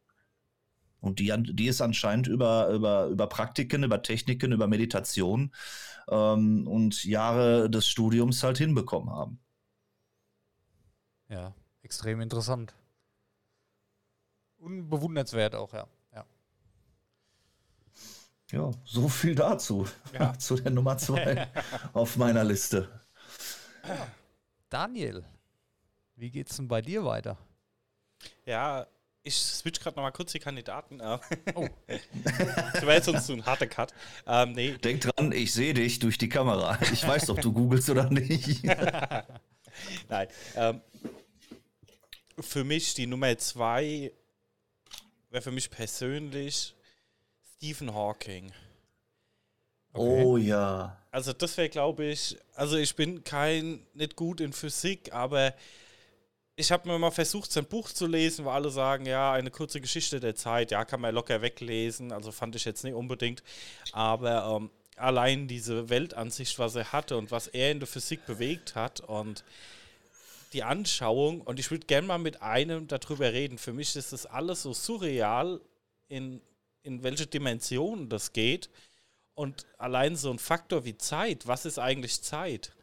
Und 1.02 1.20
die, 1.20 1.34
die 1.38 1.68
ist 1.68 1.82
anscheinend 1.82 2.28
über, 2.28 2.70
über, 2.70 3.08
über 3.08 3.28
Praktiken, 3.28 3.84
über 3.84 4.02
Techniken, 4.02 4.52
über 4.52 4.68
Meditation 4.68 5.54
ähm, 6.10 6.68
und 6.68 7.06
Jahre 7.06 7.70
des 7.70 7.88
Studiums 7.88 8.44
halt 8.44 8.58
hinbekommen 8.58 9.10
haben. 9.10 9.40
ja, 11.30 11.54
extrem 11.82 12.22
interessant. 12.22 12.74
Und 14.58 14.90
bewundernswert 14.90 15.56
auch, 15.56 15.74
ja. 15.74 15.88
ja. 16.14 16.26
Ja, 18.52 18.72
so 18.84 19.08
viel 19.08 19.36
dazu. 19.36 19.88
Ja. 20.14 20.34
Zu 20.38 20.56
der 20.56 20.72
Nummer 20.72 20.98
zwei 20.98 21.48
auf 21.94 22.18
meiner 22.18 22.44
Liste. 22.44 22.90
Daniel, 24.70 25.24
wie 26.16 26.30
geht's 26.30 26.58
denn 26.58 26.68
bei 26.68 26.82
dir 26.82 27.06
weiter? 27.06 27.38
Ja, 28.46 28.86
ich 29.24 29.36
switch 29.36 29.80
gerade 29.80 29.96
nochmal 29.96 30.12
kurz 30.12 30.32
die 30.32 30.40
Kandidaten. 30.40 31.02
Oh. 31.56 31.68
das 32.24 32.82
wäre 32.82 32.94
jetzt 32.94 33.06
sonst 33.06 33.28
so 33.28 33.34
ein 33.34 33.46
harter 33.46 33.68
Cut. 33.68 33.94
Ähm, 34.26 34.54
nee, 34.54 34.78
Denk 34.78 35.02
dran, 35.02 35.32
ich 35.32 35.54
sehe 35.54 35.74
dich 35.74 36.00
durch 36.00 36.18
die 36.18 36.30
Kamera. 36.30 36.80
Ich 36.94 37.06
weiß, 37.06 37.30
ob 37.30 37.42
du 37.42 37.52
googelst 37.52 37.90
oder 37.90 38.10
nicht. 38.10 38.64
Nein. 40.10 40.28
Ähm, 40.56 40.82
für 42.40 42.64
mich 42.64 42.94
die 42.94 43.08
Nummer 43.08 43.38
zwei 43.38 44.12
wäre 45.30 45.42
für 45.42 45.52
mich 45.52 45.70
persönlich 45.70 46.76
Stephen 47.58 47.94
Hawking. 47.94 48.52
Oh 49.94 50.38
ja. 50.38 50.98
Also 51.12 51.34
das 51.34 51.58
wäre, 51.58 51.70
glaube 51.70 52.06
ich, 52.06 52.38
also 52.54 52.78
ich 52.78 52.96
bin 52.96 53.24
kein, 53.24 53.86
nicht 53.94 54.16
gut 54.16 54.40
in 54.40 54.54
Physik, 54.54 55.14
aber 55.14 55.54
ich 56.60 56.74
habe 56.74 56.90
mir 56.90 57.00
mal 57.00 57.10
versucht, 57.10 57.54
sein 57.54 57.66
Buch 57.66 57.90
zu 57.90 58.06
lesen, 58.06 58.44
wo 58.44 58.50
alle 58.50 58.70
sagen, 58.70 59.06
ja, 59.06 59.32
eine 59.32 59.50
kurze 59.50 59.80
Geschichte 59.80 60.20
der 60.20 60.36
Zeit, 60.36 60.72
ja, 60.72 60.84
kann 60.84 61.00
man 61.00 61.16
locker 61.16 61.42
weglesen, 61.42 62.12
also 62.12 62.34
fand 62.34 62.54
ich 62.58 62.66
jetzt 62.66 62.84
nicht 62.84 62.96
unbedingt, 62.96 63.44
aber 63.94 64.58
ähm, 64.58 64.70
allein 64.98 65.48
diese 65.48 65.90
Weltansicht, 65.90 66.60
was 66.60 66.76
er 66.76 66.92
hatte 66.92 67.16
und 67.16 67.32
was 67.32 67.48
er 67.48 67.72
in 67.72 67.80
der 67.80 67.88
Physik 67.88 68.26
bewegt 68.26 68.76
hat 68.76 69.00
und 69.00 69.46
die 70.52 70.64
Anschauung, 70.64 71.40
und 71.42 71.60
ich 71.60 71.72
würde 71.72 71.86
gerne 71.86 72.08
mal 72.08 72.18
mit 72.18 72.42
einem 72.42 72.88
darüber 72.88 73.32
reden, 73.32 73.58
für 73.58 73.72
mich 73.72 73.96
ist 73.96 74.12
das 74.12 74.26
alles 74.26 74.64
so 74.64 74.74
surreal, 74.74 75.62
in, 76.10 76.42
in 76.84 77.04
welche 77.04 77.28
Dimensionen 77.28 78.10
das 78.10 78.34
geht. 78.34 78.70
Und 79.34 79.66
allein 79.78 80.18
so 80.18 80.32
ein 80.32 80.40
Faktor 80.40 80.84
wie 80.84 80.98
Zeit, 80.98 81.48
was 81.48 81.66
ist 81.66 81.80
eigentlich 81.80 82.22
Zeit? 82.22 82.74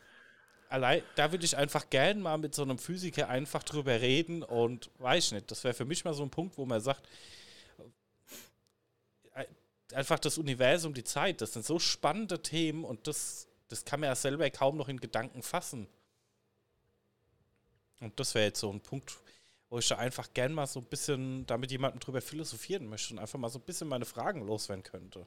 Allein, 0.69 1.03
da 1.15 1.31
würde 1.33 1.45
ich 1.45 1.57
einfach 1.57 1.91
gern 1.91 2.21
mal 2.21 2.39
mit 2.39 2.55
so 2.55 2.63
einem 2.63 2.79
Physiker 2.79 3.29
einfach 3.29 3.63
drüber 3.63 4.01
reden 4.01 4.43
und 4.43 4.91
weiß 4.99 5.33
nicht, 5.33 5.51
das 5.51 5.63
wäre 5.65 5.75
für 5.75 5.85
mich 5.85 6.05
mal 6.05 6.15
so 6.15 6.25
ein 6.25 6.31
Punkt, 6.31 6.59
wo 6.59 6.67
man 6.67 6.81
sagt, 6.81 7.09
äh, 9.35 9.45
einfach 9.95 10.19
das 10.19 10.39
Universum, 10.39 10.93
die 10.93 11.05
Zeit, 11.05 11.41
das 11.41 11.53
sind 11.53 11.65
so 11.65 11.79
spannende 11.79 12.43
Themen 12.43 12.85
und 12.85 13.07
das, 13.07 13.47
das 13.69 13.85
kann 13.85 14.01
man 14.01 14.09
ja 14.09 14.17
selber 14.17 14.49
kaum 14.51 14.77
noch 14.77 14.89
in 14.89 14.99
Gedanken 14.99 15.43
fassen. 15.43 15.87
Und 18.01 18.19
das 18.19 18.35
wäre 18.35 18.47
jetzt 18.47 18.61
so 18.61 18.71
ein 18.71 18.81
Punkt, 18.81 19.17
wo 19.71 19.79
ich 19.79 19.89
da 19.89 19.97
einfach 19.99 20.33
gern 20.35 20.53
mal 20.53 20.67
so 20.67 20.81
ein 20.81 20.87
bisschen 20.87 21.47
damit 21.47 21.71
jemandem 21.71 22.01
drüber 22.01 22.21
philosophieren 22.21 22.89
möchte 22.89 23.15
und 23.15 23.21
einfach 23.21 23.39
mal 23.39 23.49
so 23.49 23.59
ein 23.59 23.65
bisschen 23.65 23.89
meine 23.89 24.05
Fragen 24.05 24.45
loswerden 24.47 24.83
könnte. 24.83 25.27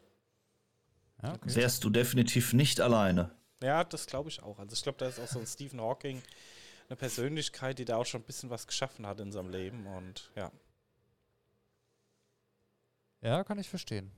Ja, 1.24 1.34
okay. 1.34 1.56
Wärst 1.56 1.84
du 1.84 1.90
definitiv 1.90 2.54
nicht 2.54 2.80
alleine. 2.82 3.32
Ja, 3.62 3.84
das 3.84 4.06
glaube 4.06 4.30
ich 4.30 4.42
auch. 4.42 4.60
Also 4.60 4.74
ich 4.74 4.84
glaube, 4.84 4.98
da 4.98 5.08
ist 5.08 5.20
auch 5.20 5.28
so 5.28 5.40
ein 5.40 5.48
Stephen 5.48 5.82
Hawking 5.82 6.22
eine 6.90 6.96
Persönlichkeit, 6.96 7.78
die 7.78 7.86
da 7.86 7.98
auch 7.98 8.06
schon 8.06 8.22
ein 8.22 8.26
bisschen 8.26 8.50
was 8.50 8.66
geschaffen 8.66 9.06
hat 9.06 9.20
in 9.20 9.32
seinem 9.32 9.50
Leben 9.50 9.86
und 9.86 10.32
ja. 10.36 10.52
ja, 13.22 13.44
kann 13.44 13.60
ich 13.60 13.70
verstehen. 13.70 14.12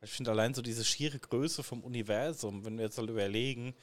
Ich 0.00 0.10
finde 0.10 0.30
allein 0.30 0.54
so 0.54 0.62
diese 0.62 0.84
schiere 0.84 1.18
Größe 1.18 1.62
vom 1.62 1.82
Universum, 1.82 2.64
wenn 2.64 2.78
wir 2.78 2.84
jetzt 2.84 2.96
mal 2.96 3.10
überlegen, 3.10 3.74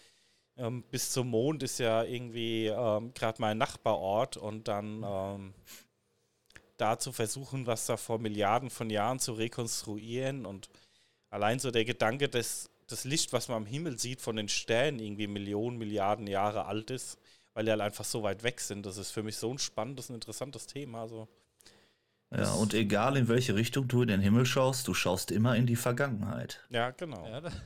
ähm, 0.57 0.83
bis 0.89 1.11
zum 1.11 1.29
Mond 1.29 1.61
ist 1.61 1.79
ja 1.79 2.03
irgendwie 2.03 2.67
ähm, 2.67 3.13
gerade 3.13 3.41
mein 3.41 3.57
Nachbarort 3.57 4.37
und 4.37 4.67
dann 4.67 5.03
ähm, 5.05 5.53
da 6.77 6.97
zu 6.97 7.11
versuchen, 7.11 7.67
was 7.67 7.85
da 7.85 7.97
vor 7.97 8.19
Milliarden 8.19 8.69
von 8.69 8.89
Jahren 8.89 9.19
zu 9.19 9.33
rekonstruieren 9.33 10.45
und 10.45 10.69
allein 11.29 11.59
so 11.59 11.71
der 11.71 11.85
Gedanke, 11.85 12.29
dass 12.29 12.69
das 12.87 13.03
Licht, 13.03 13.33
was 13.33 13.47
man 13.47 13.57
am 13.57 13.65
Himmel 13.65 13.97
sieht, 13.99 14.21
von 14.21 14.35
den 14.35 14.47
Sternen 14.49 14.99
irgendwie 14.99 15.27
Millionen, 15.27 15.77
Milliarden 15.77 16.27
Jahre 16.27 16.65
alt 16.65 16.91
ist, 16.91 17.17
weil 17.53 17.65
die 17.65 17.71
halt 17.71 17.81
einfach 17.81 18.05
so 18.05 18.23
weit 18.23 18.43
weg 18.43 18.59
sind. 18.61 18.85
Das 18.85 18.97
ist 18.97 19.11
für 19.11 19.23
mich 19.23 19.37
so 19.37 19.51
ein 19.51 19.57
spannendes 19.59 20.09
und 20.09 20.15
interessantes 20.15 20.67
Thema. 20.67 21.01
Also, 21.01 21.27
Ja, 22.35 22.53
und 22.53 22.73
egal 22.73 23.17
in 23.17 23.27
welche 23.27 23.55
Richtung 23.55 23.87
du 23.87 24.01
in 24.01 24.09
den 24.09 24.21
Himmel 24.21 24.45
schaust, 24.45 24.87
du 24.87 24.93
schaust 24.93 25.31
immer 25.31 25.55
in 25.55 25.65
die 25.65 25.75
Vergangenheit. 25.75 26.61
ja, 26.69 26.91
genau. 26.91 27.25
Ja, 27.27 27.41
da- 27.41 27.51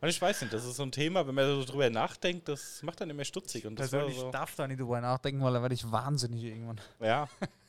Und 0.00 0.10
ich 0.10 0.20
weiß 0.20 0.42
nicht, 0.42 0.52
das 0.52 0.66
ist 0.66 0.76
so 0.76 0.82
ein 0.82 0.92
Thema, 0.92 1.26
wenn 1.26 1.34
man 1.34 1.46
so 1.46 1.64
drüber 1.64 1.88
nachdenkt, 1.88 2.46
das 2.48 2.82
macht 2.82 3.00
dann 3.00 3.08
immer 3.08 3.24
stutzig. 3.24 3.66
Und 3.66 3.78
das 3.78 3.90
persönlich 3.90 4.18
so, 4.18 4.30
darf 4.30 4.54
da 4.54 4.68
nicht 4.68 4.78
drüber 4.78 5.00
nachdenken, 5.00 5.42
weil 5.42 5.54
da 5.54 5.62
werde 5.62 5.74
ich 5.74 5.90
wahnsinnig 5.90 6.42
irgendwann. 6.44 6.78
ja, 7.00 7.26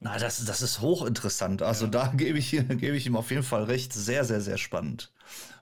Na, 0.00 0.18
das, 0.18 0.44
das 0.44 0.62
ist 0.62 0.80
hochinteressant. 0.80 1.62
Also 1.62 1.86
da 1.86 2.08
gebe 2.16 2.38
ich, 2.38 2.50
gebe 2.50 2.96
ich 2.96 3.06
ihm 3.06 3.16
auf 3.16 3.30
jeden 3.30 3.42
Fall 3.42 3.64
recht. 3.64 3.92
Sehr, 3.92 4.24
sehr, 4.24 4.40
sehr 4.40 4.58
spannend. 4.58 5.12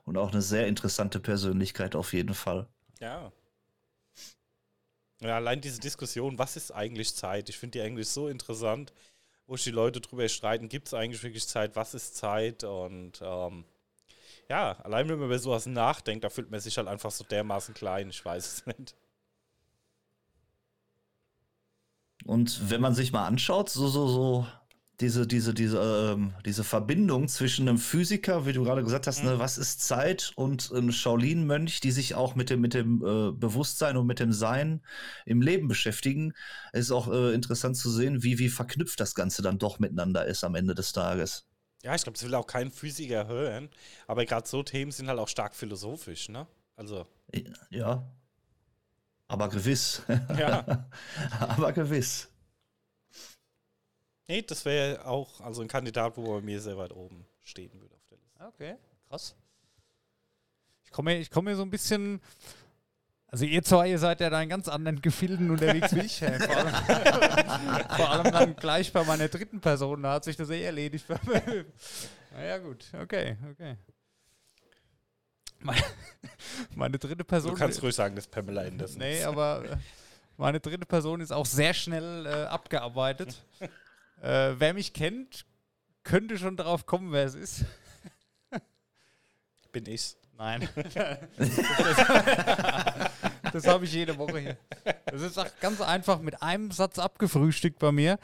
Und 0.05 0.17
auch 0.17 0.31
eine 0.31 0.41
sehr 0.41 0.67
interessante 0.67 1.19
Persönlichkeit 1.19 1.95
auf 1.95 2.13
jeden 2.13 2.35
Fall. 2.35 2.67
ja. 2.99 3.31
Ja, 5.21 5.35
allein 5.37 5.61
diese 5.61 5.79
Diskussion, 5.79 6.37
was 6.37 6.57
ist 6.57 6.71
eigentlich 6.71 7.15
Zeit? 7.15 7.49
Ich 7.49 7.57
finde 7.57 7.79
die 7.79 7.85
eigentlich 7.85 8.09
so 8.09 8.27
interessant, 8.27 8.93
wo 9.47 9.55
sich 9.55 9.65
die 9.65 9.71
Leute 9.71 10.01
drüber 10.01 10.27
streiten, 10.27 10.69
gibt 10.69 10.87
es 10.87 10.93
eigentlich 10.93 11.23
wirklich 11.23 11.47
Zeit, 11.47 11.75
was 11.75 11.93
ist 11.93 12.15
Zeit? 12.17 12.63
Und 12.63 13.21
ähm, 13.21 13.65
ja, 14.49 14.73
allein 14.83 15.07
wenn 15.09 15.17
man 15.19 15.27
über 15.27 15.39
sowas 15.39 15.65
nachdenkt, 15.67 16.23
da 16.23 16.29
fühlt 16.29 16.51
man 16.51 16.59
sich 16.59 16.77
halt 16.77 16.87
einfach 16.87 17.11
so 17.11 17.23
dermaßen 17.23 17.73
klein, 17.73 18.09
ich 18.09 18.23
weiß 18.23 18.45
es 18.45 18.65
nicht. 18.65 18.95
Und 22.25 22.69
wenn 22.71 22.81
man 22.81 22.95
sich 22.95 23.11
mal 23.11 23.25
anschaut, 23.25 23.69
so, 23.69 23.87
so, 23.87 24.07
so, 24.07 24.47
diese, 24.99 25.27
diese, 25.27 25.53
diese, 25.53 26.13
ähm, 26.13 26.33
diese 26.45 26.63
Verbindung 26.63 27.27
zwischen 27.27 27.67
einem 27.67 27.77
Physiker, 27.77 28.45
wie 28.45 28.53
du 28.53 28.63
gerade 28.63 28.83
gesagt 28.83 29.07
hast, 29.07 29.23
ne, 29.23 29.39
was 29.39 29.57
ist 29.57 29.81
Zeit, 29.81 30.31
und 30.35 30.71
einem 30.71 30.91
Shaolin-Mönch, 30.91 31.81
die 31.81 31.91
sich 31.91 32.15
auch 32.15 32.35
mit 32.35 32.49
dem, 32.49 32.61
mit 32.61 32.73
dem 32.73 33.03
äh, 33.03 33.31
Bewusstsein 33.31 33.97
und 33.97 34.07
mit 34.07 34.19
dem 34.19 34.31
Sein 34.31 34.81
im 35.25 35.41
Leben 35.41 35.67
beschäftigen, 35.67 36.33
ist 36.73 36.91
auch 36.91 37.11
äh, 37.11 37.33
interessant 37.33 37.77
zu 37.77 37.91
sehen, 37.91 38.23
wie, 38.23 38.39
wie 38.39 38.49
verknüpft 38.49 38.99
das 38.99 39.15
Ganze 39.15 39.41
dann 39.41 39.59
doch 39.59 39.79
miteinander 39.79 40.25
ist 40.25 40.43
am 40.43 40.55
Ende 40.55 40.75
des 40.75 40.93
Tages. 40.93 41.45
Ja, 41.83 41.93
ich 41.93 42.03
glaube, 42.03 42.17
das 42.17 42.25
will 42.25 42.33
auch 42.33 42.47
kein 42.47 42.71
Physiker 42.71 43.27
hören, 43.27 43.69
aber 44.07 44.25
gerade 44.25 44.47
so 44.47 44.63
Themen 44.63 44.91
sind 44.91 45.09
halt 45.09 45.19
auch 45.19 45.27
stark 45.27 45.55
philosophisch, 45.55 46.29
ne? 46.29 46.47
Also, 46.75 47.05
Ja. 47.69 48.09
Aber 49.27 49.49
gewiss. 49.49 50.01
ja. 50.37 50.85
Aber 51.39 51.73
gewiss. 51.73 52.29
nee, 54.27 54.41
das 54.41 54.65
wäre 54.65 55.05
auch 55.05 55.41
also 55.41 55.61
ein 55.61 55.67
Kandidat, 55.67 56.17
wo 56.17 56.35
bei 56.35 56.41
mir 56.41 56.61
sehr 56.61 56.77
weit 56.77 56.91
oben 56.91 57.25
stehen 57.41 57.73
würde 57.81 57.95
auf 57.95 58.05
der 58.09 58.17
Liste. 58.17 58.45
Okay, 58.45 58.75
krass. 59.07 59.35
Ich 60.83 60.91
komme 60.91 61.13
mir, 61.13 61.19
ich 61.19 61.31
komme 61.31 61.51
mir 61.51 61.55
so 61.55 61.63
ein 61.63 61.71
bisschen. 61.71 62.21
Also 63.27 63.43
ihr 63.43 63.63
zwei, 63.63 63.89
ihr 63.89 63.99
seid 63.99 64.21
ja 64.21 64.29
da 64.29 64.41
in 64.41 64.47
ganz 64.47 64.69
anderen 64.69 65.01
Gefilden 65.01 65.51
unterwegs 65.51 65.93
wie 65.93 66.01
ich. 66.01 66.21
Hey. 66.21 66.39
Vor, 66.39 66.55
allem, 66.55 67.85
vor 67.89 68.09
allem 68.09 68.31
dann 68.31 68.55
gleich 68.55 68.93
bei 68.93 69.03
meiner 69.03 69.27
dritten 69.27 69.59
Person, 69.59 70.03
da 70.03 70.13
hat 70.13 70.23
sich 70.23 70.37
das 70.37 70.49
eh 70.51 70.63
erledigt. 70.63 71.05
naja 72.31 72.59
gut, 72.59 72.85
okay, 72.93 73.35
okay. 73.51 73.75
Meine, 75.65 75.81
meine 76.75 76.99
dritte 76.99 77.23
Person. 77.23 77.51
Du 77.53 77.57
kannst 77.57 77.81
ruhig 77.81 77.95
sagen, 77.95 78.15
dass 78.15 78.27
Pamela 78.27 78.61
Anderson 78.61 78.99
Nee, 78.99 79.19
ist. 79.19 79.25
aber 79.25 79.65
äh, 79.65 79.77
meine 80.37 80.59
dritte 80.59 80.85
Person 80.85 81.21
ist 81.21 81.31
auch 81.31 81.45
sehr 81.47 81.73
schnell 81.73 82.27
äh, 82.27 82.45
abgearbeitet. 82.45 83.43
äh, 84.21 84.53
wer 84.57 84.73
mich 84.75 84.93
kennt, 84.93 85.45
könnte 86.03 86.37
schon 86.37 86.55
drauf 86.55 86.85
kommen, 86.85 87.11
wer 87.11 87.25
es 87.25 87.33
ist. 87.33 87.65
Bin 89.71 89.87
ich. 89.87 90.15
Nein. 90.37 90.69
das 93.51 93.67
habe 93.67 93.85
ich 93.85 93.93
jede 93.93 94.17
Woche 94.17 94.39
hier. 94.39 94.57
Das 95.05 95.21
ist 95.21 95.37
auch 95.37 95.47
ganz 95.61 95.81
einfach 95.81 96.19
mit 96.19 96.41
einem 96.41 96.71
Satz 96.71 96.99
abgefrühstückt 96.99 97.79
bei 97.79 97.91
mir. 97.91 98.19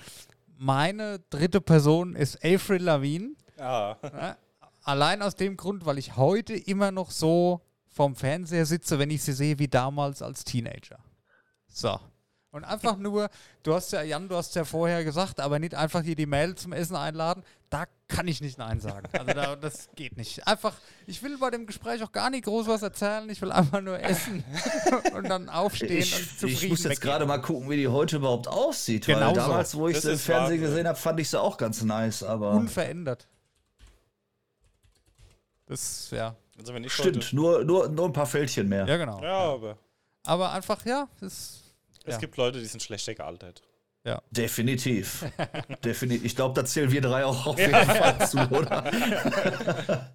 Meine 0.58 1.20
dritte 1.30 1.60
Person 1.62 2.16
ist 2.16 2.44
Avril 2.46 2.84
Lavigne. 2.84 3.32
Ja. 3.58 3.98
Ja, 4.04 4.38
allein 4.84 5.22
aus 5.22 5.36
dem 5.36 5.58
Grund, 5.58 5.86
weil 5.86 5.98
ich 5.98 6.18
heute 6.18 6.54
immer 6.54 6.92
noch 6.92 7.12
so 7.12 7.62
vorm 7.88 8.16
Fernseher 8.16 8.66
sitze, 8.66 9.00
wenn 9.00 9.10
ich 9.10 9.24
sie 9.24 9.34
sehe, 9.34 9.60
wie 9.60 9.68
damals 9.68 10.22
als 10.22 10.44
Teenager. 10.44 11.00
So. 11.68 12.00
Und 12.52 12.66
einfach 12.66 12.98
nur, 12.98 13.30
du 13.64 13.74
hast 13.74 13.92
ja, 13.94 14.02
Jan, 14.02 14.28
du 14.28 14.36
hast 14.36 14.56
ja 14.56 14.66
vorher 14.66 15.04
gesagt, 15.04 15.40
aber 15.40 15.60
nicht 15.60 15.74
einfach 15.76 16.02
hier 16.04 16.16
die 16.16 16.26
Mail 16.26 16.56
zum 16.56 16.74
Essen 16.74 16.96
einladen. 16.96 17.44
Da 17.70 17.86
kann 18.10 18.28
ich 18.28 18.42
nicht 18.42 18.58
Nein 18.58 18.82
sagen. 18.82 19.08
Also 19.14 19.34
da, 19.34 19.56
das 19.56 19.88
geht 19.96 20.18
nicht. 20.18 20.46
Einfach, 20.46 20.74
ich 21.08 21.24
will 21.24 21.38
bei 21.38 21.50
dem 21.50 21.66
Gespräch 21.66 22.04
auch 22.04 22.12
gar 22.12 22.30
nicht 22.30 22.44
groß 22.44 22.68
was 22.68 22.82
erzählen. 22.82 23.30
Ich 23.30 23.42
will 23.42 23.54
einfach 23.54 23.80
nur 23.80 23.98
essen 24.02 24.44
und 25.16 25.30
dann 25.30 25.48
aufstehen 25.48 26.00
Ich, 26.00 26.14
und 26.14 26.40
zufrieden 26.40 26.64
ich 26.64 26.70
muss 26.70 26.84
jetzt 26.84 27.00
gerade 27.00 27.26
mal 27.26 27.38
gucken, 27.38 27.70
wie 27.70 27.78
die 27.78 27.88
heute 27.88 28.18
überhaupt 28.18 28.50
aussieht. 28.50 29.06
Genau 29.06 29.28
weil 29.28 29.36
so. 29.36 29.42
damals, 29.42 29.76
wo 29.76 29.88
ich 29.88 29.96
Das 29.96 30.04
sie 30.04 30.10
im 30.10 30.16
ist 30.16 30.26
Fernsehen 30.26 30.60
Wahnsinn. 30.60 30.70
gesehen 30.70 30.88
habe, 30.90 31.00
fand 31.00 31.20
ich 31.22 31.30
sie 31.30 31.40
auch 31.40 31.56
ganz 31.56 31.82
nice. 31.84 32.22
Aber 32.24 32.52
Unverändert. 32.52 33.30
Das, 35.72 36.10
ja. 36.12 36.36
Also 36.60 36.74
wenn 36.74 36.84
ich 36.84 36.92
stimmt, 36.92 37.32
nur, 37.32 37.64
nur, 37.64 37.88
nur 37.88 38.06
ein 38.06 38.12
paar 38.14 38.26
Fältchen 38.26 38.68
mehr. 38.68 38.86
Ja, 38.86 38.98
genau. 38.98 39.16
Heute, 39.18 39.26
ja, 39.26 39.38
aber 39.38 39.78
Aber 40.26 40.52
einfach, 40.52 40.86
ja, 40.86 41.08
das 41.22 41.62
es 42.06 42.14
Ja. 42.16 42.18
gibt 42.20 42.36
Leute, 42.36 42.60
die 42.60 42.66
sind 42.66 42.84
schlechter 42.84 43.16
gealtert. 43.16 43.62
Definitiv. 44.32 45.24
Definitiv. 45.86 46.26
Ich 46.26 46.36
glaube, 46.36 46.60
da 46.60 46.66
zählen 46.66 46.92
wir 46.92 47.02
drei 47.02 47.24
auch 47.24 47.46
auf 47.46 47.58
jeden 47.60 47.72
Fall 47.72 48.28
zu, 48.28 48.38
oder? 48.52 48.92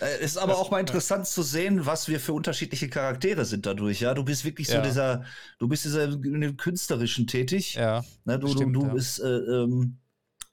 Äh, 0.00 0.22
ist 0.24 0.38
aber 0.38 0.56
auch 0.58 0.70
mal 0.70 0.80
interessant 0.80 1.26
zu 1.26 1.42
sehen, 1.42 1.84
was 1.86 2.08
wir 2.08 2.20
für 2.20 2.32
unterschiedliche 2.32 2.88
Charaktere 2.88 3.44
sind 3.44 3.66
dadurch. 3.66 4.00
Ja, 4.00 4.14
du 4.14 4.24
bist 4.24 4.44
wirklich 4.44 4.68
so 4.68 4.74
Ja. 4.74 4.80
dieser, 4.82 5.24
du 5.58 5.68
bist 5.68 5.84
dieser 5.84 6.04
in 6.04 6.40
dem 6.40 6.56
künstlerischen 6.56 7.26
tätig. 7.26 7.74
ja. 7.74 8.04
Ne, 8.24 8.38
du 8.38 8.48
Stimmt, 8.48 8.76
du, 8.76 8.80
du 8.80 8.86
ja. 8.86 8.92
bist, 8.94 9.20
äh, 9.20 9.26
ähm, 9.26 9.98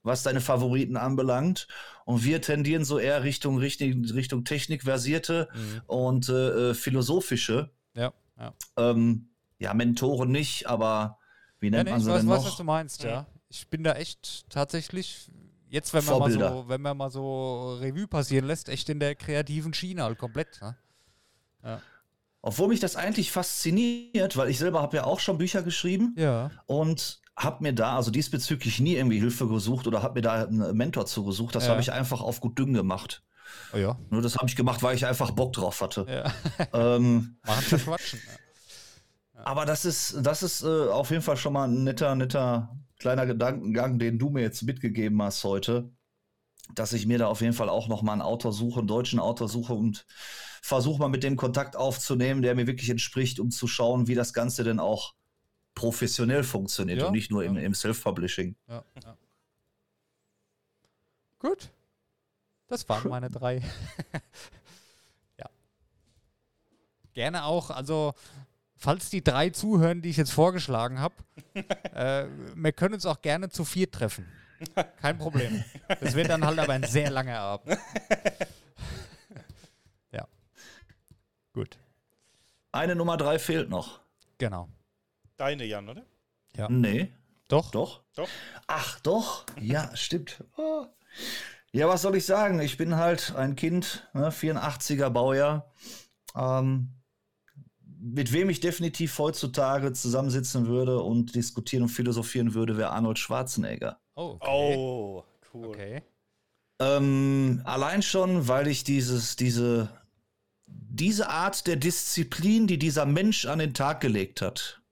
was 0.02 0.22
deine 0.22 0.40
Favoriten 0.40 0.96
anbelangt. 0.96 1.68
Und 2.06 2.22
wir 2.22 2.40
tendieren 2.40 2.84
so 2.84 3.00
eher 3.00 3.24
Richtung, 3.24 3.58
Richtung, 3.58 4.04
Richtung 4.04 4.44
technikversierte 4.44 5.48
Mhm. 5.52 5.82
und 5.88 6.28
äh, 6.28 6.70
äh, 6.70 6.74
philosophische. 6.74 7.70
Ja, 7.94 8.12
ja. 8.38 8.54
Ähm, 8.76 9.28
ja, 9.58 9.74
Mentoren 9.74 10.30
nicht, 10.30 10.68
aber 10.68 11.18
wie 11.58 11.66
Ja, 11.66 11.70
nennt 11.72 11.86
nee, 11.86 11.90
man 11.90 11.98
ich 11.98 12.04
sie 12.04 12.10
weiß, 12.12 12.20
denn 12.20 12.30
weiß, 12.30 12.38
noch? 12.38 12.46
was 12.46 12.56
du 12.56 12.62
meinst, 12.64 13.02
ja. 13.02 13.26
Ich 13.48 13.66
bin 13.68 13.82
da 13.82 13.94
echt 13.94 14.48
tatsächlich, 14.50 15.28
jetzt 15.68 15.92
wenn 15.94 16.04
man, 16.04 16.18
mal 16.20 16.30
so, 16.30 16.64
wenn 16.68 16.80
man 16.80 16.96
mal 16.96 17.10
so 17.10 17.74
Revue 17.80 18.06
passieren 18.06 18.46
lässt, 18.46 18.68
echt 18.68 18.88
in 18.88 19.00
der 19.00 19.16
kreativen 19.16 19.74
Schiene 19.74 20.04
halt 20.04 20.16
komplett. 20.18 20.60
Ne? 20.62 20.76
Obwohl 22.40 22.68
mich 22.68 22.78
das 22.78 22.94
eigentlich 22.94 23.32
fasziniert, 23.32 24.36
weil 24.36 24.48
ich 24.50 24.58
selber 24.58 24.80
habe 24.80 24.98
ja 24.98 25.04
auch 25.04 25.18
schon 25.18 25.38
Bücher 25.38 25.62
geschrieben 25.62 26.14
Ja. 26.16 26.52
und 26.66 27.20
habe 27.36 27.62
mir 27.62 27.72
da 27.74 27.96
also 27.96 28.10
diesbezüglich 28.10 28.80
nie 28.80 28.94
irgendwie 28.94 29.18
Hilfe 29.20 29.46
gesucht 29.46 29.86
oder 29.86 30.02
habe 30.02 30.14
mir 30.14 30.22
da 30.22 30.44
einen 30.46 30.76
Mentor 30.76 31.06
zugesucht. 31.06 31.54
Das 31.54 31.64
Ja. 31.64 31.70
habe 31.72 31.80
ich 31.80 31.92
einfach 31.92 32.20
auf 32.22 32.40
gut 32.40 32.58
Dünn 32.58 32.72
gemacht. 32.72 33.22
Oh 33.72 33.76
ja. 33.76 33.98
Nur 34.10 34.22
das 34.22 34.36
habe 34.36 34.48
ich 34.48 34.56
gemacht, 34.56 34.82
weil 34.82 34.96
ich 34.96 35.06
einfach 35.06 35.30
Bock 35.32 35.52
drauf 35.52 35.80
hatte. 35.80 36.06
ja. 36.08 36.32
Ähm, 36.72 37.36
schon 37.68 37.78
quatschen. 37.80 38.20
aber 39.44 39.66
das 39.66 39.84
ist, 39.84 40.16
das 40.22 40.42
ist 40.42 40.62
äh, 40.62 40.88
auf 40.88 41.10
jeden 41.10 41.22
Fall 41.22 41.36
schon 41.36 41.52
mal 41.52 41.68
ein 41.68 41.84
netter, 41.84 42.14
netter 42.14 42.74
kleiner 42.98 43.26
Gedankengang, 43.26 43.98
den 43.98 44.18
du 44.18 44.30
mir 44.30 44.40
jetzt 44.42 44.62
mitgegeben 44.62 45.20
hast 45.22 45.44
heute. 45.44 45.90
Dass 46.74 46.92
ich 46.92 47.06
mir 47.06 47.18
da 47.18 47.28
auf 47.28 47.42
jeden 47.42 47.52
Fall 47.52 47.68
auch 47.68 47.86
noch 47.86 48.02
mal 48.02 48.12
einen 48.14 48.22
Autor 48.22 48.52
suche, 48.52 48.80
einen 48.80 48.88
deutschen 48.88 49.20
Autor 49.20 49.48
suche 49.48 49.74
und 49.74 50.04
versuche 50.62 50.98
mal 50.98 51.08
mit 51.08 51.22
dem 51.22 51.36
Kontakt 51.36 51.76
aufzunehmen, 51.76 52.42
der 52.42 52.56
mir 52.56 52.66
wirklich 52.66 52.90
entspricht, 52.90 53.38
um 53.38 53.50
zu 53.50 53.68
schauen, 53.68 54.08
wie 54.08 54.16
das 54.16 54.32
Ganze 54.32 54.64
denn 54.64 54.80
auch 54.80 55.14
professionell 55.76 56.42
funktioniert 56.42 56.98
Ja, 56.98 57.06
und 57.06 57.12
nicht 57.12 57.30
nur 57.30 57.44
im, 57.44 57.54
ja. 57.54 57.62
im 57.62 57.74
Self-Publishing. 57.74 58.56
Ja, 58.66 58.82
ja. 59.04 59.16
Gut. 61.38 61.70
Das 62.66 62.88
waren 62.88 63.08
meine 63.08 63.30
drei. 63.30 63.62
ja. 65.38 65.48
Gerne 67.12 67.44
auch, 67.44 67.70
also 67.70 68.14
falls 68.74 69.10
die 69.10 69.22
drei 69.22 69.50
zuhören, 69.50 70.02
die 70.02 70.08
ich 70.08 70.16
jetzt 70.16 70.32
vorgeschlagen 70.32 70.98
habe, 70.98 71.14
äh, 71.94 72.26
wir 72.56 72.72
können 72.72 72.94
uns 72.94 73.06
auch 73.06 73.22
gerne 73.22 73.50
zu 73.50 73.64
vier 73.64 73.88
treffen. 73.88 74.26
Kein 75.02 75.18
Problem. 75.18 75.62
Das 76.00 76.14
wird 76.14 76.30
dann 76.30 76.44
halt 76.44 76.58
aber 76.58 76.72
ein 76.72 76.84
sehr 76.84 77.10
langer 77.10 77.38
Abend. 77.38 77.78
ja. 80.10 80.26
Gut. 81.52 81.76
Eine 82.72 82.96
Nummer 82.96 83.18
drei 83.18 83.38
fehlt 83.38 83.68
noch. 83.68 84.00
Genau. 84.38 84.70
Deine, 85.36 85.64
Jan, 85.64 85.88
oder? 85.88 86.04
Ja. 86.56 86.68
Nee, 86.70 87.12
Doch? 87.48 87.70
doch. 87.70 88.02
Doch. 88.14 88.28
Ach, 88.66 88.98
doch. 89.00 89.44
Ja, 89.60 89.94
stimmt. 89.94 90.42
Ah. 90.56 90.88
Ja, 91.72 91.88
was 91.88 92.02
soll 92.02 92.16
ich 92.16 92.24
sagen? 92.24 92.58
Ich 92.60 92.78
bin 92.78 92.96
halt 92.96 93.34
ein 93.36 93.54
Kind, 93.54 94.08
ne, 94.14 94.30
84er 94.30 95.10
Baujahr. 95.10 95.70
Ähm, 96.34 96.94
mit 98.00 98.32
wem 98.32 98.48
ich 98.48 98.60
definitiv 98.60 99.18
heutzutage 99.18 99.92
zusammensitzen 99.92 100.66
würde 100.66 101.02
und 101.02 101.34
diskutieren 101.34 101.82
und 101.82 101.88
philosophieren 101.90 102.54
würde, 102.54 102.76
wäre 102.78 102.90
Arnold 102.90 103.18
Schwarzenegger. 103.18 104.00
Oh, 104.14 104.38
okay. 104.40 104.74
Oh, 104.76 105.24
cool. 105.52 105.66
okay. 105.66 106.02
Ähm, 106.78 107.60
allein 107.64 108.02
schon, 108.02 108.48
weil 108.48 108.68
ich 108.68 108.84
dieses, 108.84 109.36
diese, 109.36 109.90
diese 110.66 111.28
Art 111.28 111.66
der 111.66 111.76
Disziplin, 111.76 112.66
die 112.66 112.78
dieser 112.78 113.06
Mensch 113.06 113.46
an 113.46 113.58
den 113.58 113.74
Tag 113.74 114.00
gelegt 114.00 114.40
hat. 114.40 114.82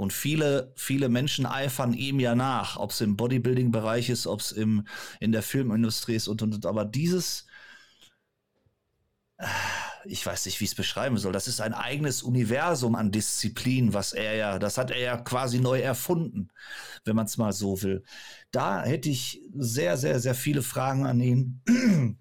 Und 0.00 0.14
viele, 0.14 0.72
viele 0.76 1.10
Menschen 1.10 1.44
eifern 1.44 1.92
ihm 1.92 2.20
ja 2.20 2.34
nach, 2.34 2.78
ob 2.78 2.90
es 2.90 3.02
im 3.02 3.18
Bodybuilding-Bereich 3.18 4.08
ist, 4.08 4.26
ob 4.26 4.40
es 4.40 4.50
in 4.50 4.86
der 5.20 5.42
Filmindustrie 5.42 6.14
ist 6.14 6.26
und, 6.26 6.40
und, 6.40 6.54
und. 6.54 6.64
Aber 6.64 6.86
dieses, 6.86 7.44
äh, 9.36 9.44
ich 10.06 10.24
weiß 10.24 10.46
nicht, 10.46 10.58
wie 10.58 10.64
ich 10.64 10.70
es 10.70 10.74
beschreiben 10.74 11.18
soll. 11.18 11.34
Das 11.34 11.48
ist 11.48 11.60
ein 11.60 11.74
eigenes 11.74 12.22
Universum 12.22 12.94
an 12.94 13.12
Disziplin, 13.12 13.92
was 13.92 14.14
er 14.14 14.36
ja, 14.36 14.58
das 14.58 14.78
hat 14.78 14.90
er 14.90 15.00
ja 15.00 15.18
quasi 15.18 15.60
neu 15.60 15.80
erfunden, 15.80 16.48
wenn 17.04 17.14
man 17.14 17.26
es 17.26 17.36
mal 17.36 17.52
so 17.52 17.82
will. 17.82 18.02
Da 18.52 18.82
hätte 18.82 19.10
ich 19.10 19.42
sehr, 19.54 19.98
sehr, 19.98 20.18
sehr 20.18 20.34
viele 20.34 20.62
Fragen 20.62 21.04
an 21.04 21.20
ihn. 21.20 21.60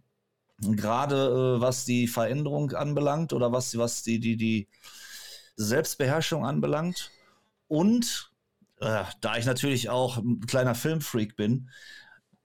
Gerade 0.59 1.15
äh, 1.59 1.61
was 1.61 1.85
die 1.85 2.09
Veränderung 2.09 2.73
anbelangt 2.73 3.31
oder 3.31 3.53
was, 3.53 3.77
was 3.77 4.03
die, 4.03 4.19
die, 4.19 4.35
die 4.35 4.67
Selbstbeherrschung 5.55 6.45
anbelangt. 6.45 7.09
Und 7.69 8.31
äh, 8.81 9.03
da 9.21 9.37
ich 9.37 9.45
natürlich 9.45 9.89
auch 9.89 10.17
ein 10.17 10.41
kleiner 10.41 10.75
Filmfreak 10.75 11.37
bin, 11.37 11.69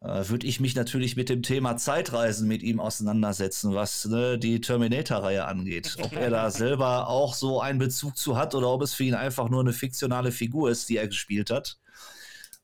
äh, 0.01 0.29
würde 0.29 0.47
ich 0.47 0.61
mich 0.61 0.77
natürlich 0.77 1.17
mit 1.17 1.31
dem 1.31 1.43
Thema 1.43 1.79
Zeitreisen 1.79 2.47
mit 2.47 2.63
ihm 2.63 2.79
auseinandersetzen, 2.79 3.75
was 3.75 4.05
ne, 4.05 4.39
die 4.39 4.61
Terminator-Reihe 4.61 5.47
angeht. 5.47 5.97
Ob 6.03 6.13
er 6.13 6.29
da 6.29 6.51
selber 6.53 7.09
auch 7.09 7.35
so 7.35 7.61
einen 7.61 7.79
Bezug 7.79 8.19
zu 8.19 8.37
hat 8.37 8.55
oder 8.55 8.69
ob 8.69 8.83
es 8.83 8.93
für 8.93 9.05
ihn 9.05 9.15
einfach 9.15 9.49
nur 9.49 9.61
eine 9.61 9.73
fiktionale 9.73 10.31
Figur 10.31 10.71
ist, 10.71 10.91
die 10.91 10.99
er 10.99 11.09
gespielt 11.09 11.51
hat. 11.51 11.79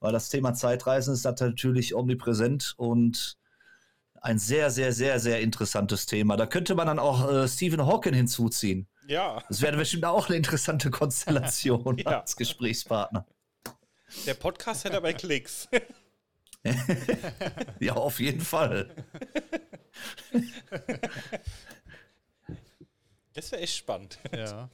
Weil 0.01 0.13
das 0.13 0.29
Thema 0.29 0.53
Zeitreisen 0.53 1.15
ist 1.15 1.25
natürlich 1.25 1.95
omnipräsent 1.95 2.75
und 2.77 3.39
ein 4.21 4.39
sehr, 4.39 4.71
sehr, 4.71 4.93
sehr, 4.93 5.19
sehr 5.19 5.41
interessantes 5.41 6.05
Thema. 6.05 6.37
Da 6.37 6.45
könnte 6.45 6.75
man 6.75 6.87
dann 6.87 6.99
auch 6.99 7.31
äh, 7.31 7.49
Stephen 7.49 7.87
Hawking 7.87 8.13
hinzuziehen. 8.13 8.87
Ja. 9.07 9.43
Das 9.49 9.61
wäre 9.63 9.77
bestimmt 9.77 10.05
auch 10.05 10.29
eine 10.29 10.37
interessante 10.37 10.91
Konstellation 10.91 11.99
Ja. 12.05 12.21
als 12.21 12.37
Gesprächspartner. 12.37 13.27
Der 14.27 14.35
Podcast 14.35 14.85
hätte 14.85 14.97
aber 14.97 15.13
Klicks. 15.13 15.69
Ja, 17.81 17.95
auf 17.95 18.21
jeden 18.21 18.43
Fall. 18.43 18.95
Das 23.33 23.53
wäre 23.53 23.63
echt 23.63 23.77
spannend. 23.77 24.19
Ja. 24.35 24.69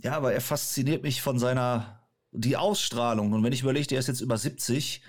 Ja, 0.00 0.16
aber 0.16 0.32
er 0.32 0.40
fasziniert 0.40 1.02
mich 1.04 1.22
von 1.22 1.38
seiner 1.38 2.00
die 2.32 2.56
Ausstrahlung. 2.56 3.32
Und 3.32 3.44
wenn 3.44 3.52
ich 3.52 3.60
überlege, 3.62 3.86
der 3.86 4.00
ist 4.00 4.08
jetzt 4.08 4.20
über 4.22 4.36
70. 4.38 5.02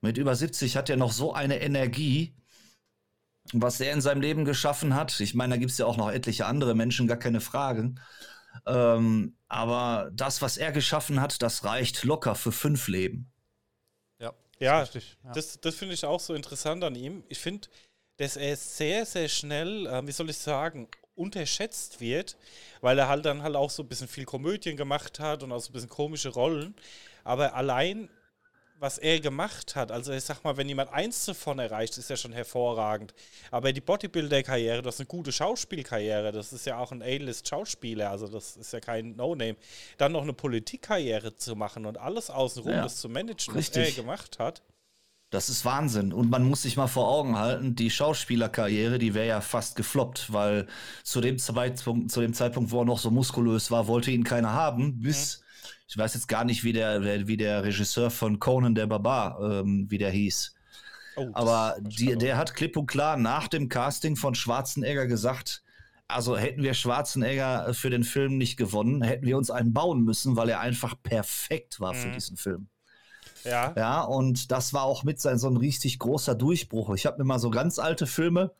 Mit 0.00 0.18
über 0.18 0.34
70 0.34 0.76
hat 0.76 0.90
er 0.90 0.96
noch 0.96 1.12
so 1.12 1.32
eine 1.34 1.60
Energie, 1.60 2.34
was 3.52 3.80
er 3.80 3.92
in 3.92 4.00
seinem 4.00 4.20
Leben 4.20 4.44
geschaffen 4.44 4.94
hat. 4.94 5.18
Ich 5.20 5.34
meine, 5.34 5.54
da 5.54 5.58
gibt 5.58 5.72
es 5.72 5.78
ja 5.78 5.86
auch 5.86 5.96
noch 5.96 6.10
etliche 6.10 6.46
andere 6.46 6.74
Menschen, 6.74 7.06
gar 7.06 7.16
keine 7.16 7.40
Fragen. 7.40 8.00
Ähm, 8.66 9.36
aber 9.48 10.10
das, 10.12 10.42
was 10.42 10.56
er 10.56 10.72
geschaffen 10.72 11.20
hat, 11.20 11.42
das 11.42 11.64
reicht 11.64 12.04
locker 12.04 12.34
für 12.34 12.52
fünf 12.52 12.88
Leben. 12.88 13.32
Ja. 14.18 14.32
Ja, 14.58 14.80
richtig. 14.80 15.16
Ja. 15.24 15.32
Das, 15.32 15.60
das 15.60 15.74
finde 15.74 15.94
ich 15.94 16.04
auch 16.04 16.20
so 16.20 16.34
interessant 16.34 16.84
an 16.84 16.94
ihm. 16.94 17.24
Ich 17.28 17.38
finde, 17.38 17.68
dass 18.18 18.36
er 18.36 18.56
sehr, 18.56 19.06
sehr 19.06 19.28
schnell, 19.28 19.86
äh, 19.86 20.06
wie 20.06 20.12
soll 20.12 20.30
ich 20.30 20.38
sagen, 20.38 20.88
unterschätzt 21.14 22.00
wird, 22.00 22.36
weil 22.80 22.98
er 22.98 23.08
halt 23.08 23.24
dann 23.24 23.42
halt 23.42 23.56
auch 23.56 23.70
so 23.70 23.82
ein 23.82 23.88
bisschen 23.88 24.08
viel 24.08 24.24
Komödien 24.24 24.76
gemacht 24.76 25.20
hat 25.20 25.42
und 25.42 25.52
auch 25.52 25.60
so 25.60 25.70
ein 25.70 25.72
bisschen 25.72 25.88
komische 25.88 26.30
Rollen. 26.30 26.74
Aber 27.24 27.54
allein, 27.54 28.08
was 28.82 28.98
er 28.98 29.20
gemacht 29.20 29.76
hat, 29.76 29.92
also 29.92 30.12
ich 30.12 30.24
sag 30.24 30.42
mal, 30.42 30.56
wenn 30.56 30.68
jemand 30.68 30.92
eins 30.92 31.24
davon 31.24 31.60
erreicht, 31.60 31.96
ist 31.98 32.10
ja 32.10 32.16
schon 32.16 32.32
hervorragend. 32.32 33.14
Aber 33.52 33.72
die 33.72 33.80
Bodybuilder-Karriere, 33.80 34.82
das 34.82 34.96
ist 34.96 35.00
eine 35.02 35.06
gute 35.06 35.30
Schauspielkarriere, 35.30 36.32
das 36.32 36.52
ist 36.52 36.66
ja 36.66 36.78
auch 36.78 36.90
ein 36.90 37.00
A-List-Schauspieler, 37.00 38.10
also 38.10 38.26
das 38.26 38.56
ist 38.56 38.72
ja 38.72 38.80
kein 38.80 39.14
No-Name. 39.14 39.56
Dann 39.98 40.10
noch 40.10 40.22
eine 40.22 40.32
Politikkarriere 40.32 41.36
zu 41.36 41.54
machen 41.54 41.86
und 41.86 41.96
alles 41.96 42.28
außenrum, 42.28 42.72
Ja, 42.72 42.82
das 42.82 42.96
zu 42.96 43.08
managen, 43.08 43.54
was 43.54 43.60
richtig. 43.60 43.96
er 43.96 44.02
gemacht 44.02 44.40
hat. 44.40 44.62
Das 45.30 45.48
ist 45.48 45.64
Wahnsinn. 45.64 46.12
Und 46.12 46.28
man 46.28 46.42
muss 46.44 46.62
sich 46.62 46.76
mal 46.76 46.88
vor 46.88 47.08
Augen 47.08 47.38
halten, 47.38 47.76
die 47.76 47.88
Schauspielerkarriere, 47.88 48.98
die 48.98 49.14
wäre 49.14 49.28
ja 49.28 49.40
fast 49.40 49.76
gefloppt, 49.76 50.32
weil 50.32 50.66
zu 51.04 51.20
dem 51.20 51.38
Zeitpunkt, 51.38 52.10
zu 52.10 52.20
dem 52.20 52.34
Zeitpunkt, 52.34 52.72
wo 52.72 52.80
er 52.80 52.84
noch 52.84 52.98
so 52.98 53.10
muskulös 53.10 53.70
war, 53.70 53.86
wollte 53.86 54.10
ihn 54.10 54.24
keiner 54.24 54.52
haben, 54.52 55.00
bis, 55.00 55.42
ich 55.88 55.96
weiß 55.96 56.14
jetzt 56.14 56.28
gar 56.28 56.44
nicht, 56.44 56.64
wie 56.64 56.72
der, 56.72 57.26
wie 57.26 57.36
der 57.36 57.64
Regisseur 57.64 58.10
von 58.10 58.38
Conan 58.38 58.74
der 58.74 58.86
Barbar, 58.86 59.40
ähm, 59.40 59.86
wie 59.90 59.98
der 59.98 60.10
hieß. 60.10 60.54
Oh, 61.16 61.28
Aber 61.34 61.76
die, 61.80 62.16
der 62.16 62.36
hat 62.38 62.54
klipp 62.54 62.76
und 62.76 62.86
klar 62.86 63.16
nach 63.16 63.48
dem 63.48 63.68
Casting 63.68 64.16
von 64.16 64.34
Schwarzenegger 64.34 65.06
gesagt, 65.06 65.62
also 66.08 66.36
hätten 66.36 66.62
wir 66.62 66.74
Schwarzenegger 66.74 67.74
für 67.74 67.90
den 67.90 68.04
Film 68.04 68.38
nicht 68.38 68.56
gewonnen, 68.56 69.02
hätten 69.02 69.26
wir 69.26 69.36
uns 69.38 69.50
einen 69.50 69.72
bauen 69.72 70.04
müssen, 70.04 70.36
weil 70.36 70.48
er 70.48 70.60
einfach 70.60 70.94
perfekt 71.02 71.80
war 71.80 71.94
für 71.94 72.08
Mhm. 72.08 72.12
diesen 72.12 72.36
Film. 72.36 72.68
Ja, 73.44 73.72
Ja, 73.76 74.02
und 74.02 74.50
das 74.52 74.72
war 74.72 74.84
auch 74.84 75.04
mit 75.04 75.20
sein 75.20 75.38
so 75.38 75.48
ein 75.48 75.56
richtig 75.56 75.98
großer 75.98 76.34
Durchbruch. 76.34 76.94
Ich 76.94 77.06
habe 77.06 77.18
mir 77.18 77.24
mal 77.24 77.38
so 77.38 77.50
ganz 77.50 77.78
alte 77.78 78.06
Filme, 78.06 78.52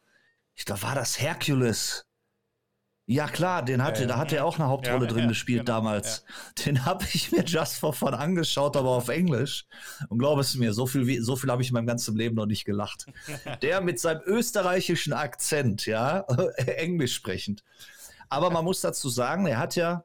ich 0.55 0.65
glaube, 0.65 0.83
war 0.83 0.95
das 0.95 1.21
Hercules. 1.21 2.07
Ja, 3.07 3.27
klar, 3.27 3.65
den 3.65 3.83
hatte, 3.83 4.03
Ja, 4.03 4.09
ja. 4.09 4.15
da 4.15 4.19
hat 4.19 4.33
er 4.33 4.45
auch 4.47 4.59
eine 4.61 4.69
Hauptrolle 4.69 5.07
Ja, 5.07 5.11
drin 5.13 5.23
ja, 5.25 5.29
gespielt 5.29 5.67
genau, 5.67 5.79
damals. 5.79 6.25
Den 6.65 6.85
habe 6.87 7.05
ich 7.13 7.33
mir 7.33 7.43
just 7.45 7.75
for 7.77 7.93
fun 7.93 8.15
angeschaut, 8.15 8.77
aber 8.77 8.91
auf 8.91 9.09
Englisch. 9.09 9.67
Und 10.09 10.19
glaube 10.21 10.41
es 10.41 10.55
mir, 10.55 10.73
so 10.73 10.87
viel, 10.87 11.07
wie- 11.09 11.19
so 11.19 11.35
viel 11.35 11.51
habe 11.51 11.63
ich 11.63 11.69
in 11.69 11.75
meinem 11.75 11.87
ganzen 11.87 12.17
Leben 12.17 12.37
noch 12.37 12.47
nicht 12.47 12.65
gelacht. 12.65 13.07
Der 13.63 13.81
mit 13.81 13.99
seinem 13.99 14.23
österreichischen 14.25 15.13
Akzent, 15.13 15.85
ja, 15.87 16.21
Englisch 16.57 17.15
sprechend. 17.17 17.65
Aber 18.29 18.51
man 18.51 18.65
muss 18.65 18.81
dazu 18.81 19.09
sagen, 19.09 19.47
er 19.47 19.59
hat 19.59 19.75
ja, 19.75 20.05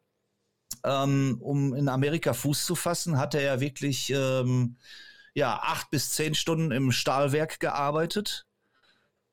ähm, 0.84 1.38
um 1.40 1.76
in 1.76 1.90
Amerika 1.90 2.34
Fuß 2.34 2.66
zu 2.66 2.76
fassen, 2.76 3.20
hat 3.20 3.36
er 3.36 3.42
ja 3.42 3.60
wirklich 3.60 4.10
ähm, 4.10 4.78
ja, 5.36 5.60
acht 5.62 5.92
bis 5.92 6.12
zehn 6.14 6.34
Stunden 6.34 6.72
im 6.72 6.92
Stahlwerk 6.92 7.60
gearbeitet. 7.60 8.47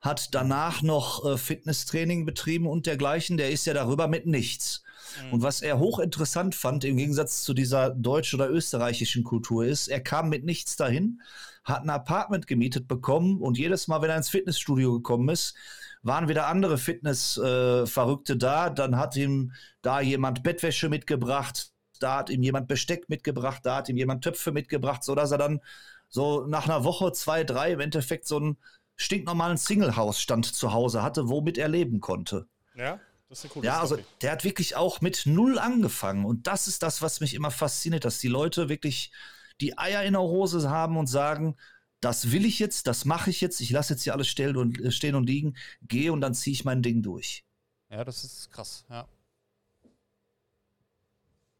Hat 0.04 0.34
danach 0.34 0.82
noch 0.82 1.24
äh, 1.24 1.38
Fitnesstraining 1.38 2.26
betrieben 2.26 2.66
und 2.66 2.84
dergleichen. 2.84 3.38
Der 3.38 3.50
ist 3.50 3.64
ja 3.64 3.72
darüber 3.72 4.06
mit 4.06 4.26
nichts. 4.26 4.82
Und 5.30 5.42
was 5.42 5.62
er 5.62 5.78
hochinteressant 5.78 6.54
fand, 6.54 6.84
im 6.84 6.98
Gegensatz 6.98 7.42
zu 7.42 7.54
dieser 7.54 7.88
deutsch- 7.90 8.34
oder 8.34 8.50
österreichischen 8.50 9.24
Kultur, 9.24 9.64
ist, 9.64 9.88
er 9.88 10.00
kam 10.00 10.28
mit 10.28 10.44
nichts 10.44 10.76
dahin, 10.76 11.22
hat 11.64 11.84
ein 11.84 11.90
Apartment 11.90 12.46
gemietet 12.46 12.86
bekommen 12.86 13.40
und 13.40 13.56
jedes 13.56 13.88
Mal, 13.88 14.02
wenn 14.02 14.10
er 14.10 14.16
ins 14.18 14.28
Fitnessstudio 14.28 14.92
gekommen 14.92 15.30
ist, 15.30 15.54
waren 16.02 16.28
wieder 16.28 16.48
andere 16.48 16.76
Fitness-Verrückte 16.76 18.36
da. 18.36 18.68
Dann 18.68 18.96
hat 18.96 19.16
ihm 19.16 19.52
da 19.80 20.00
jemand 20.00 20.42
Bettwäsche 20.42 20.90
mitgebracht, 20.90 21.70
da 21.98 22.18
hat 22.18 22.28
ihm 22.28 22.42
jemand 22.42 22.68
Besteck 22.68 23.08
mitgebracht, 23.08 23.60
da 23.64 23.76
hat 23.76 23.88
ihm 23.88 23.96
jemand 23.96 24.22
Töpfe 24.22 24.52
mitgebracht, 24.52 25.02
sodass 25.02 25.30
er 25.30 25.38
dann 25.38 25.60
so 26.08 26.46
nach 26.46 26.66
einer 26.66 26.84
Woche, 26.84 27.12
zwei, 27.12 27.44
drei 27.44 27.72
im 27.72 27.80
Endeffekt 27.80 28.26
so 28.26 28.36
einen 28.36 28.56
stinknormalen 28.96 29.56
Single-Hausstand 29.56 30.46
zu 30.46 30.72
Hause 30.72 31.02
hatte, 31.02 31.28
womit 31.28 31.58
er 31.58 31.68
leben 31.68 32.00
konnte. 32.00 32.48
ja, 32.74 33.00
das 33.28 33.38
ist 33.38 33.44
eine 33.46 33.52
coole 33.54 33.66
Ja, 33.66 33.80
also 33.80 33.96
Story. 33.96 34.06
der 34.20 34.32
hat 34.32 34.44
wirklich 34.44 34.76
auch 34.76 35.00
mit 35.00 35.22
null 35.26 35.58
angefangen. 35.58 36.24
Und 36.24 36.46
das 36.46 36.68
ist 36.68 36.82
das, 36.82 37.02
was 37.02 37.20
mich 37.20 37.34
immer 37.34 37.50
fasziniert, 37.50 38.04
dass 38.04 38.18
die 38.18 38.28
Leute 38.28 38.68
wirklich 38.68 39.12
die 39.60 39.76
Eier 39.78 40.02
in 40.04 40.12
der 40.12 40.22
Hose 40.22 40.68
haben 40.70 40.96
und 40.96 41.06
sagen, 41.06 41.56
das 42.00 42.30
will 42.32 42.44
ich 42.44 42.58
jetzt, 42.58 42.86
das 42.86 43.04
mache 43.06 43.30
ich 43.30 43.40
jetzt, 43.40 43.60
ich 43.60 43.70
lasse 43.70 43.94
jetzt 43.94 44.02
hier 44.02 44.12
alles 44.12 44.28
stehen 44.28 44.56
und, 44.56 44.78
äh, 44.80 44.90
stehen 44.92 45.14
und 45.14 45.24
liegen, 45.24 45.56
gehe 45.82 46.12
und 46.12 46.20
dann 46.20 46.34
ziehe 46.34 46.52
ich 46.52 46.64
mein 46.64 46.82
Ding 46.82 47.02
durch. 47.02 47.44
ja, 47.90 48.04
das 48.04 48.24
ist 48.24 48.50
krass. 48.50 48.84
Ja. 48.90 49.08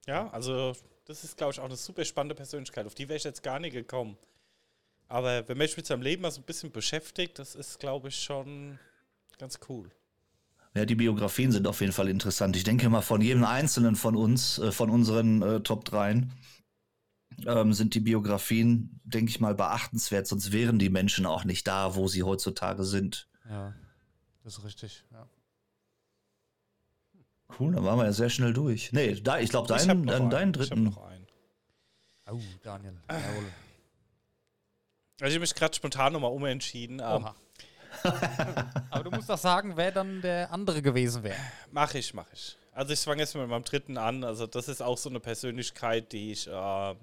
Ja, 0.06 0.28
also 0.30 0.74
das 1.06 1.24
ist, 1.24 1.36
glaube 1.36 1.52
ich, 1.52 1.60
auch 1.60 1.64
eine 1.64 1.76
super 1.76 2.04
spannende 2.04 2.34
Persönlichkeit. 2.34 2.86
Auf 2.86 2.94
die 2.94 3.08
wäre 3.08 3.16
ich 3.16 3.24
jetzt 3.24 3.42
gar 3.42 3.58
nicht 3.58 3.72
gekommen. 3.72 4.18
Aber 5.08 5.46
wenn 5.48 5.58
man 5.58 5.66
sich 5.66 5.76
mit 5.76 5.86
seinem 5.86 6.02
Leben 6.02 6.22
mal 6.22 6.30
so 6.30 6.40
ein 6.40 6.44
bisschen 6.44 6.70
beschäftigt, 6.72 7.38
das 7.38 7.54
ist, 7.54 7.78
glaube 7.78 8.08
ich, 8.08 8.16
schon 8.22 8.78
ganz 9.38 9.60
cool. 9.68 9.90
Ja, 10.74 10.84
die 10.84 10.96
Biografien 10.96 11.52
sind 11.52 11.66
auf 11.68 11.80
jeden 11.80 11.92
Fall 11.92 12.08
interessant. 12.08 12.56
Ich 12.56 12.64
denke 12.64 12.88
mal, 12.88 13.02
von 13.02 13.20
jedem 13.20 13.44
Einzelnen 13.44 13.94
von 13.94 14.16
uns, 14.16 14.58
äh, 14.58 14.72
von 14.72 14.90
unseren 14.90 15.40
äh, 15.42 15.60
Top 15.60 15.84
3, 15.84 16.26
ähm, 17.46 17.72
sind 17.72 17.94
die 17.94 18.00
Biografien, 18.00 19.00
denke 19.04 19.30
ich 19.30 19.38
mal, 19.40 19.54
beachtenswert, 19.54 20.26
sonst 20.26 20.50
wären 20.52 20.78
die 20.78 20.90
Menschen 20.90 21.26
auch 21.26 21.44
nicht 21.44 21.66
da, 21.68 21.94
wo 21.94 22.08
sie 22.08 22.22
heutzutage 22.24 22.84
sind. 22.84 23.28
ja, 23.48 23.72
das 24.42 24.58
ist 24.58 24.64
richtig. 24.64 25.04
Ja. 25.12 25.28
Cool, 27.58 27.72
dann 27.72 27.84
waren 27.84 27.98
wir 27.98 28.04
ja 28.06 28.12
sehr 28.12 28.30
schnell 28.30 28.52
durch. 28.52 28.92
Nee, 28.92 29.14
da, 29.20 29.38
ich 29.38 29.50
glaube, 29.50 29.72
Ich 29.76 29.88
hab 29.88 30.04
deinen, 30.06 30.30
deinen 30.30 30.50
Ich 30.54 30.60
hab 30.60 30.66
dritten. 30.68 30.84
noch 30.84 30.98
einen. 31.04 31.26
Oh, 32.30 32.40
Daniel. 32.62 32.96
Jawohl. 33.08 33.44
Also 35.20 35.26
ich 35.30 35.34
habe 35.34 35.40
mich 35.40 35.54
gerade 35.54 35.74
spontan 35.74 36.12
nochmal 36.12 36.32
umentschieden. 36.32 37.00
Ähm, 37.00 37.24
Oha. 37.24 37.34
Aber 38.90 39.04
du 39.04 39.10
musst 39.10 39.30
doch 39.30 39.38
sagen, 39.38 39.76
wer 39.76 39.92
dann 39.92 40.20
der 40.20 40.50
andere 40.50 40.82
gewesen 40.82 41.22
wäre. 41.22 41.38
Mach 41.70 41.94
ich, 41.94 42.12
mach 42.12 42.26
ich. 42.32 42.56
Also 42.72 42.92
ich 42.92 43.00
fange 43.00 43.22
jetzt 43.22 43.34
mit 43.36 43.48
meinem 43.48 43.62
dritten 43.62 43.96
an. 43.96 44.24
Also 44.24 44.46
das 44.46 44.68
ist 44.68 44.82
auch 44.82 44.98
so 44.98 45.08
eine 45.08 45.20
Persönlichkeit, 45.20 46.12
die 46.12 46.32
ich 46.32 46.48
äh, 46.48 46.94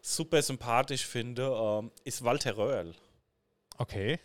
super 0.00 0.42
sympathisch 0.42 1.06
finde, 1.06 1.42
äh, 1.42 2.08
ist 2.08 2.22
Walter 2.22 2.56
Röhrl. 2.56 2.94
Okay. 3.78 4.20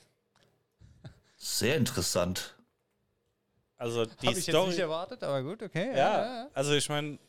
Sehr 1.36 1.78
interessant. 1.78 2.55
Also 3.78 4.05
die 4.05 4.28
Habe 4.28 4.39
ich 4.39 4.47
jetzt 4.47 4.55
Story. 4.55 4.70
nicht 4.70 4.80
erwartet, 4.80 5.24
aber 5.24 5.43
gut, 5.43 5.61
okay. 5.61 5.95
ja, 5.95 6.47
also 6.53 6.74
ich 6.74 6.89
meine, 6.89 7.20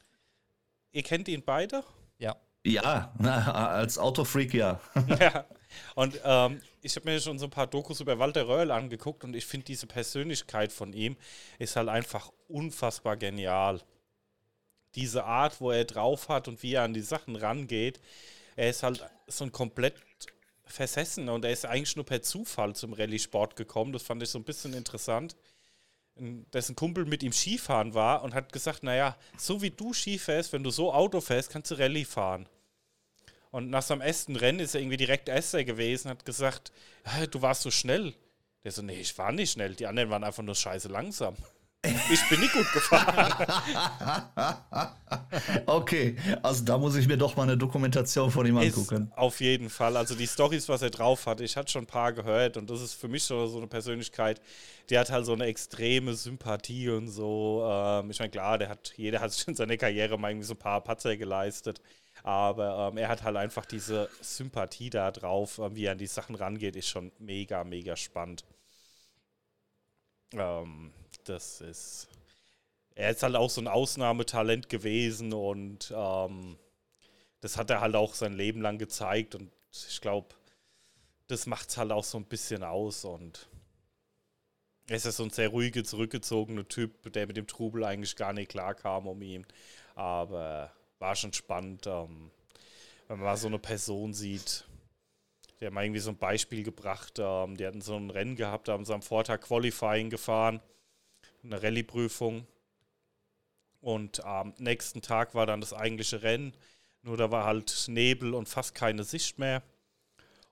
ihr 0.92 1.02
kennt 1.02 1.28
ihn 1.28 1.42
beide. 1.44 1.84
ja. 2.18 2.36
Ja, 2.64 3.14
na, 3.18 3.52
als 3.76 3.98
Autofreak 3.98 4.52
ja. 4.52 4.80
ja. 5.20 5.46
Und 5.94 6.20
ähm, 6.24 6.60
ich 6.82 6.96
habe 6.96 7.10
mir 7.10 7.20
schon 7.20 7.38
so 7.38 7.46
ein 7.46 7.50
paar 7.50 7.66
Dokus 7.66 8.00
über 8.00 8.18
Walter 8.18 8.48
Röhrl 8.48 8.70
angeguckt 8.70 9.24
und 9.24 9.34
ich 9.34 9.46
finde 9.46 9.66
diese 9.66 9.86
Persönlichkeit 9.86 10.72
von 10.72 10.92
ihm 10.92 11.16
ist 11.58 11.76
halt 11.76 11.88
einfach 11.88 12.32
unfassbar 12.48 13.16
genial. 13.16 13.80
Diese 14.94 15.24
Art, 15.24 15.60
wo 15.60 15.70
er 15.70 15.84
drauf 15.84 16.28
hat 16.28 16.48
und 16.48 16.62
wie 16.62 16.74
er 16.74 16.82
an 16.82 16.94
die 16.94 17.02
Sachen 17.02 17.36
rangeht, 17.36 18.00
er 18.56 18.70
ist 18.70 18.82
halt 18.82 19.04
so 19.26 19.44
ein 19.44 19.52
komplett 19.52 19.94
versessen 20.64 21.28
und 21.28 21.44
er 21.44 21.52
ist 21.52 21.64
eigentlich 21.64 21.96
nur 21.96 22.04
per 22.04 22.22
Zufall 22.22 22.74
zum 22.74 22.92
Rallye-Sport 22.92 23.56
gekommen. 23.56 23.92
Das 23.92 24.02
fand 24.02 24.22
ich 24.22 24.30
so 24.30 24.38
ein 24.38 24.44
bisschen 24.44 24.74
interessant. 24.74 25.36
Dessen 26.16 26.74
Kumpel 26.74 27.04
mit 27.04 27.22
ihm 27.22 27.32
Skifahren 27.32 27.94
war 27.94 28.22
und 28.22 28.34
hat 28.34 28.52
gesagt, 28.52 28.82
naja, 28.82 29.16
so 29.36 29.62
wie 29.62 29.70
du 29.70 29.92
Ski 29.92 30.18
fährst, 30.18 30.52
wenn 30.52 30.64
du 30.64 30.70
so 30.70 30.92
Auto 30.92 31.20
fährst, 31.20 31.50
kannst 31.50 31.70
du 31.70 31.76
Rallye 31.76 32.04
fahren. 32.04 32.48
Und 33.50 33.70
nach 33.70 33.82
seinem 33.82 34.00
ersten 34.02 34.36
Rennen 34.36 34.60
ist 34.60 34.74
er 34.74 34.80
irgendwie 34.80 34.96
direkt 34.96 35.28
Erster 35.28 35.64
gewesen, 35.64 36.10
hat 36.10 36.24
gesagt, 36.24 36.72
"Hä, 37.04 37.26
du 37.26 37.40
warst 37.42 37.62
so 37.62 37.70
schnell. 37.70 38.14
Der 38.64 38.72
so, 38.72 38.82
nee, 38.82 39.00
ich 39.00 39.16
war 39.16 39.32
nicht 39.32 39.52
schnell. 39.52 39.74
Die 39.74 39.86
anderen 39.86 40.10
waren 40.10 40.24
einfach 40.24 40.42
nur 40.42 40.54
scheiße 40.54 40.88
langsam. 40.88 41.34
Ich 42.12 42.28
bin 42.28 42.40
nicht 42.40 42.52
gut 42.52 42.70
gefahren. 42.72 43.46
Okay, 45.66 46.16
also 46.42 46.64
da 46.64 46.76
muss 46.76 46.96
ich 46.96 47.06
mir 47.06 47.16
doch 47.16 47.36
mal 47.36 47.44
eine 47.44 47.56
Dokumentation 47.56 48.30
von 48.30 48.44
ihm 48.46 48.58
angucken. 48.58 49.06
Ist 49.10 49.16
auf 49.18 49.40
jeden 49.40 49.70
Fall. 49.70 49.96
Also 49.96 50.14
die 50.14 50.26
Stories, 50.26 50.68
was 50.68 50.82
er 50.82 50.90
drauf 50.90 51.26
hat, 51.26 51.40
ich 51.40 51.56
hatte 51.56 51.70
schon 51.70 51.84
ein 51.84 51.86
paar 51.86 52.12
gehört 52.12 52.56
und 52.56 52.68
das 52.68 52.82
ist 52.82 52.94
für 52.94 53.08
mich 53.08 53.22
so, 53.22 53.46
so 53.46 53.58
eine 53.58 53.66
Persönlichkeit, 53.68 54.40
die 54.90 54.98
hat 54.98 55.10
halt 55.10 55.24
so 55.24 55.32
eine 55.32 55.44
extreme 55.44 56.14
Sympathie 56.14 56.88
und 56.90 57.08
so. 57.08 57.64
Ähm, 57.64 58.10
ich 58.10 58.18
meine, 58.18 58.30
klar, 58.30 58.58
der 58.58 58.68
hat, 58.68 58.92
jeder 58.96 59.20
hat 59.20 59.32
sich 59.32 59.46
in 59.46 59.54
seiner 59.54 59.76
Karriere 59.76 60.18
mal 60.18 60.30
irgendwie 60.30 60.46
so 60.46 60.54
ein 60.54 60.58
paar 60.58 60.82
Patzer 60.82 61.16
geleistet. 61.16 61.80
Aber 62.28 62.90
ähm, 62.90 62.98
er 62.98 63.08
hat 63.08 63.22
halt 63.22 63.38
einfach 63.38 63.64
diese 63.64 64.10
Sympathie 64.20 64.90
da 64.90 65.10
drauf, 65.10 65.56
ähm, 65.60 65.74
wie 65.74 65.86
er 65.86 65.92
an 65.92 65.98
die 65.98 66.06
Sachen 66.06 66.34
rangeht, 66.34 66.76
ist 66.76 66.88
schon 66.88 67.10
mega, 67.18 67.64
mega 67.64 67.96
spannend. 67.96 68.44
Ähm, 70.34 70.92
das 71.24 71.62
ist. 71.62 72.06
Er 72.94 73.12
ist 73.12 73.22
halt 73.22 73.34
auch 73.34 73.48
so 73.48 73.62
ein 73.62 73.66
Ausnahmetalent 73.66 74.68
gewesen 74.68 75.32
und 75.32 75.90
ähm, 75.96 76.58
das 77.40 77.56
hat 77.56 77.70
er 77.70 77.80
halt 77.80 77.96
auch 77.96 78.12
sein 78.12 78.34
Leben 78.34 78.60
lang 78.60 78.76
gezeigt 78.76 79.34
und 79.34 79.50
ich 79.72 80.02
glaube, 80.02 80.34
das 81.28 81.46
macht 81.46 81.70
es 81.70 81.78
halt 81.78 81.92
auch 81.92 82.04
so 82.04 82.18
ein 82.18 82.26
bisschen 82.26 82.62
aus 82.62 83.06
und 83.06 83.48
er 84.86 84.96
ist 84.96 85.06
ja 85.06 85.12
so 85.12 85.24
ein 85.24 85.30
sehr 85.30 85.48
ruhiger, 85.48 85.82
zurückgezogener 85.82 86.68
Typ, 86.68 87.10
der 87.10 87.26
mit 87.26 87.38
dem 87.38 87.46
Trubel 87.46 87.84
eigentlich 87.84 88.16
gar 88.16 88.34
nicht 88.34 88.50
klarkam 88.50 89.06
um 89.06 89.22
ihn. 89.22 89.46
Aber 89.94 90.72
war 90.98 91.16
schon 91.16 91.32
spannend, 91.32 91.86
ähm, 91.86 92.30
wenn 93.06 93.18
man 93.18 93.26
mal 93.26 93.36
so 93.36 93.48
eine 93.48 93.58
Person 93.58 94.14
sieht. 94.14 94.64
Die 95.60 95.66
haben 95.66 95.74
mal 95.74 95.84
irgendwie 95.84 96.00
so 96.00 96.10
ein 96.10 96.18
Beispiel 96.18 96.62
gebracht. 96.62 97.18
Ähm, 97.18 97.56
die 97.56 97.66
hatten 97.66 97.80
so 97.80 97.96
ein 97.96 98.10
Rennen 98.10 98.36
gehabt, 98.36 98.68
haben 98.68 98.84
sie 98.84 98.94
am 98.94 99.02
Vortag 99.02 99.40
Qualifying 99.40 100.10
gefahren, 100.10 100.60
eine 101.42 101.62
Rallye-Prüfung. 101.62 102.46
Und 103.80 104.24
am 104.24 104.54
nächsten 104.58 105.02
Tag 105.02 105.34
war 105.34 105.46
dann 105.46 105.60
das 105.60 105.72
eigentliche 105.72 106.22
Rennen. 106.22 106.52
Nur 107.02 107.16
da 107.16 107.30
war 107.30 107.44
halt 107.44 107.86
Nebel 107.88 108.34
und 108.34 108.48
fast 108.48 108.74
keine 108.74 109.04
Sicht 109.04 109.38
mehr. 109.38 109.62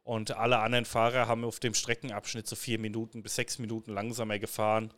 Und 0.05 0.37
alle 0.37 0.61
anderen 0.61 0.85
Fahrer 0.85 1.27
haben 1.27 1.45
auf 1.45 1.59
dem 1.59 1.75
Streckenabschnitt 1.75 2.47
so 2.47 2.55
vier 2.55 2.79
Minuten 2.79 3.23
bis 3.23 3.35
sechs 3.35 3.59
Minuten 3.59 3.93
langsamer 3.93 4.39
gefahren. 4.39 4.95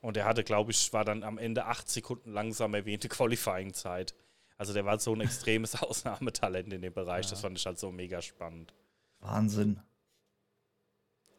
Und 0.00 0.16
er 0.16 0.24
hatte, 0.24 0.44
glaube 0.44 0.70
ich, 0.70 0.92
war 0.92 1.04
dann 1.04 1.22
am 1.22 1.36
Ende 1.36 1.66
acht 1.66 1.90
Sekunden 1.90 2.32
langsamer 2.32 2.80
der 2.80 2.98
Qualifying-Zeit. 2.98 4.14
Also 4.58 4.72
der 4.72 4.84
war 4.84 4.98
so 4.98 5.12
ein 5.14 5.20
extremes 5.20 5.74
Ausnahmetalent 5.82 6.72
in 6.72 6.82
dem 6.82 6.94
Bereich. 6.94 7.26
Das 7.28 7.40
fand 7.40 7.58
ich 7.58 7.66
halt 7.66 7.78
so 7.78 7.92
mega 7.92 8.22
spannend. 8.22 8.72
Wahnsinn. 9.20 9.80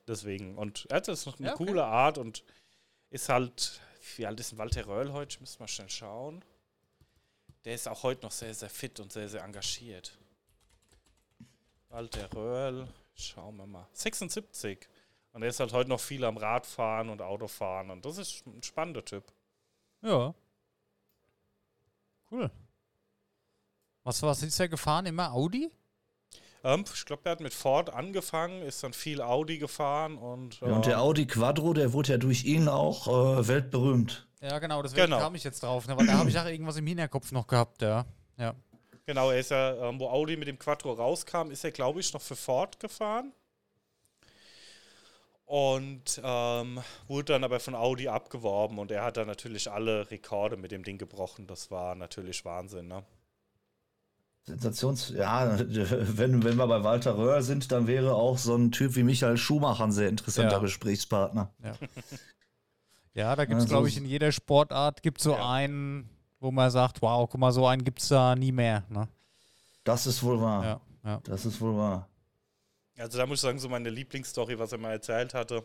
Deswegen. 0.07 0.55
Und 0.57 0.85
er 0.89 0.97
hat 0.97 1.07
das 1.07 1.25
noch 1.25 1.37
eine 1.39 1.47
Ja, 1.49 1.53
okay. 1.55 1.65
coole 1.65 1.85
Art 1.85 2.17
und 2.17 2.43
ist 3.09 3.29
halt. 3.29 3.81
Wie 4.15 4.25
alt 4.25 4.39
ist 4.39 4.51
denn 4.51 4.57
Walter 4.57 4.87
Röll 4.87 5.11
heute? 5.11 5.33
Ich 5.33 5.39
muss 5.41 5.59
mal 5.59 5.67
schnell 5.67 5.89
schauen. 5.89 6.45
Der 7.65 7.73
ist 7.73 7.87
auch 7.87 8.03
heute 8.03 8.21
noch 8.23 8.31
sehr, 8.31 8.53
sehr 8.53 8.69
fit 8.69 8.99
und 9.01 9.11
sehr, 9.11 9.27
sehr 9.27 9.43
engagiert. 9.43 10.17
Walter 11.89 12.31
Röll, 12.33 12.87
schauen 13.15 13.57
wir 13.57 13.65
mal. 13.65 13.87
76. 13.91 14.87
Und 15.33 15.41
er 15.43 15.49
ist 15.49 15.59
halt 15.59 15.73
heute 15.73 15.89
noch 15.89 15.99
viel 15.99 16.23
am 16.23 16.37
Radfahren 16.37 17.09
und 17.09 17.21
Autofahren. 17.21 17.89
Und 17.91 18.05
das 18.05 18.17
ist 18.17 18.45
ein 18.47 18.63
spannender 18.63 19.03
Typ. 19.03 19.25
Ja. 20.01 20.33
Cool. 22.31 22.49
Was, 24.07 24.23
was 24.23 24.41
ist 24.41 24.57
er 24.57 24.69
gefahren? 24.69 25.05
Immer 25.05 25.33
Audi? 25.33 25.69
Ähm, 26.63 26.85
ich 26.93 27.03
glaube, 27.03 27.23
er 27.25 27.33
hat 27.33 27.41
mit 27.41 27.53
Ford 27.53 27.89
angefangen, 27.89 28.61
ist 28.61 28.81
dann 28.81 28.93
viel 28.93 29.21
Audi 29.21 29.57
gefahren 29.57 30.17
und. 30.17 30.61
Ja, 30.61 30.67
und 30.67 30.85
der 30.85 30.93
ähm, 30.93 30.99
Audi 31.01 31.27
Quattro, 31.27 31.73
der 31.73 31.91
wurde 31.91 32.13
ja 32.13 32.17
durch 32.17 32.45
ihn 32.45 32.69
auch 32.69 33.07
äh, 33.09 33.47
weltberühmt. 33.49 34.25
Ja, 34.39 34.59
genau, 34.59 34.81
deswegen 34.81 35.07
Genau. 35.07 35.19
kam 35.19 35.35
ich 35.35 35.43
jetzt 35.43 35.61
drauf, 35.61 35.89
ne, 35.89 35.97
weil 35.97 36.07
da 36.07 36.13
habe 36.13 36.29
ich 36.29 36.39
auch 36.39 36.45
irgendwas 36.45 36.77
im 36.77 36.87
Hinterkopf 36.87 37.33
noch 37.33 37.47
gehabt, 37.47 37.81
ja. 37.81 38.05
Ja. 38.37 38.55
Genau, 39.05 39.29
er 39.29 39.39
ist 39.41 39.51
ja, 39.51 39.89
ähm, 39.89 39.99
wo 39.99 40.07
Audi 40.07 40.37
mit 40.37 40.47
dem 40.47 40.57
Quattro 40.57 40.93
rauskam, 40.93 41.51
ist 41.51 41.65
er, 41.65 41.71
glaube 41.71 41.99
ich, 41.99 42.13
noch 42.13 42.21
für 42.21 42.37
Ford 42.37 42.79
gefahren. 42.79 43.33
Und 45.43 46.21
ähm, 46.23 46.79
wurde 47.09 47.33
dann 47.33 47.43
aber 47.43 47.59
von 47.59 47.75
Audi 47.75 48.07
abgeworben 48.07 48.79
und 48.79 48.89
er 48.89 49.03
hat 49.03 49.17
dann 49.17 49.27
natürlich 49.27 49.69
alle 49.69 50.09
Rekorde 50.09 50.55
mit 50.55 50.71
dem 50.71 50.83
Ding 50.83 50.97
gebrochen. 50.97 51.45
Das 51.45 51.71
war 51.71 51.93
natürlich 51.95 52.45
Wahnsinn, 52.45 52.87
ne? 52.87 53.03
Sensations, 54.47 55.09
ja, 55.09 55.57
wenn, 55.59 56.43
wenn 56.43 56.55
wir 56.55 56.67
bei 56.67 56.83
Walter 56.83 57.17
Röhr 57.17 57.41
sind, 57.41 57.71
dann 57.71 57.85
wäre 57.85 58.15
auch 58.15 58.37
so 58.37 58.55
ein 58.55 58.71
Typ 58.71 58.95
wie 58.95 59.03
Michael 59.03 59.37
Schumacher 59.37 59.83
ein 59.83 59.91
sehr 59.91 60.07
interessanter 60.09 60.53
Ja. 60.53 60.59
Gesprächspartner. 60.59 61.53
Ja, 63.13 63.35
da 63.35 63.45
gibt 63.45 63.57
es, 63.57 63.63
Ja, 63.65 63.67
so 63.67 63.73
glaube 63.75 63.89
ich, 63.89 63.97
in 63.97 64.05
jeder 64.05 64.31
Sportart 64.31 65.03
gibt 65.03 65.19
so 65.21 65.33
Ja. 65.33 65.51
einen, 65.51 66.09
wo 66.39 66.51
man 66.51 66.71
sagt, 66.71 67.01
wow, 67.01 67.29
guck 67.29 67.39
mal, 67.39 67.51
so 67.51 67.67
einen 67.67 67.83
gibt 67.83 68.01
es 68.01 68.07
da 68.07 68.35
nie 68.35 68.51
mehr. 68.53 68.83
Ne? 68.89 69.07
Das 69.83 70.07
ist 70.07 70.23
wohl 70.23 70.39
wahr. 70.41 70.63
Ja, 70.63 70.81
ja. 71.03 71.21
Das 71.25 71.45
ist 71.45 71.59
wohl 71.59 71.75
wahr. 71.75 72.07
Also 72.97 73.17
da 73.17 73.25
muss 73.25 73.39
ich 73.39 73.41
sagen, 73.41 73.59
so 73.59 73.69
meine 73.69 73.89
Lieblingsstory, 73.89 74.57
was 74.57 74.71
er 74.71 74.77
mal 74.77 74.91
erzählt 74.91 75.33
hatte. 75.33 75.63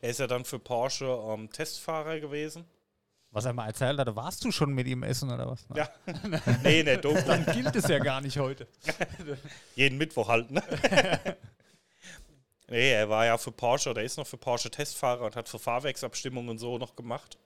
Er 0.00 0.10
ist 0.10 0.20
ja 0.20 0.26
dann 0.26 0.44
für 0.44 0.58
Porsche 0.58 1.06
ähm, 1.06 1.50
Testfahrer 1.50 2.20
gewesen. 2.20 2.64
Was 3.34 3.46
er 3.46 3.52
mal 3.52 3.66
erzählt 3.66 3.98
hatte, 3.98 4.14
warst 4.14 4.44
du 4.44 4.52
schon 4.52 4.72
mit 4.72 4.86
ihm 4.86 5.02
essen 5.02 5.28
oder 5.28 5.50
was? 5.50 5.66
Ja. 5.74 5.88
nee, 6.62 6.84
ne, 6.84 6.98
doof. 6.98 7.24
Dann 7.26 7.44
gilt 7.46 7.74
es 7.74 7.88
ja 7.88 7.98
gar 7.98 8.20
nicht 8.20 8.38
heute. 8.38 8.68
Jeden 9.74 9.98
Mittwoch 9.98 10.28
halt, 10.28 10.52
ne? 10.52 10.62
nee, 12.68 12.92
er 12.92 13.08
war 13.08 13.26
ja 13.26 13.36
für 13.36 13.50
Porsche, 13.50 13.90
oder 13.90 14.04
ist 14.04 14.18
noch 14.18 14.26
für 14.28 14.36
Porsche 14.36 14.70
Testfahrer 14.70 15.24
und 15.24 15.34
hat 15.34 15.48
für 15.48 15.58
Fahrwerksabstimmungen 15.58 16.48
und 16.48 16.58
so 16.58 16.78
noch 16.78 16.94
gemacht. 16.94 17.36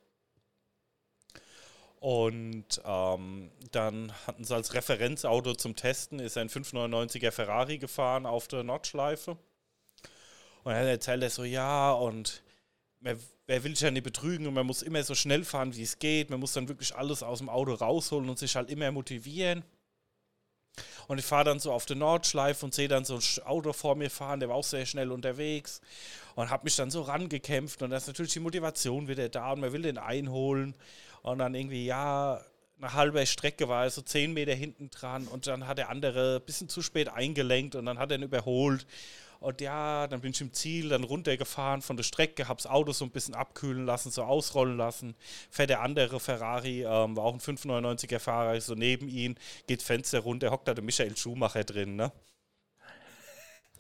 Und 2.01 2.83
ähm, 2.85 3.51
dann 3.73 4.13
hatten 4.27 4.45
sie 4.45 4.55
als 4.55 4.75
Referenzauto 4.75 5.55
zum 5.55 5.75
Testen, 5.75 6.19
ist 6.19 6.37
ein 6.37 6.51
599er 6.51 7.31
Ferrari 7.31 7.79
gefahren 7.79 8.27
auf 8.27 8.47
der 8.47 8.63
Nordschleife. 8.63 9.39
Und 10.65 10.73
dann 10.75 10.87
erzählt 10.87 11.23
er 11.23 11.31
so, 11.31 11.45
ja, 11.45 11.93
und 11.93 12.43
wer, 13.49 13.65
will 13.65 13.75
sich 13.75 13.83
ja 13.83 13.91
nicht 13.91 14.05
betrügen 14.05 14.47
und 14.47 14.55
man 14.55 14.67
muss 14.67 14.83
immer 14.83 15.03
so 15.03 15.15
schnell 15.15 15.43
fahren, 15.43 15.75
wie 15.75 15.83
es 15.83 15.99
geht. 15.99 16.31
Man 16.31 16.39
muss 16.39 16.53
dann 16.53 16.69
wirklich 16.69 16.95
alles 16.95 17.23
aus 17.23 17.39
dem 17.39 17.49
Auto 17.49 17.73
rausholen 17.73 18.29
und 18.29 18.39
sich 18.39 18.55
halt 18.55 18.71
immer 18.71 18.93
motivieren. 18.93 19.65
Und 21.09 21.19
ich 21.19 21.25
fahre 21.25 21.45
dann 21.45 21.59
so 21.59 21.73
auf 21.73 21.87
der 21.87 21.97
Nordschleife 21.97 22.65
und 22.65 22.75
sehe 22.75 22.87
dann 22.87 23.05
so 23.05 23.17
ein 23.17 23.47
Auto 23.47 23.73
vor 23.73 23.97
mir 23.97 24.11
fahren, 24.11 24.39
der 24.39 24.51
war 24.51 24.57
auch 24.57 24.65
sehr 24.65 24.87
schnell 24.87 25.11
unterwegs 25.11 25.81
und 26.37 26.51
habe 26.51 26.65
mich 26.65 26.77
dann 26.77 26.91
so 26.91 27.03
rangekämpft 27.03 27.83
und 27.83 27.91
da 27.91 27.97
ist 27.97 28.07
natürlich 28.07 28.35
die 28.35 28.41
Motivation 28.41 29.09
wieder 29.09 29.29
da 29.29 29.53
und 29.53 29.61
man 29.61 29.73
will 29.73 29.83
den 29.83 29.99
einholen 29.99 30.77
und 31.23 31.39
dann 31.39 31.55
irgendwie, 31.55 31.87
ja, 31.87 32.41
eine 32.81 32.93
halbe 32.93 33.27
Strecke 33.27 33.69
war 33.69 33.85
er 33.85 33.91
so 33.91 34.03
zehn 34.03 34.35
Meter 34.35 34.55
hinten 34.55 34.91
dran 34.91 35.27
und 35.27 35.49
dann 35.49 35.67
hat 35.67 35.79
der 35.79 35.89
andere 35.89 36.37
ein 36.37 36.47
bisschen 36.47 36.69
zu 36.69 36.83
spät 36.83 37.09
eingelenkt 37.09 37.75
und 37.75 37.87
dann 37.87 37.99
hat 37.99 38.13
er 38.13 38.19
ihn 38.19 38.23
überholt 38.23 38.87
und 39.41 39.61
ja, 39.61 40.07
dann 40.09 40.21
bin 40.21 40.33
ich 40.33 40.41
im 40.41 40.53
Ziel, 40.53 40.89
dann 40.89 41.05
runtergefahren 41.05 41.81
von 41.81 41.97
der 41.97 42.05
Strecke, 42.05 42.49
hab's 42.49 42.67
Auto 42.67 42.93
so 42.93 43.05
ein 43.05 43.11
bisschen 43.11 43.35
abkühlen 43.35 43.87
lassen, 43.87 44.11
so 44.11 44.25
ausrollen 44.25 44.77
lassen. 44.77 45.15
Fährt 45.51 45.71
der 45.71 45.81
andere 45.81 46.19
Ferrari, 46.19 46.83
ähm, 46.83 47.17
war 47.17 47.25
auch 47.25 47.35
ein 47.35 47.41
599er 47.41 48.19
Fahrer, 48.19 48.61
so 48.61 48.75
neben 48.75 49.09
ihn, 49.09 49.37
geht 49.69 49.83
Fenster 49.83 50.21
runter, 50.21 50.51
hockt 50.51 50.67
da 50.67 50.75
der 50.75 50.83
Michael 50.85 51.17
Schumacher 51.17 51.65
drin, 51.65 51.95
ne? 51.97 52.11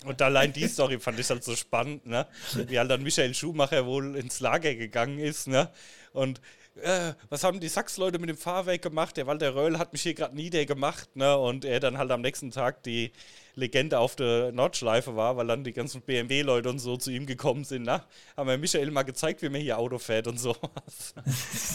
Und 0.05 0.23
allein 0.23 0.53
die 0.53 0.69
Story 0.69 1.01
fand 1.01 1.19
ich 1.19 1.29
halt 1.29 1.43
so 1.43 1.57
spannend, 1.57 2.07
ne? 2.07 2.29
Wie 2.55 2.79
halt 2.79 2.91
dann 2.91 3.03
Michael 3.03 3.35
Schumacher 3.35 3.85
wohl 3.85 4.15
ins 4.17 4.39
Lager 4.39 4.75
gegangen 4.77 5.19
ist, 5.19 5.49
ne? 5.49 5.71
Und 6.13 6.41
äh, 6.83 7.15
was 7.29 7.45
haben 7.45 7.61
die 7.61 7.69
Sachs-Leute 7.69 8.19
mit 8.19 8.29
dem 8.29 8.37
Fahrwerk 8.37 8.83
gemacht? 8.83 9.17
Der 9.17 9.27
Walter 9.27 9.55
Röll 9.55 9.79
hat 9.79 9.93
mich 9.93 10.03
hier 10.03 10.15
gerade 10.15 10.35
niedergemacht, 10.35 11.15
ne? 11.17 11.37
Und 11.37 11.65
er 11.65 11.81
dann 11.81 11.99
halt 11.99 12.11
am 12.11 12.21
nächsten 12.21 12.51
Tag 12.51 12.83
die 12.83 13.13
Legende 13.55 13.99
auf 13.99 14.17
der 14.17 14.53
Nordschleife 14.53 15.17
war, 15.17 15.37
weil 15.37 15.47
dann 15.47 15.65
die 15.65 15.73
ganzen 15.73 16.01
BMW-Leute 16.03 16.69
und 16.71 16.79
so 16.79 16.97
zu 16.97 17.11
ihm 17.11 17.27
gekommen 17.27 17.65
sind, 17.65 17.83
ne? 17.85 18.03
Haben 18.37 18.49
wir 18.49 18.59
Michael 18.59 18.91
mal 18.91 19.03
gezeigt, 19.03 19.43
wie 19.43 19.49
man 19.49 19.61
hier 19.61 19.79
Auto 19.79 19.99
fährt 19.99 20.27
und 20.27 20.39
sowas. 20.39 21.15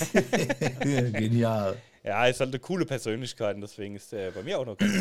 Genial. 0.81 1.77
Ja, 2.03 2.25
ist 2.27 2.39
halt 2.39 2.49
eine 2.49 2.59
coole 2.59 2.85
Persönlichkeit 2.85 3.55
und 3.55 3.61
deswegen 3.61 3.95
ist 3.95 4.11
er 4.13 4.31
bei 4.31 4.43
mir 4.43 4.59
auch 4.59 4.65
noch 4.65 4.77
ganz 4.77 4.93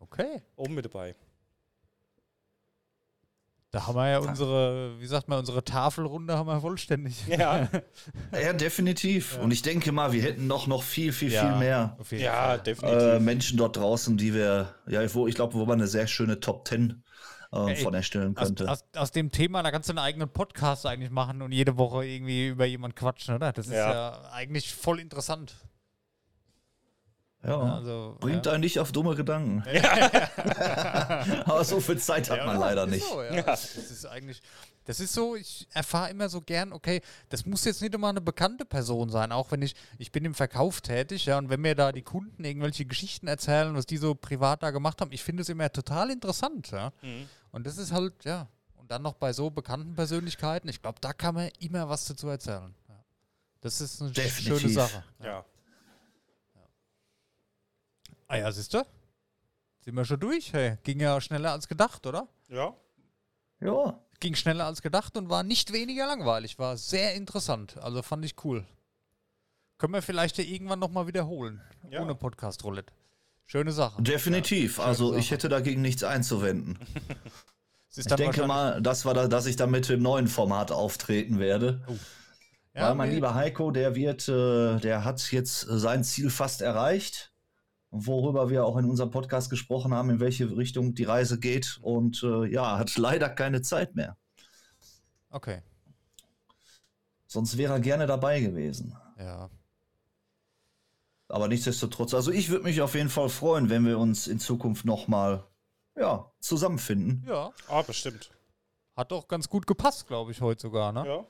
Okay. 0.00 0.42
oben 0.56 0.74
mit 0.74 0.84
dabei. 0.84 1.14
Da 3.72 3.86
haben 3.86 3.94
wir 3.94 4.08
ja 4.08 4.18
unsere, 4.18 5.00
wie 5.00 5.06
sagt 5.06 5.28
man, 5.28 5.38
unsere 5.38 5.62
Tafelrunde 5.64 6.36
haben 6.36 6.48
wir 6.48 6.60
vollständig. 6.60 7.24
Ja, 7.28 7.68
Ja, 8.32 8.52
definitiv. 8.52 9.38
Und 9.38 9.52
ich 9.52 9.62
denke 9.62 9.92
mal, 9.92 10.12
wir 10.12 10.22
hätten 10.22 10.46
noch, 10.48 10.66
noch 10.66 10.82
viel, 10.82 11.12
viel, 11.12 11.30
viel 11.30 11.52
mehr 11.56 11.96
ja, 12.10 12.56
definitiv. 12.58 12.98
äh, 13.02 13.20
Menschen 13.20 13.58
dort 13.58 13.76
draußen, 13.76 14.16
die 14.16 14.34
wir, 14.34 14.74
ja, 14.88 15.14
wo 15.14 15.28
ich 15.28 15.36
glaube, 15.36 15.54
wo 15.54 15.64
man 15.66 15.78
eine 15.78 15.86
sehr 15.86 16.08
schöne 16.08 16.40
Top 16.40 16.66
10 16.66 17.02
äh, 17.52 17.70
Ey, 17.70 17.76
von 17.76 17.94
erstellen 17.94 18.36
Aus, 18.36 18.46
könnte. 18.48 18.68
aus, 18.68 18.84
aus 18.96 19.10
dem 19.12 19.30
Thema, 19.30 19.62
da 19.62 19.70
kannst 19.70 19.88
du 19.88 19.92
einen 19.92 19.98
eigenen 19.98 20.28
Podcast 20.28 20.86
eigentlich 20.86 21.10
machen 21.10 21.40
und 21.42 21.52
jede 21.52 21.76
Woche 21.76 22.04
irgendwie 22.04 22.48
über 22.48 22.64
jemanden 22.64 22.94
quatschen, 22.96 23.34
oder? 23.36 23.52
Das 23.52 23.66
ist 23.66 23.72
ja, 23.72 23.92
Ja. 23.92 24.30
eigentlich 24.32 24.72
voll 24.74 24.98
interessant. 25.00 25.54
Ja. 27.42 27.58
Also, 27.58 28.16
Bringt 28.20 28.46
ja. 28.46 28.52
einen 28.52 28.60
nicht 28.60 28.78
auf 28.78 28.92
dumme 28.92 29.14
Gedanken. 29.14 29.62
Aber 31.44 31.64
so 31.64 31.80
viel 31.80 31.98
Zeit 31.98 32.28
hat 32.30 32.44
man 32.44 32.58
leider 32.58 32.84
ist 32.84 32.90
nicht. 32.90 33.06
So, 33.06 33.22
ja. 33.22 33.42
Das 33.42 33.76
ist 33.76 34.06
eigentlich, 34.06 34.42
das 34.84 35.00
ist 35.00 35.12
so, 35.12 35.36
ich 35.36 35.66
erfahre 35.72 36.10
immer 36.10 36.28
so 36.28 36.40
gern, 36.40 36.72
okay, 36.72 37.00
das 37.28 37.46
muss 37.46 37.64
jetzt 37.64 37.80
nicht 37.80 37.94
immer 37.94 38.08
eine 38.08 38.20
bekannte 38.20 38.64
Person 38.64 39.08
sein, 39.08 39.32
auch 39.32 39.50
wenn 39.52 39.62
ich, 39.62 39.74
ich 39.98 40.12
bin 40.12 40.24
im 40.24 40.34
Verkauf 40.34 40.80
tätig, 40.80 41.26
ja, 41.26 41.38
und 41.38 41.48
wenn 41.48 41.60
mir 41.60 41.74
da 41.74 41.92
die 41.92 42.02
Kunden 42.02 42.44
irgendwelche 42.44 42.84
Geschichten 42.84 43.26
erzählen, 43.26 43.74
was 43.74 43.86
die 43.86 43.96
so 43.96 44.14
privat 44.14 44.62
da 44.62 44.70
gemacht 44.70 45.00
haben, 45.00 45.12
ich 45.12 45.22
finde 45.22 45.42
es 45.42 45.48
immer 45.48 45.70
total 45.72 46.10
interessant, 46.10 46.70
ja. 46.72 46.92
Mhm. 47.02 47.28
Und 47.52 47.66
das 47.66 47.78
ist 47.78 47.92
halt, 47.92 48.24
ja, 48.24 48.48
und 48.76 48.90
dann 48.90 49.02
noch 49.02 49.14
bei 49.14 49.32
so 49.32 49.50
bekannten 49.50 49.94
Persönlichkeiten, 49.94 50.68
ich 50.68 50.82
glaube, 50.82 50.98
da 51.00 51.12
kann 51.12 51.34
man 51.34 51.50
immer 51.58 51.88
was 51.88 52.04
dazu 52.04 52.28
erzählen. 52.28 52.74
Ja. 52.88 53.04
Das 53.60 53.80
ist 53.80 54.02
eine 54.02 54.10
Definitiv. 54.10 54.60
schöne 54.60 54.72
Sache. 54.74 55.04
ja. 55.22 55.44
Ah 58.30 58.36
ja, 58.36 58.52
siehst 58.52 58.72
du? 58.74 58.86
Sind 59.80 59.94
wir 59.96 60.04
schon 60.04 60.20
durch? 60.20 60.52
Hey, 60.52 60.78
ging 60.84 61.00
ja 61.00 61.20
schneller 61.20 61.50
als 61.50 61.66
gedacht, 61.66 62.06
oder? 62.06 62.28
Ja. 62.48 62.74
Ja. 63.60 63.98
ging 64.20 64.34
schneller 64.36 64.66
als 64.66 64.82
gedacht 64.82 65.16
und 65.16 65.28
war 65.30 65.42
nicht 65.42 65.72
weniger 65.72 66.06
langweilig. 66.06 66.58
War 66.58 66.76
sehr 66.76 67.14
interessant. 67.14 67.76
Also 67.78 68.02
fand 68.02 68.24
ich 68.24 68.36
cool. 68.44 68.64
Können 69.78 69.94
wir 69.94 70.02
vielleicht 70.02 70.38
ja 70.38 70.44
irgendwann 70.44 70.78
nochmal 70.78 71.06
wiederholen. 71.08 71.60
Ja. 71.90 72.02
Ohne 72.02 72.14
Podcast-Roulette. 72.14 72.92
Schöne 73.46 73.72
Sache. 73.72 74.00
Definitiv. 74.00 74.78
also 74.78 75.16
ich 75.16 75.24
Sache. 75.26 75.34
hätte 75.34 75.48
dagegen 75.48 75.82
nichts 75.82 76.04
einzuwenden. 76.04 76.78
Ich 77.96 78.06
denke 78.06 78.46
mal, 78.46 78.80
das 78.80 79.04
war 79.04 79.14
da, 79.14 79.26
dass 79.26 79.46
ich 79.46 79.56
dann 79.56 79.72
mit 79.72 79.88
dem 79.88 80.00
neuen 80.00 80.28
Format 80.28 80.70
auftreten 80.70 81.40
werde. 81.40 81.80
ja, 82.72 82.90
Weil 82.90 82.94
mein 82.94 83.08
wir- 83.08 83.16
lieber 83.16 83.34
Heiko, 83.34 83.72
der 83.72 83.96
wird, 83.96 84.28
äh, 84.28 84.76
der 84.78 85.02
hat 85.04 85.32
jetzt 85.32 85.62
sein 85.62 86.04
Ziel 86.04 86.30
fast 86.30 86.62
erreicht, 86.62 87.29
worüber 87.90 88.50
wir 88.50 88.64
auch 88.64 88.76
in 88.76 88.84
unserem 88.84 89.10
Podcast 89.10 89.50
gesprochen 89.50 89.92
haben, 89.92 90.10
in 90.10 90.20
welche 90.20 90.56
Richtung 90.56 90.94
die 90.94 91.04
Reise 91.04 91.38
geht 91.38 91.78
und 91.82 92.22
äh, 92.22 92.46
ja, 92.46 92.78
hat 92.78 92.96
leider 92.96 93.28
keine 93.28 93.62
Zeit 93.62 93.94
mehr. 93.94 94.16
Okay. 95.30 95.62
Sonst 97.26 97.56
wäre 97.56 97.74
er 97.74 97.80
gerne 97.80 98.06
dabei 98.06 98.40
gewesen. 98.40 98.96
Ja. 99.18 99.50
Aber 101.28 101.46
nichtsdestotrotz, 101.46 102.12
also 102.14 102.32
ich 102.32 102.48
würde 102.48 102.64
mich 102.64 102.80
auf 102.82 102.94
jeden 102.94 103.08
Fall 103.08 103.28
freuen, 103.28 103.70
wenn 103.70 103.86
wir 103.86 103.98
uns 103.98 104.26
in 104.26 104.40
Zukunft 104.40 104.84
nochmal 104.84 105.46
ja, 105.96 106.32
zusammenfinden. 106.40 107.24
Ja. 107.26 107.52
Ah, 107.68 107.82
bestimmt. 107.82 108.30
Hat 108.96 109.12
doch 109.12 109.28
ganz 109.28 109.48
gut 109.48 109.66
gepasst, 109.66 110.08
glaube 110.08 110.32
ich, 110.32 110.40
heute 110.40 110.62
sogar, 110.62 110.92
ne? 110.92 111.06
Ja. 111.06 111.26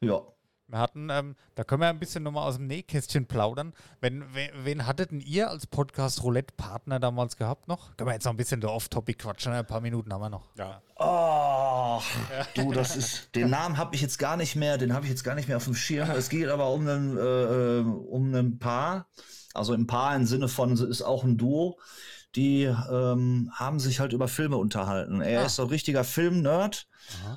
Ja. 0.00 0.33
Wir 0.66 0.78
hatten, 0.78 1.10
ähm, 1.10 1.36
da 1.56 1.64
können 1.64 1.82
wir 1.82 1.88
ein 1.88 1.98
bisschen 1.98 2.22
nochmal 2.22 2.48
aus 2.48 2.56
dem 2.56 2.66
Nähkästchen 2.66 3.26
plaudern. 3.26 3.74
Wenn, 4.00 4.24
wen, 4.34 4.50
wen 4.62 4.86
hattet 4.86 5.10
denn 5.10 5.20
ihr 5.20 5.50
als 5.50 5.66
Podcast-Roulette-Partner 5.66 6.98
damals 7.00 7.36
gehabt 7.36 7.68
noch? 7.68 7.94
Können 7.96 8.08
wir 8.08 8.14
jetzt 8.14 8.24
noch 8.24 8.32
ein 8.32 8.38
bisschen 8.38 8.62
so 8.62 8.70
off-topic 8.70 9.18
quatschen? 9.18 9.52
Ein 9.52 9.66
paar 9.66 9.82
Minuten 9.82 10.12
haben 10.12 10.22
wir 10.22 10.30
noch. 10.30 10.48
Ja. 10.56 10.80
Oh, 10.96 12.00
du, 12.54 12.72
das 12.72 12.96
ist. 12.96 13.34
Den 13.34 13.50
Namen 13.50 13.76
habe 13.76 13.94
ich 13.94 14.00
jetzt 14.00 14.18
gar 14.18 14.36
nicht 14.38 14.56
mehr, 14.56 14.78
den 14.78 14.94
habe 14.94 15.04
ich 15.04 15.10
jetzt 15.10 15.22
gar 15.24 15.34
nicht 15.34 15.48
mehr 15.48 15.58
auf 15.58 15.64
dem 15.64 15.74
Schirm. 15.74 16.10
Es 16.10 16.30
geht 16.30 16.48
aber 16.48 16.70
um 16.70 16.86
ein, 16.88 17.18
äh, 17.18 17.80
um 17.80 18.34
ein 18.34 18.58
Paar. 18.58 19.06
Also 19.52 19.74
ein 19.74 19.86
Paar 19.86 20.16
im 20.16 20.24
Sinne 20.24 20.48
von, 20.48 20.72
es 20.72 20.80
ist 20.80 21.02
auch 21.02 21.24
ein 21.24 21.36
Duo. 21.36 21.78
Die 22.36 22.64
ähm, 22.64 23.50
haben 23.54 23.78
sich 23.78 24.00
halt 24.00 24.12
über 24.12 24.26
Filme 24.28 24.56
unterhalten. 24.56 25.20
Er 25.20 25.42
Ah. 25.42 25.46
ist 25.46 25.56
so 25.56 25.62
ein 25.62 25.68
richtiger 25.68 26.02
Film-Nerd 26.02 26.88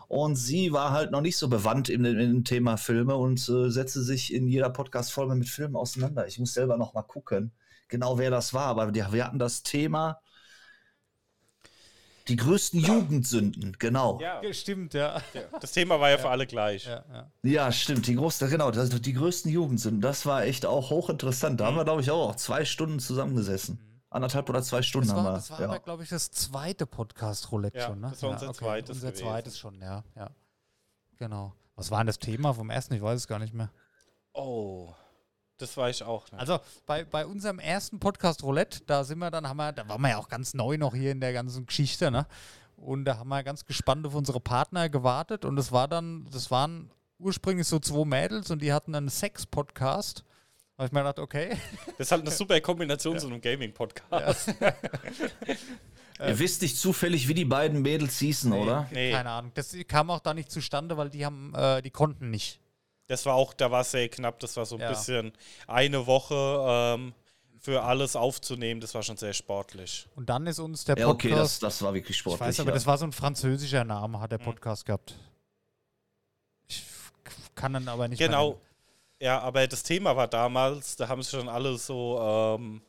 und 0.07 0.35
sie 0.35 0.71
war 0.71 0.91
halt 0.91 1.11
noch 1.11 1.21
nicht 1.21 1.37
so 1.37 1.49
bewandt 1.49 1.89
in, 1.89 2.03
in 2.05 2.17
dem 2.17 2.43
Thema 2.43 2.77
Filme 2.77 3.15
und 3.15 3.47
äh, 3.49 3.69
setzte 3.69 4.01
sich 4.01 4.33
in 4.33 4.47
jeder 4.47 4.69
Podcast-Folge 4.71 5.35
mit 5.35 5.49
Filmen 5.49 5.75
auseinander. 5.75 6.25
Ich 6.27 6.39
muss 6.39 6.53
selber 6.53 6.77
noch 6.77 6.93
mal 6.93 7.03
gucken, 7.03 7.51
genau 7.89 8.17
wer 8.17 8.31
das 8.31 8.53
war, 8.53 8.65
aber 8.67 8.91
die, 8.91 9.03
wir 9.11 9.25
hatten 9.25 9.39
das 9.39 9.61
Thema 9.63 10.19
die 12.27 12.35
größten 12.35 12.81
Jugendsünden, 12.81 13.77
genau. 13.79 14.19
Ja. 14.19 14.41
Stimmt, 14.51 14.93
ja. 14.93 15.21
Das 15.61 15.71
Thema 15.71 15.99
war 16.01 16.09
ja 16.09 16.17
für 16.17 16.29
alle 16.29 16.45
gleich. 16.45 16.85
ja, 16.85 17.05
ja. 17.09 17.31
Ja, 17.43 17.71
stimmt. 17.71 18.05
Die 18.07 18.15
größten, 18.15 18.49
genau, 18.49 18.69
das, 18.71 18.89
die 18.89 19.13
größten 19.13 19.49
Jugendsünden. 19.49 20.01
Das 20.01 20.25
war 20.25 20.43
echt 20.43 20.65
auch 20.65 20.89
hochinteressant. 20.89 21.61
Da 21.61 21.67
haben 21.67 21.77
wir, 21.77 21.85
glaube 21.85 22.01
ich, 22.01 22.11
auch 22.11 22.35
zwei 22.35 22.65
Stunden 22.65 22.99
zusammengesessen. 22.99 23.79
Anderthalb 24.17 24.49
oder 24.49 24.61
zwei 24.61 24.81
Stunden 24.81 25.07
Das 25.07 25.15
haben 25.17 25.23
war, 25.25 25.31
wir. 25.33 25.37
das 25.37 25.49
war 25.51 25.61
ja. 25.61 25.77
glaube 25.77 26.03
ich, 26.03 26.09
das 26.09 26.29
zweite 26.31 26.85
Podcast-Roulette 26.85 27.77
Ja, 27.77 27.87
schon, 27.87 27.99
ne? 28.01 28.09
das 28.09 28.21
war 28.23 28.31
unser 28.31 28.53
zweites 28.53 28.95
Unser 28.97 29.11
gewesen. 29.11 29.25
zweites 29.25 29.57
schon, 29.57 29.81
ja, 29.81 30.03
ja. 30.15 30.29
Genau. 31.17 31.53
Was 31.75 31.91
war 31.91 31.99
denn 31.99 32.07
das 32.07 32.19
Thema 32.19 32.53
vom 32.53 32.69
ersten? 32.69 32.93
Ich 32.93 33.01
weiß 33.01 33.15
es 33.21 33.27
gar 33.27 33.39
nicht 33.39 33.53
mehr. 33.53 33.71
Oh, 34.33 34.93
das 35.57 35.75
war 35.77 35.89
ich 35.89 36.03
auch. 36.03 36.31
Ne? 36.31 36.39
Also 36.39 36.59
bei, 36.85 37.03
bei 37.05 37.25
unserem 37.25 37.59
ersten 37.59 37.99
Podcast 37.99 38.43
Roulette, 38.43 38.81
da 38.85 39.03
sind 39.03 39.19
wir 39.19 39.31
dann, 39.31 39.47
haben 39.47 39.57
wir, 39.57 39.71
da 39.71 39.87
waren 39.87 40.01
wir 40.01 40.09
ja 40.09 40.17
auch 40.17 40.29
ganz 40.29 40.53
neu 40.53 40.77
noch 40.77 40.93
hier 40.93 41.11
in 41.11 41.19
der 41.19 41.33
ganzen 41.33 41.65
Geschichte, 41.65 42.11
ne? 42.11 42.27
Und 42.75 43.05
da 43.05 43.17
haben 43.17 43.29
wir 43.29 43.41
ganz 43.43 43.65
gespannt 43.65 44.05
auf 44.05 44.13
unsere 44.13 44.39
Partner 44.39 44.87
gewartet 44.89 45.45
und 45.45 45.57
es 45.57 45.71
war 45.71 45.87
dann, 45.87 46.27
das 46.31 46.51
waren 46.51 46.91
ursprünglich 47.17 47.67
so 47.67 47.79
zwei 47.79 48.05
Mädels 48.05 48.51
und 48.51 48.61
die 48.61 48.71
hatten 48.71 48.93
einen 48.93 49.09
Sex-Podcast. 49.09 50.23
Da 50.77 50.83
habe 50.83 50.87
ich 50.89 50.93
mir 50.93 50.99
gedacht, 50.99 51.17
okay. 51.19 51.57
Das 51.97 52.07
ist 52.07 52.11
halt 52.11 52.21
eine 52.21 52.29
super 52.29 52.61
Kombination 52.61 53.17
zu 53.17 53.25
einem 53.27 53.41
Gaming-Podcast. 53.41 54.53
Ihr 56.19 56.37
wisst 56.39 56.61
nicht 56.61 56.77
zufällig, 56.77 57.27
wie 57.27 57.33
die 57.33 57.45
beiden 57.45 57.81
Mädels 57.81 58.19
hießen, 58.19 58.53
oder? 58.53 58.87
Nee. 58.91 59.11
Keine 59.11 59.29
Ahnung. 59.31 59.51
Das 59.55 59.75
kam 59.87 60.11
auch 60.11 60.19
da 60.19 60.35
nicht 60.35 60.51
zustande, 60.51 60.95
weil 60.95 61.09
die 61.09 61.25
haben, 61.25 61.53
äh, 61.55 61.81
die 61.81 61.89
konnten 61.89 62.29
nicht. 62.29 62.59
Das 63.07 63.25
war 63.25 63.33
auch, 63.33 63.53
da 63.53 63.71
war 63.71 63.81
es 63.81 63.91
sehr 63.91 64.07
knapp. 64.09 64.39
Das 64.39 64.55
war 64.55 64.65
so 64.67 64.75
ein 64.75 64.81
Ja. 64.81 64.89
bisschen 64.89 65.31
eine 65.65 66.05
Woche 66.05 66.35
ähm, 66.95 67.13
für 67.59 67.81
alles 67.83 68.15
aufzunehmen. 68.15 68.79
Das 68.79 68.93
war 68.93 69.01
schon 69.01 69.17
sehr 69.17 69.33
sportlich. 69.33 70.07
Und 70.15 70.29
dann 70.29 70.45
ist 70.45 70.59
uns 70.59 70.85
der 70.85 70.95
Ja, 70.99 71.07
okay, 71.07 71.29
das, 71.29 71.37
Podcast. 71.39 71.63
das 71.63 71.81
war 71.81 71.93
wirklich 71.95 72.11
ich 72.11 72.17
sportlich. 72.19 72.41
weiß 72.49 72.59
aber, 72.59 72.69
ja. 72.69 72.73
das 72.75 72.85
war 72.85 72.99
so 72.99 73.05
ein 73.05 73.13
französischer 73.13 73.83
Name, 73.83 74.19
hat 74.19 74.31
der 74.31 74.37
Podcast 74.37 74.85
gehabt. 74.85 75.15
Ich 76.67 76.83
kann 77.55 77.73
dann 77.73 77.87
aber 77.87 78.07
nicht 78.07 78.19
mehr 78.19 78.27
Genau. 78.27 78.61
Ja, 79.19 79.39
aber 79.39 79.65
das 79.67 79.83
Thema 79.83 80.15
war 80.15 80.27
damals, 80.27 80.95
da 80.95 81.07
haben 81.07 81.21
sich 81.23 81.31
schon 81.31 81.49
alle 81.49 81.77
so 81.77 82.19
ähm, 82.21 82.81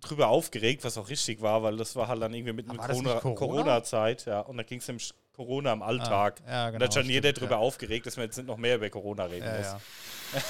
drüber 0.00 0.28
aufgeregt, 0.28 0.84
was 0.84 0.96
auch 0.98 1.08
richtig 1.08 1.42
war, 1.42 1.62
weil 1.62 1.76
das 1.76 1.94
war 1.96 2.08
halt 2.08 2.22
dann 2.22 2.32
irgendwie 2.34 2.54
mit 2.54 2.68
Ah, 2.68 2.72
einer 2.72 2.88
nicht 2.88 3.04
Corona- 3.04 3.20
Corona? 3.20 3.36
Corona-Zeit, 3.62 4.24
ja. 4.26 4.40
Und 4.40 4.56
da 4.56 4.62
ging 4.62 4.78
es 4.78 4.88
nämlich 4.88 5.12
Corona 5.34 5.72
im 5.72 5.82
Alltag. 5.82 6.40
Ah, 6.46 6.50
ja, 6.50 6.66
Und 6.66 6.72
da 6.72 6.78
genau, 6.78 6.84
hat 6.86 6.94
schon 6.94 7.06
jeder 7.06 7.32
drüber 7.32 7.52
ja. 7.52 7.58
aufgeregt, 7.58 8.06
dass 8.06 8.16
wir 8.16 8.24
jetzt 8.24 8.36
nicht 8.36 8.46
noch 8.46 8.56
mehr 8.56 8.76
über 8.76 8.88
Corona 8.90 9.24
reden 9.24 9.46
Ja, 9.46 9.56
muss. 9.58 9.66
ja. 9.66 9.80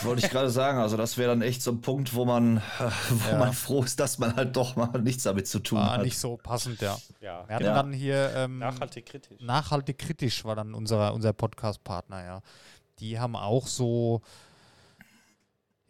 Wollte 0.07 0.25
ich 0.25 0.31
gerade 0.31 0.49
sagen. 0.51 0.79
Also, 0.79 0.97
das 0.97 1.19
wäre 1.19 1.31
dann 1.31 1.43
echt 1.43 1.61
so 1.61 1.73
ein 1.73 1.81
Punkt, 1.81 2.15
wo 2.15 2.25
man, 2.25 2.63
wo 3.11 3.31
Ja. 3.31 3.39
man 3.39 3.53
froh 3.53 3.83
ist, 3.83 3.99
dass 4.01 4.19
man 4.19 4.35
halt 4.37 4.57
doch 4.57 4.77
mal 4.77 4.87
nichts 5.03 5.25
damit 5.25 5.49
zu 5.49 5.59
tun 5.59 5.79
War 5.79 5.95
hat. 5.95 6.03
nicht 6.03 6.19
so 6.19 6.37
passend, 6.37 6.81
ja. 6.81 6.97
Ja. 7.21 7.47
Wir 7.49 7.55
hatten 7.57 7.65
Ja. 7.65 7.75
dann 7.75 7.93
hier 7.93 8.33
ähm, 8.37 8.59
Nachhaltig 8.59 9.07
kritisch. 9.07 9.41
nachhaltig 9.41 9.99
kritisch 9.99 10.45
war 10.45 10.55
dann 10.57 10.73
unser, 10.75 11.13
unser 11.15 11.33
Podcast-Partner, 11.33 12.25
ja. 12.25 12.43
Die 13.01 13.19
haben 13.19 13.35
auch 13.37 13.67
so, 13.67 14.23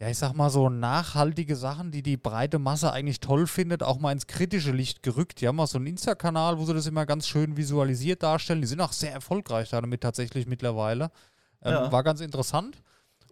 ja, 0.03 0.09
ich 0.09 0.17
sag 0.17 0.33
mal 0.33 0.49
so 0.49 0.67
nachhaltige 0.67 1.55
Sachen, 1.55 1.89
die 1.89 2.03
die 2.03 2.17
breite 2.17 2.59
Masse 2.59 2.91
eigentlich 2.91 3.21
toll 3.21 3.47
findet, 3.47 3.83
auch 3.83 3.99
mal 3.99 4.11
ins 4.11 4.27
kritische 4.27 4.73
Licht 4.73 5.01
gerückt. 5.01 5.39
Die 5.39 5.47
haben 5.47 5.57
auch 5.61 5.67
so 5.67 5.77
einen 5.77 5.87
Insta-Kanal, 5.87 6.59
wo 6.59 6.65
sie 6.65 6.73
das 6.73 6.87
immer 6.87 7.05
ganz 7.05 7.25
schön 7.25 7.55
visualisiert 7.55 8.21
darstellen. 8.21 8.59
Die 8.59 8.67
sind 8.67 8.81
auch 8.81 8.91
sehr 8.91 9.13
erfolgreich 9.13 9.69
damit 9.69 10.01
tatsächlich 10.01 10.45
mittlerweile. 10.45 11.05
Ähm, 11.61 11.71
Ja. 11.71 11.91
War 11.93 12.03
ganz 12.03 12.19
interessant. 12.19 12.83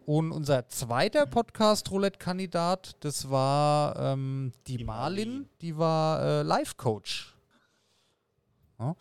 Und 0.06 0.32
unser 0.32 0.70
zweiter 0.70 1.26
Podcast-Roulette-Kandidat, 1.26 2.96
das 3.02 3.30
war 3.30 3.98
ähm, 4.00 4.54
die, 4.66 4.78
Die 4.78 4.84
Marlin, 4.86 5.30
Marlin. 5.30 5.50
die 5.60 5.78
war 5.78 6.24
äh, 6.24 6.42
Life-Coach. 6.44 7.36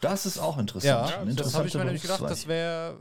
Das 0.01 0.27
ist 0.27 0.39
auch 0.39 0.59
interessant. 0.59 1.11
Ja, 1.11 1.25
das 1.25 1.55
habe 1.55 1.69
ich 1.69 1.75
mir 1.75 1.85
nämlich 1.85 2.03
gedacht, 2.03 2.23
das 2.23 2.49
wäre. 2.49 2.99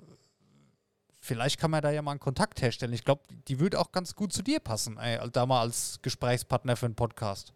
Vielleicht 1.21 1.59
kann 1.59 1.71
man 1.71 1.81
da 1.81 1.91
ja 1.91 2.01
mal 2.01 2.11
einen 2.11 2.19
Kontakt 2.19 2.61
herstellen. 2.61 2.93
Ich 2.93 3.03
glaube, 3.03 3.23
die 3.47 3.59
würde 3.59 3.79
auch 3.79 3.91
ganz 3.91 4.15
gut 4.15 4.31
zu 4.31 4.41
dir 4.41 4.59
passen, 4.59 4.97
ey, 4.97 5.19
da 5.31 5.45
mal 5.45 5.61
als 5.61 5.99
Gesprächspartner 6.01 6.75
für 6.77 6.85
einen 6.85 6.95
Podcast. 6.95 7.53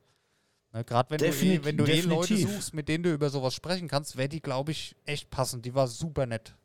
Ne, 0.73 0.83
Gerade 0.83 1.11
wenn, 1.11 1.17
du 1.19 1.25
eh, 1.25 1.29
Defini- 1.29 1.63
wenn 1.63 1.77
du 1.77 1.85
eh 1.85 2.01
Leute 2.01 2.29
definitiv. 2.29 2.55
suchst, 2.55 2.73
mit 2.73 2.89
denen 2.89 3.03
du 3.03 3.13
über 3.13 3.29
sowas 3.29 3.53
sprechen 3.53 3.87
kannst, 3.87 4.17
wäre 4.17 4.27
die, 4.29 4.41
glaube 4.41 4.71
ich, 4.71 4.95
echt 5.05 5.29
passend. 5.29 5.65
Die 5.65 5.73
war 5.75 5.87
super 5.87 6.25
nett. 6.25 6.55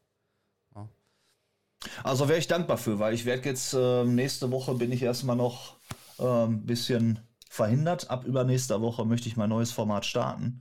Also 2.03 2.29
wäre 2.29 2.41
ich 2.41 2.49
dankbar 2.49 2.77
für, 2.77 2.99
weil 2.99 3.15
ich 3.15 3.25
werde 3.25 3.49
jetzt 3.49 3.73
ähm, 3.73 4.17
nächste 4.17 4.51
Woche 4.51 4.75
bin 4.75 4.91
ich 4.91 5.03
erstmal 5.03 5.37
noch 5.37 5.77
ein 6.19 6.27
ähm, 6.27 6.67
bisschen 6.67 7.21
verhindert. 7.49 8.11
Ab 8.11 8.25
übernächster 8.25 8.81
Woche 8.81 9.05
möchte 9.05 9.29
ich 9.29 9.37
mein 9.37 9.51
neues 9.51 9.71
Format 9.71 10.05
starten. 10.05 10.61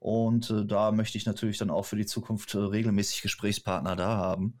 Und 0.00 0.50
äh, 0.50 0.64
da 0.66 0.90
möchte 0.90 1.16
ich 1.16 1.26
natürlich 1.26 1.58
dann 1.58 1.70
auch 1.70 1.84
für 1.84 1.94
die 1.96 2.06
Zukunft 2.06 2.54
äh, 2.54 2.58
regelmäßig 2.58 3.22
Gesprächspartner 3.22 3.94
da 3.94 4.16
haben. 4.16 4.58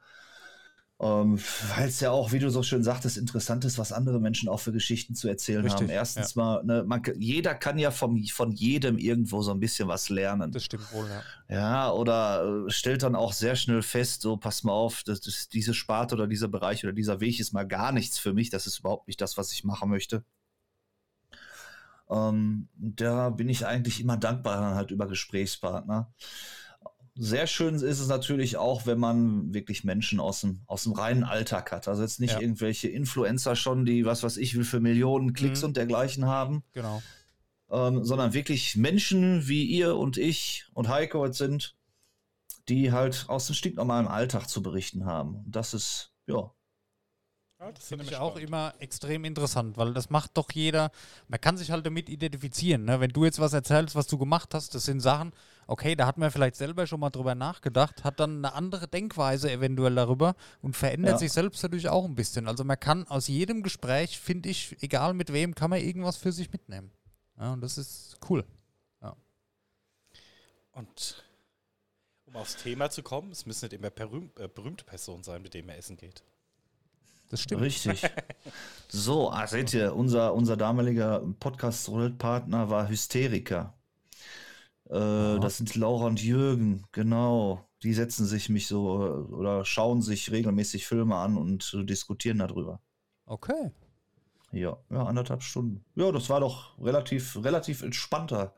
Ähm, 1.00 1.38
Weil 1.76 1.88
es 1.88 2.00
ja 2.00 2.10
auch, 2.10 2.32
wie 2.32 2.40
du 2.40 2.50
so 2.50 2.64
schön 2.64 2.82
sagtest, 2.82 3.18
interessant 3.18 3.64
ist, 3.64 3.78
was 3.78 3.92
andere 3.92 4.18
Menschen 4.20 4.48
auch 4.48 4.58
für 4.58 4.72
Geschichten 4.72 5.14
zu 5.14 5.28
erzählen 5.28 5.62
Richtig, 5.62 5.82
haben. 5.82 5.90
Erstens 5.90 6.34
mal, 6.34 6.64
ne, 6.64 6.82
man, 6.84 7.00
jeder 7.18 7.54
kann 7.54 7.78
ja 7.78 7.92
vom, 7.92 8.24
von 8.24 8.50
jedem 8.50 8.98
irgendwo 8.98 9.42
so 9.42 9.52
ein 9.52 9.60
bisschen 9.60 9.86
was 9.86 10.08
lernen. 10.08 10.50
Das 10.50 10.64
stimmt 10.64 10.92
wohl, 10.92 11.06
ja. 11.08 11.22
Ja, 11.54 11.92
oder 11.92 12.64
äh, 12.66 12.70
stellt 12.70 13.04
dann 13.04 13.14
auch 13.14 13.32
sehr 13.32 13.54
schnell 13.54 13.82
fest, 13.82 14.22
so 14.22 14.36
pass 14.36 14.64
mal 14.64 14.72
auf, 14.72 15.04
das, 15.04 15.20
das, 15.20 15.48
diese 15.48 15.72
Sparte 15.72 16.16
oder 16.16 16.26
dieser 16.26 16.48
Bereich 16.48 16.82
oder 16.82 16.92
dieser 16.92 17.20
Weg 17.20 17.38
ist 17.38 17.52
mal 17.52 17.66
gar 17.66 17.92
nichts 17.92 18.18
für 18.18 18.34
mich. 18.34 18.50
Das 18.50 18.66
ist 18.66 18.80
überhaupt 18.80 19.06
nicht 19.06 19.20
das, 19.20 19.36
was 19.36 19.52
ich 19.52 19.62
machen 19.62 19.90
möchte. 19.90 20.24
Ähm, 22.10 22.68
da 22.76 23.30
bin 23.30 23.48
ich 23.48 23.66
eigentlich 23.66 24.00
immer 24.00 24.16
dankbar 24.16 24.60
dann 24.60 24.74
halt 24.74 24.90
über 24.90 25.06
Gesprächspartner. 25.06 26.12
Sehr 27.20 27.48
schön 27.48 27.74
ist 27.74 27.98
es 27.98 28.06
natürlich 28.06 28.56
auch, 28.58 28.86
wenn 28.86 28.98
man 29.00 29.52
wirklich 29.52 29.82
Menschen 29.82 30.20
aus 30.20 30.42
dem, 30.42 30.60
aus 30.66 30.84
dem 30.84 30.92
reinen 30.92 31.24
Alltag 31.24 31.72
hat. 31.72 31.88
Also 31.88 32.02
jetzt 32.02 32.20
nicht 32.20 32.34
Ja. 32.34 32.40
irgendwelche 32.40 32.86
Influencer 32.88 33.56
schon, 33.56 33.84
die 33.84 34.04
was 34.04 34.22
weiß 34.22 34.36
ich 34.36 34.54
will 34.56 34.62
für 34.64 34.78
Millionen 34.78 35.32
Klicks 35.32 35.60
Mhm. 35.62 35.66
und 35.68 35.76
dergleichen 35.76 36.26
haben 36.26 36.62
Genau. 36.74 37.02
ähm, 37.70 38.04
sondern 38.04 38.34
wirklich 38.34 38.76
Menschen 38.76 39.48
wie 39.48 39.64
ihr 39.64 39.96
und 39.96 40.16
ich 40.16 40.66
und 40.74 40.88
Heiko 40.88 41.26
jetzt 41.26 41.38
sind, 41.38 41.74
die 42.68 42.92
halt 42.92 43.24
aus 43.28 43.46
dem 43.46 43.54
stinknormalen 43.56 44.06
Alltag 44.06 44.46
zu 44.48 44.62
berichten 44.62 45.04
haben. 45.04 45.36
Und 45.44 45.56
das 45.56 45.74
ist, 45.74 46.12
ja, 46.26 46.52
Ja, 47.60 47.72
das 47.72 47.88
Finde 47.88 48.04
ich 48.04 48.14
auch 48.14 48.36
immer 48.36 48.72
extrem 48.78 49.24
interessant, 49.24 49.76
weil 49.76 49.92
das 49.92 50.10
macht 50.10 50.36
doch 50.36 50.52
jeder, 50.52 50.92
man 51.26 51.40
kann 51.40 51.56
sich 51.56 51.72
halt 51.72 51.84
damit 51.84 52.08
identifizieren. 52.08 52.84
Ne? 52.84 53.00
Wenn 53.00 53.10
du 53.10 53.24
jetzt 53.24 53.40
was 53.40 53.52
erzählst, 53.52 53.96
was 53.96 54.06
du 54.06 54.16
gemacht 54.16 54.54
hast, 54.54 54.76
das 54.76 54.84
sind 54.84 55.00
Sachen, 55.00 55.32
okay, 55.66 55.96
da 55.96 56.06
hat 56.06 56.18
man 56.18 56.30
vielleicht 56.30 56.54
selber 56.54 56.86
schon 56.86 57.00
mal 57.00 57.10
drüber 57.10 57.34
nachgedacht, 57.34 58.04
hat 58.04 58.20
dann 58.20 58.38
eine 58.38 58.52
andere 58.54 58.86
Denkweise 58.86 59.50
eventuell 59.50 59.96
darüber 59.96 60.36
und 60.62 60.76
verändert 60.76 61.14
Ja. 61.14 61.18
sich 61.18 61.32
selbst 61.32 61.62
dadurch 61.64 61.88
auch 61.88 62.04
ein 62.04 62.14
bisschen. 62.14 62.46
Also 62.46 62.62
man 62.62 62.78
kann 62.78 63.08
aus 63.08 63.26
jedem 63.26 63.64
Gespräch, 63.64 64.20
finde 64.20 64.50
ich, 64.50 64.76
egal 64.80 65.12
mit 65.14 65.32
wem, 65.32 65.56
kann 65.56 65.70
man 65.70 65.80
irgendwas 65.80 66.16
für 66.16 66.30
sich 66.30 66.52
mitnehmen. 66.52 66.92
Ja, 67.40 67.52
und 67.54 67.60
das 67.60 67.76
ist 67.76 68.18
cool. 68.30 68.44
Und 70.78 71.24
um 72.26 72.36
aufs 72.36 72.54
Thema 72.54 72.88
zu 72.88 73.02
kommen, 73.02 73.32
es 73.32 73.46
müssen 73.46 73.64
nicht 73.64 73.72
immer 73.72 73.90
berühm, 73.90 74.30
äh, 74.38 74.46
berühmte 74.46 74.84
Personen 74.84 75.24
sein, 75.24 75.42
mit 75.42 75.54
denen 75.54 75.66
man 75.66 75.74
essen 75.74 75.96
geht. 75.96 76.22
Das 77.28 77.42
stimmt. 77.42 77.62
richtig. 77.62 78.02
so, 78.88 79.30
ah, 79.30 79.46
seht 79.46 79.74
ihr, 79.74 79.94
unser, 79.94 80.34
unser 80.34 80.56
damaliger 80.56 81.20
Podcast-Partner 81.40 82.70
war 82.70 82.88
Hysteriker. 82.88 83.74
Äh, 84.88 85.38
das 85.38 85.58
sind 85.58 85.74
Laura 85.74 86.06
und 86.06 86.22
Jürgen, 86.22 86.84
genau. 86.92 87.68
Die 87.82 87.94
setzen 87.94 88.26
sich 88.26 88.48
mich 88.48 88.66
so 88.66 89.04
äh, 89.06 89.32
oder 89.34 89.64
schauen 89.64 90.02
sich 90.02 90.30
regelmäßig 90.30 90.86
Filme 90.86 91.16
an 91.16 91.36
und 91.36 91.74
äh, 91.74 91.84
diskutieren 91.84 92.38
darüber. 92.38 92.80
Okay. 93.26 93.70
Ja, 94.50 94.78
ja, 94.90 95.04
anderthalb 95.04 95.42
Stunden. 95.42 95.84
Ja, 95.94 96.10
das 96.10 96.30
war 96.30 96.40
doch 96.40 96.78
relativ, 96.80 97.36
relativ 97.44 97.82
entspannter 97.82 98.54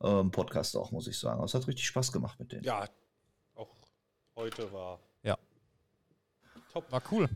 ähm, 0.00 0.30
Podcast 0.30 0.76
auch, 0.76 0.92
muss 0.92 1.08
ich 1.08 1.18
sagen. 1.18 1.42
Es 1.42 1.54
hat 1.54 1.66
richtig 1.66 1.86
Spaß 1.86 2.12
gemacht 2.12 2.38
mit 2.38 2.52
denen. 2.52 2.62
Ja, 2.62 2.86
auch 3.56 3.74
heute 4.36 4.72
war 4.72 5.00
Ja. 5.24 5.36
top. 6.72 6.90
War 6.92 7.02
cool. 7.10 7.28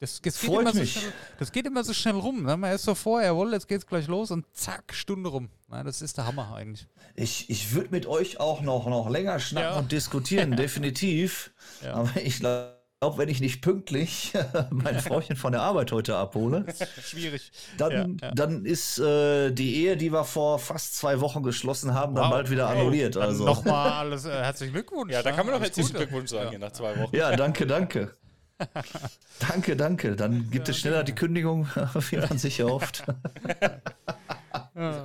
Das, 0.00 0.20
das, 0.22 0.22
geht 0.22 0.34
so 0.34 0.84
schnell, 0.84 1.12
das 1.40 1.50
geht 1.50 1.66
immer 1.66 1.82
so 1.82 1.92
schnell 1.92 2.14
rum. 2.14 2.44
Ne? 2.44 2.56
Man 2.56 2.72
ist 2.72 2.84
so 2.84 2.94
vor, 2.94 3.20
jawohl, 3.20 3.52
jetzt 3.52 3.66
geht's 3.66 3.84
gleich 3.86 4.06
los 4.06 4.30
und 4.30 4.46
zack, 4.54 4.94
Stunde 4.94 5.28
rum. 5.28 5.48
Na, 5.68 5.82
das 5.82 6.02
ist 6.02 6.16
der 6.16 6.26
Hammer 6.26 6.54
eigentlich. 6.54 6.86
Ich, 7.16 7.50
ich 7.50 7.72
würde 7.74 7.88
mit 7.90 8.06
euch 8.06 8.38
auch 8.38 8.60
noch, 8.60 8.86
noch 8.86 9.10
länger 9.10 9.40
schnacken 9.40 9.70
Ja. 9.72 9.78
und 9.78 9.90
diskutieren, 9.90 10.56
definitiv. 10.56 11.50
Ja. 11.82 11.94
Aber 11.94 12.10
ich 12.22 12.38
glaube, 12.38 12.76
wenn 13.16 13.28
ich 13.28 13.40
nicht 13.40 13.60
pünktlich 13.60 14.32
mein 14.70 15.00
Frauchen 15.00 15.34
von 15.34 15.50
der 15.50 15.62
Arbeit 15.62 15.90
heute 15.90 16.14
abhole, 16.16 16.64
Schwierig. 17.02 17.50
dann, 17.76 18.18
Ja, 18.20 18.28
ja. 18.28 18.34
dann 18.36 18.64
ist 18.64 19.00
äh, 19.00 19.50
die 19.50 19.82
Ehe, 19.84 19.96
die 19.96 20.12
wir 20.12 20.22
vor 20.24 20.60
fast 20.60 20.96
zwei 20.96 21.20
Wochen 21.20 21.42
geschlossen 21.42 21.92
haben, 21.94 22.14
dann 22.14 22.26
Wow. 22.26 22.30
bald 22.30 22.50
wieder 22.50 22.68
Hey, 22.68 22.78
annulliert. 22.78 23.16
Dann 23.16 23.22
Also. 23.24 23.44
Nochmal 23.44 23.90
alles 23.94 24.26
äh, 24.26 24.30
herzlichen 24.30 24.72
Glückwunsch. 24.74 25.12
Ja, 25.12 25.22
da 25.24 25.30
ne? 25.30 25.36
kann 25.36 25.44
man 25.46 25.56
doch 25.56 25.60
herzlichen. 25.62 25.92
Glückwunsch 25.92 26.30
sagen, 26.30 26.44
Ja. 26.44 26.50
hier 26.50 26.58
nach 26.60 26.72
zwei 26.72 26.96
Wochen. 27.00 27.16
Ja, 27.16 27.34
danke, 27.34 27.66
danke. 27.66 28.12
danke, 29.40 29.76
danke. 29.76 30.16
Dann 30.16 30.50
gibt 30.50 30.68
es 30.68 30.78
schneller 30.78 31.04
die 31.04 31.14
Kündigung, 31.14 31.66
wie 32.10 32.16
man 32.16 32.38
sich 32.38 32.58
erhofft. 32.60 33.04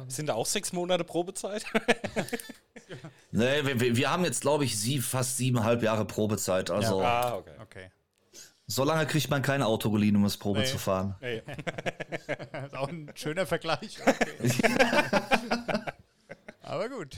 Sind 0.07 0.29
da 0.29 0.33
auch 0.33 0.45
sechs 0.45 0.71
Monate 0.73 1.03
Probezeit? 1.03 1.65
Nee, 3.31 3.63
wir- 3.79 3.95
wir, 3.95 4.11
haben 4.11 4.23
jetzt, 4.23 4.41
glaube 4.41 4.65
ich, 4.65 4.77
sie, 4.79 4.99
fast 4.99 5.37
siebeneinhalb 5.37 5.81
Jahre 5.83 6.05
Probezeit. 6.05 6.69
Also, 6.69 7.01
ah, 7.01 7.35
okay. 7.35 7.51
Okay. 7.61 7.91
so 8.67 8.83
lange 8.83 9.05
kriegt 9.07 9.29
man 9.29 9.41
kein 9.41 9.61
Auto 9.63 9.89
geliehen, 9.91 10.15
um 10.15 10.25
es 10.25 10.37
Probe 10.37 10.59
Nee. 10.59 10.65
zu 10.65 10.77
fahren. 10.77 11.15
Nee. 11.21 11.41
Das 12.51 12.65
ist 12.67 12.75
auch 12.75 12.87
ein 12.89 13.11
schöner 13.15 13.45
Vergleich. 13.47 13.97
Aber 16.61 16.89
gut. 16.89 17.17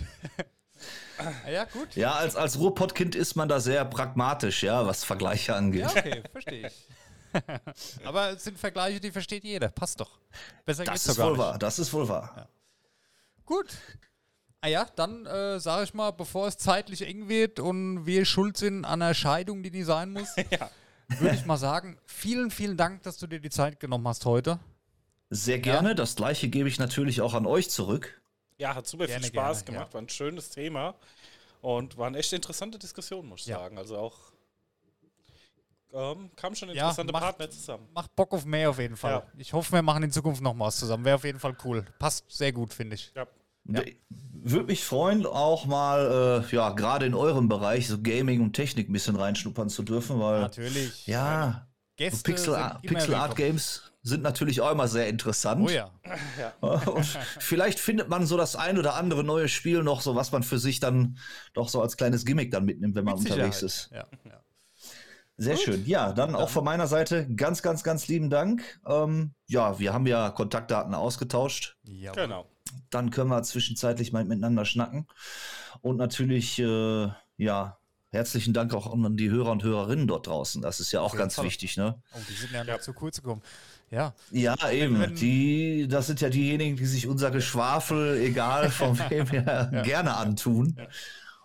Ja, 1.52 1.66
gut. 1.66 1.96
Ja, 1.96 2.14
als, 2.14 2.36
als 2.36 2.60
Ruhrpottkind 2.60 3.16
ist 3.16 3.36
man 3.36 3.48
da 3.48 3.60
sehr 3.60 3.86
pragmatisch, 3.86 4.64
ja, 4.64 4.86
was 4.86 5.04
Vergleiche 5.04 5.56
angeht. 5.56 5.82
Ja, 5.82 5.90
okay, 5.90 6.24
verstehe 6.32 6.68
ich. 6.68 6.88
Aber 8.06 8.32
es 8.32 8.44
sind 8.44 8.58
Vergleiche, 8.58 9.00
die 9.00 9.12
versteht 9.12 9.44
jeder. 9.44 9.70
Passt 9.70 10.00
doch. 10.00 10.20
Besser 10.66 10.84
das 10.84 10.94
geht's 10.94 11.08
ist 11.08 11.18
wohl 11.18 11.32
nicht. 11.32 11.40
wahr, 11.40 11.60
das 11.60 11.80
ist 11.80 11.94
wohl 11.94 12.08
wahr. 12.08 12.48
Gut. 13.46 13.78
Ah 14.62 14.68
ja, 14.68 14.88
dann 14.96 15.26
äh, 15.26 15.60
sage 15.60 15.84
ich 15.84 15.94
mal, 15.94 16.12
bevor 16.12 16.48
es 16.48 16.58
zeitlich 16.58 17.04
eng 17.04 17.30
wird 17.30 17.60
und 17.60 18.06
wir 18.06 18.26
schuld 18.26 18.58
sind 18.58 18.84
an 18.86 19.02
einer 19.02 19.14
Scheidung, 19.14 19.62
die 19.62 19.70
nicht 19.70 19.86
sein 19.86 20.12
muss, 20.12 20.36
würde 21.20 21.36
ich 21.36 21.46
mal 21.46 21.58
sagen, 21.58 22.00
vielen, 22.06 22.50
vielen 22.50 22.76
Dank, 22.78 23.04
dass 23.04 23.18
du 23.18 23.28
dir 23.28 23.40
die 23.40 23.52
Zeit 23.52 23.80
genommen 23.80 24.08
hast 24.08 24.26
heute. 24.26 24.60
Sehr 25.30 25.60
gerne. 25.60 25.94
Das 25.94 26.16
gleiche 26.16 26.50
gebe 26.50 26.68
ich 26.70 26.80
natürlich 26.80 27.22
auch 27.22 27.34
an 27.34 27.46
euch 27.46 27.70
zurück. 27.70 28.22
Ja, 28.58 28.74
hat 28.76 28.88
super 28.88 29.06
Gerne, 29.08 29.22
viel 29.24 29.34
Spaß 29.34 29.66
gerne, 29.66 29.78
gemacht, 29.80 29.90
ja. 29.90 29.94
war 29.96 30.02
ein 30.02 30.10
schönes 30.10 30.50
Thema 30.50 30.96
und 31.62 31.98
waren 31.98 32.16
echt 32.16 32.32
interessante 32.34 32.80
Diskussionen, 32.80 33.28
muss 33.30 33.42
ich 33.42 33.48
Ja. 33.48 33.60
sagen. 33.60 33.78
Also 33.78 33.98
auch 33.98 34.16
ähm, 35.94 36.30
kamen 36.36 36.56
schon 36.56 36.70
Ja, 36.70 36.76
interessante 36.90 37.14
macht- 37.14 37.24
Partner 37.24 37.50
zusammen. 37.50 37.88
Macht 37.94 38.16
Bock 38.16 38.34
auf 38.34 38.44
mehr 38.46 38.70
auf 38.70 38.80
jeden 38.80 38.98
Fall. 38.98 39.12
Ja. 39.14 39.24
Ich 39.38 39.54
hoffe, 39.54 39.72
wir 39.74 39.82
machen 39.82 40.04
in 40.04 40.12
Zukunft 40.12 40.42
noch 40.42 40.54
mal 40.54 40.66
was 40.68 40.78
zusammen. 40.78 41.06
Wäre 41.06 41.16
auf 41.16 41.24
jeden 41.24 41.40
Fall 41.40 41.56
cool. 41.64 41.86
Passt 42.00 42.26
sehr 42.30 42.52
gut, 42.52 42.74
finde 42.74 42.96
ich. 42.96 43.12
Ja. 43.16 43.26
Ja. 43.68 43.82
Würde 44.10 44.66
mich 44.68 44.84
freuen, 44.84 45.26
auch 45.26 45.66
mal, 45.66 46.44
äh, 46.52 46.56
ja, 46.56 46.70
gerade 46.72 47.06
in 47.08 47.16
eurem 47.16 47.48
Bereich, 47.50 47.88
so 47.88 48.00
Gaming 48.02 48.42
und 48.42 48.54
Technik 48.54 48.90
ein 48.90 48.94
bisschen 48.94 49.16
reinschnuppern 49.16 49.70
zu 49.70 49.82
dürfen, 49.84 50.20
weil, 50.20 50.42
Natürlich. 50.42 51.08
ja, 51.08 51.66
so 51.66 51.96
Gäste 51.96 52.24
Pixel, 52.24 52.54
sind 52.54 52.62
immer 52.64 52.80
Pixel 52.82 53.16
Art. 53.16 53.36
Games 53.36 53.92
sind 54.06 54.22
natürlich 54.22 54.62
auch 54.62 54.72
immer 54.72 54.88
sehr 54.88 55.08
interessant. 55.08 55.68
Oh 55.68 55.70
ja. 55.70 55.92
Und 56.62 57.06
vielleicht 57.40 57.80
findet 57.80 58.08
man 58.08 58.28
so 58.28 58.38
das 58.38 58.56
ein 58.56 58.78
oder 58.78 58.94
andere 58.94 59.24
neue 59.24 59.50
Spiel 59.50 59.82
noch, 59.82 60.02
so 60.02 60.16
was 60.16 60.32
man 60.32 60.44
für 60.44 60.60
sich 60.60 60.80
dann 60.80 61.18
doch 61.54 61.70
so 61.70 61.82
als 61.82 61.98
kleines 61.98 62.24
Gimmick 62.24 62.52
dann 62.52 62.66
mitnimmt, 62.66 62.96
wenn 62.96 63.04
man 63.04 63.18
Mit 63.18 63.32
unterwegs 63.32 63.64
ist. 63.64 63.90
Ja, 63.92 64.06
ja. 64.26 64.42
Sehr 65.38 65.58
schön. 65.58 65.86
Ja, 65.86 66.14
dann 66.14 66.36
auch 66.36 66.50
von 66.50 66.64
meiner 66.64 66.86
Seite 66.86 67.28
ganz, 67.36 67.64
ganz, 67.64 67.84
ganz 67.84 68.08
lieben 68.08 68.30
Dank. 68.30 68.80
Ähm, 68.86 69.34
ja, 69.48 69.80
wir 69.80 69.92
haben 69.92 70.06
ja 70.06 70.30
Kontaktdaten 70.30 70.94
ausgetauscht. 70.94 71.76
Jawohl. 71.84 72.24
Genau. 72.24 72.50
Dann 72.92 73.10
können 73.10 73.32
wir 73.32 73.42
zwischenzeitlich 73.42 74.14
mal 74.14 74.24
miteinander 74.24 74.66
schnacken. 74.66 75.08
Und 75.82 75.98
natürlich, 75.98 76.60
äh, 76.60 77.10
ja, 77.38 77.80
herzlichen 78.12 78.54
Dank 78.54 78.74
auch 78.74 78.92
an 78.92 79.18
die 79.18 79.30
Hörer 79.30 79.52
und 79.52 79.64
Hörerinnen 79.64 80.08
dort 80.08 80.28
draußen. 80.28 80.62
Das 80.62 80.80
ist 80.80 80.92
ja 80.92 81.02
auch 81.02 81.18
ganz 81.18 81.36
Fall. 81.36 81.46
wichtig, 81.46 81.76
ne? 81.76 82.02
Oh, 82.14 82.20
die 82.30 82.34
sind 82.34 82.54
ja, 82.54 82.64
Ja. 82.64 82.80
zu 82.80 82.94
kurz 82.94 83.22
gekommen. 83.22 83.42
Ja, 83.92 84.14
Ja, 84.32 84.56
eben. 84.72 85.00
wenn- 85.00 85.16
Die, 85.16 85.88
das 85.88 86.08
sind 86.08 86.22
ja 86.22 86.30
diejenigen, 86.30 86.76
die 86.76 86.86
sich 86.86 87.08
unser 87.08 87.32
Geschwafel, 87.32 88.18
egal 88.22 88.70
von 88.72 88.98
wem 89.10 89.28
her, 89.28 89.70
gerne 89.84 90.16
antun. 90.18 90.76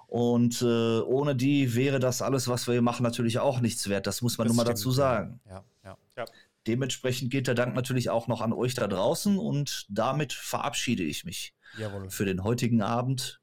Und 0.07 0.61
äh, 0.62 1.01
ohne 1.01 1.36
die 1.36 1.74
wäre 1.74 2.01
das 2.01 2.22
alles, 2.22 2.49
was 2.49 2.66
wir 2.66 2.72
hier 2.72 2.82
machen, 2.82 3.03
natürlich 3.05 3.38
auch 3.38 3.61
nichts 3.61 3.88
wert. 3.88 4.07
Das 4.07 4.22
muss 4.22 4.38
man 4.38 4.49
Das 4.49 4.57
nur 4.57 4.64
mal 4.64 4.70
stimmt, 4.70 4.78
dazu 4.78 4.88
ja. 4.91 4.95
sagen. 4.95 5.41
ja, 5.49 5.64
ja. 5.84 5.97
Ja. 6.16 6.24
Dementsprechend 6.66 7.30
geht 7.30 7.47
der 7.47 7.55
Dank 7.55 7.74
natürlich 7.74 8.11
auch 8.11 8.26
noch 8.26 8.41
an 8.41 8.53
euch 8.53 8.74
da 8.74 8.86
draußen 8.88 9.38
und 9.38 9.86
damit 9.88 10.32
verabschiede 10.32 11.03
ich 11.05 11.24
mich 11.24 11.55
Jawohl. 11.78 12.11
für 12.11 12.24
den 12.24 12.43
heutigen 12.45 12.82
Abend. 12.82 13.41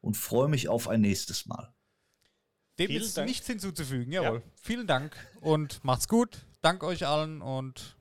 und 0.00 0.16
freue 0.16 0.48
mich 0.48 0.68
auf 0.68 0.88
ein 0.88 1.02
nächstes 1.02 1.44
Mal. 1.44 1.74
Dem 2.78 2.86
Vielen 2.88 3.02
ist 3.02 3.16
Dank. 3.18 3.28
nichts 3.28 3.46
hinzuzufügen, 3.46 4.10
jawohl. 4.12 4.42
Vielen 4.62 4.86
Dank 4.86 5.14
und 5.42 5.84
macht's 5.84 6.08
gut. 6.08 6.38
Dank 6.62 6.82
euch 6.82 7.06
allen 7.06 7.42
und 7.42 7.96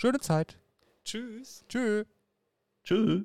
schöne 0.00 0.18
Zeit. 0.20 0.58
Tschüss. 1.04 1.64
Tschüss. 1.68 2.06
Tschüss. 2.84 3.24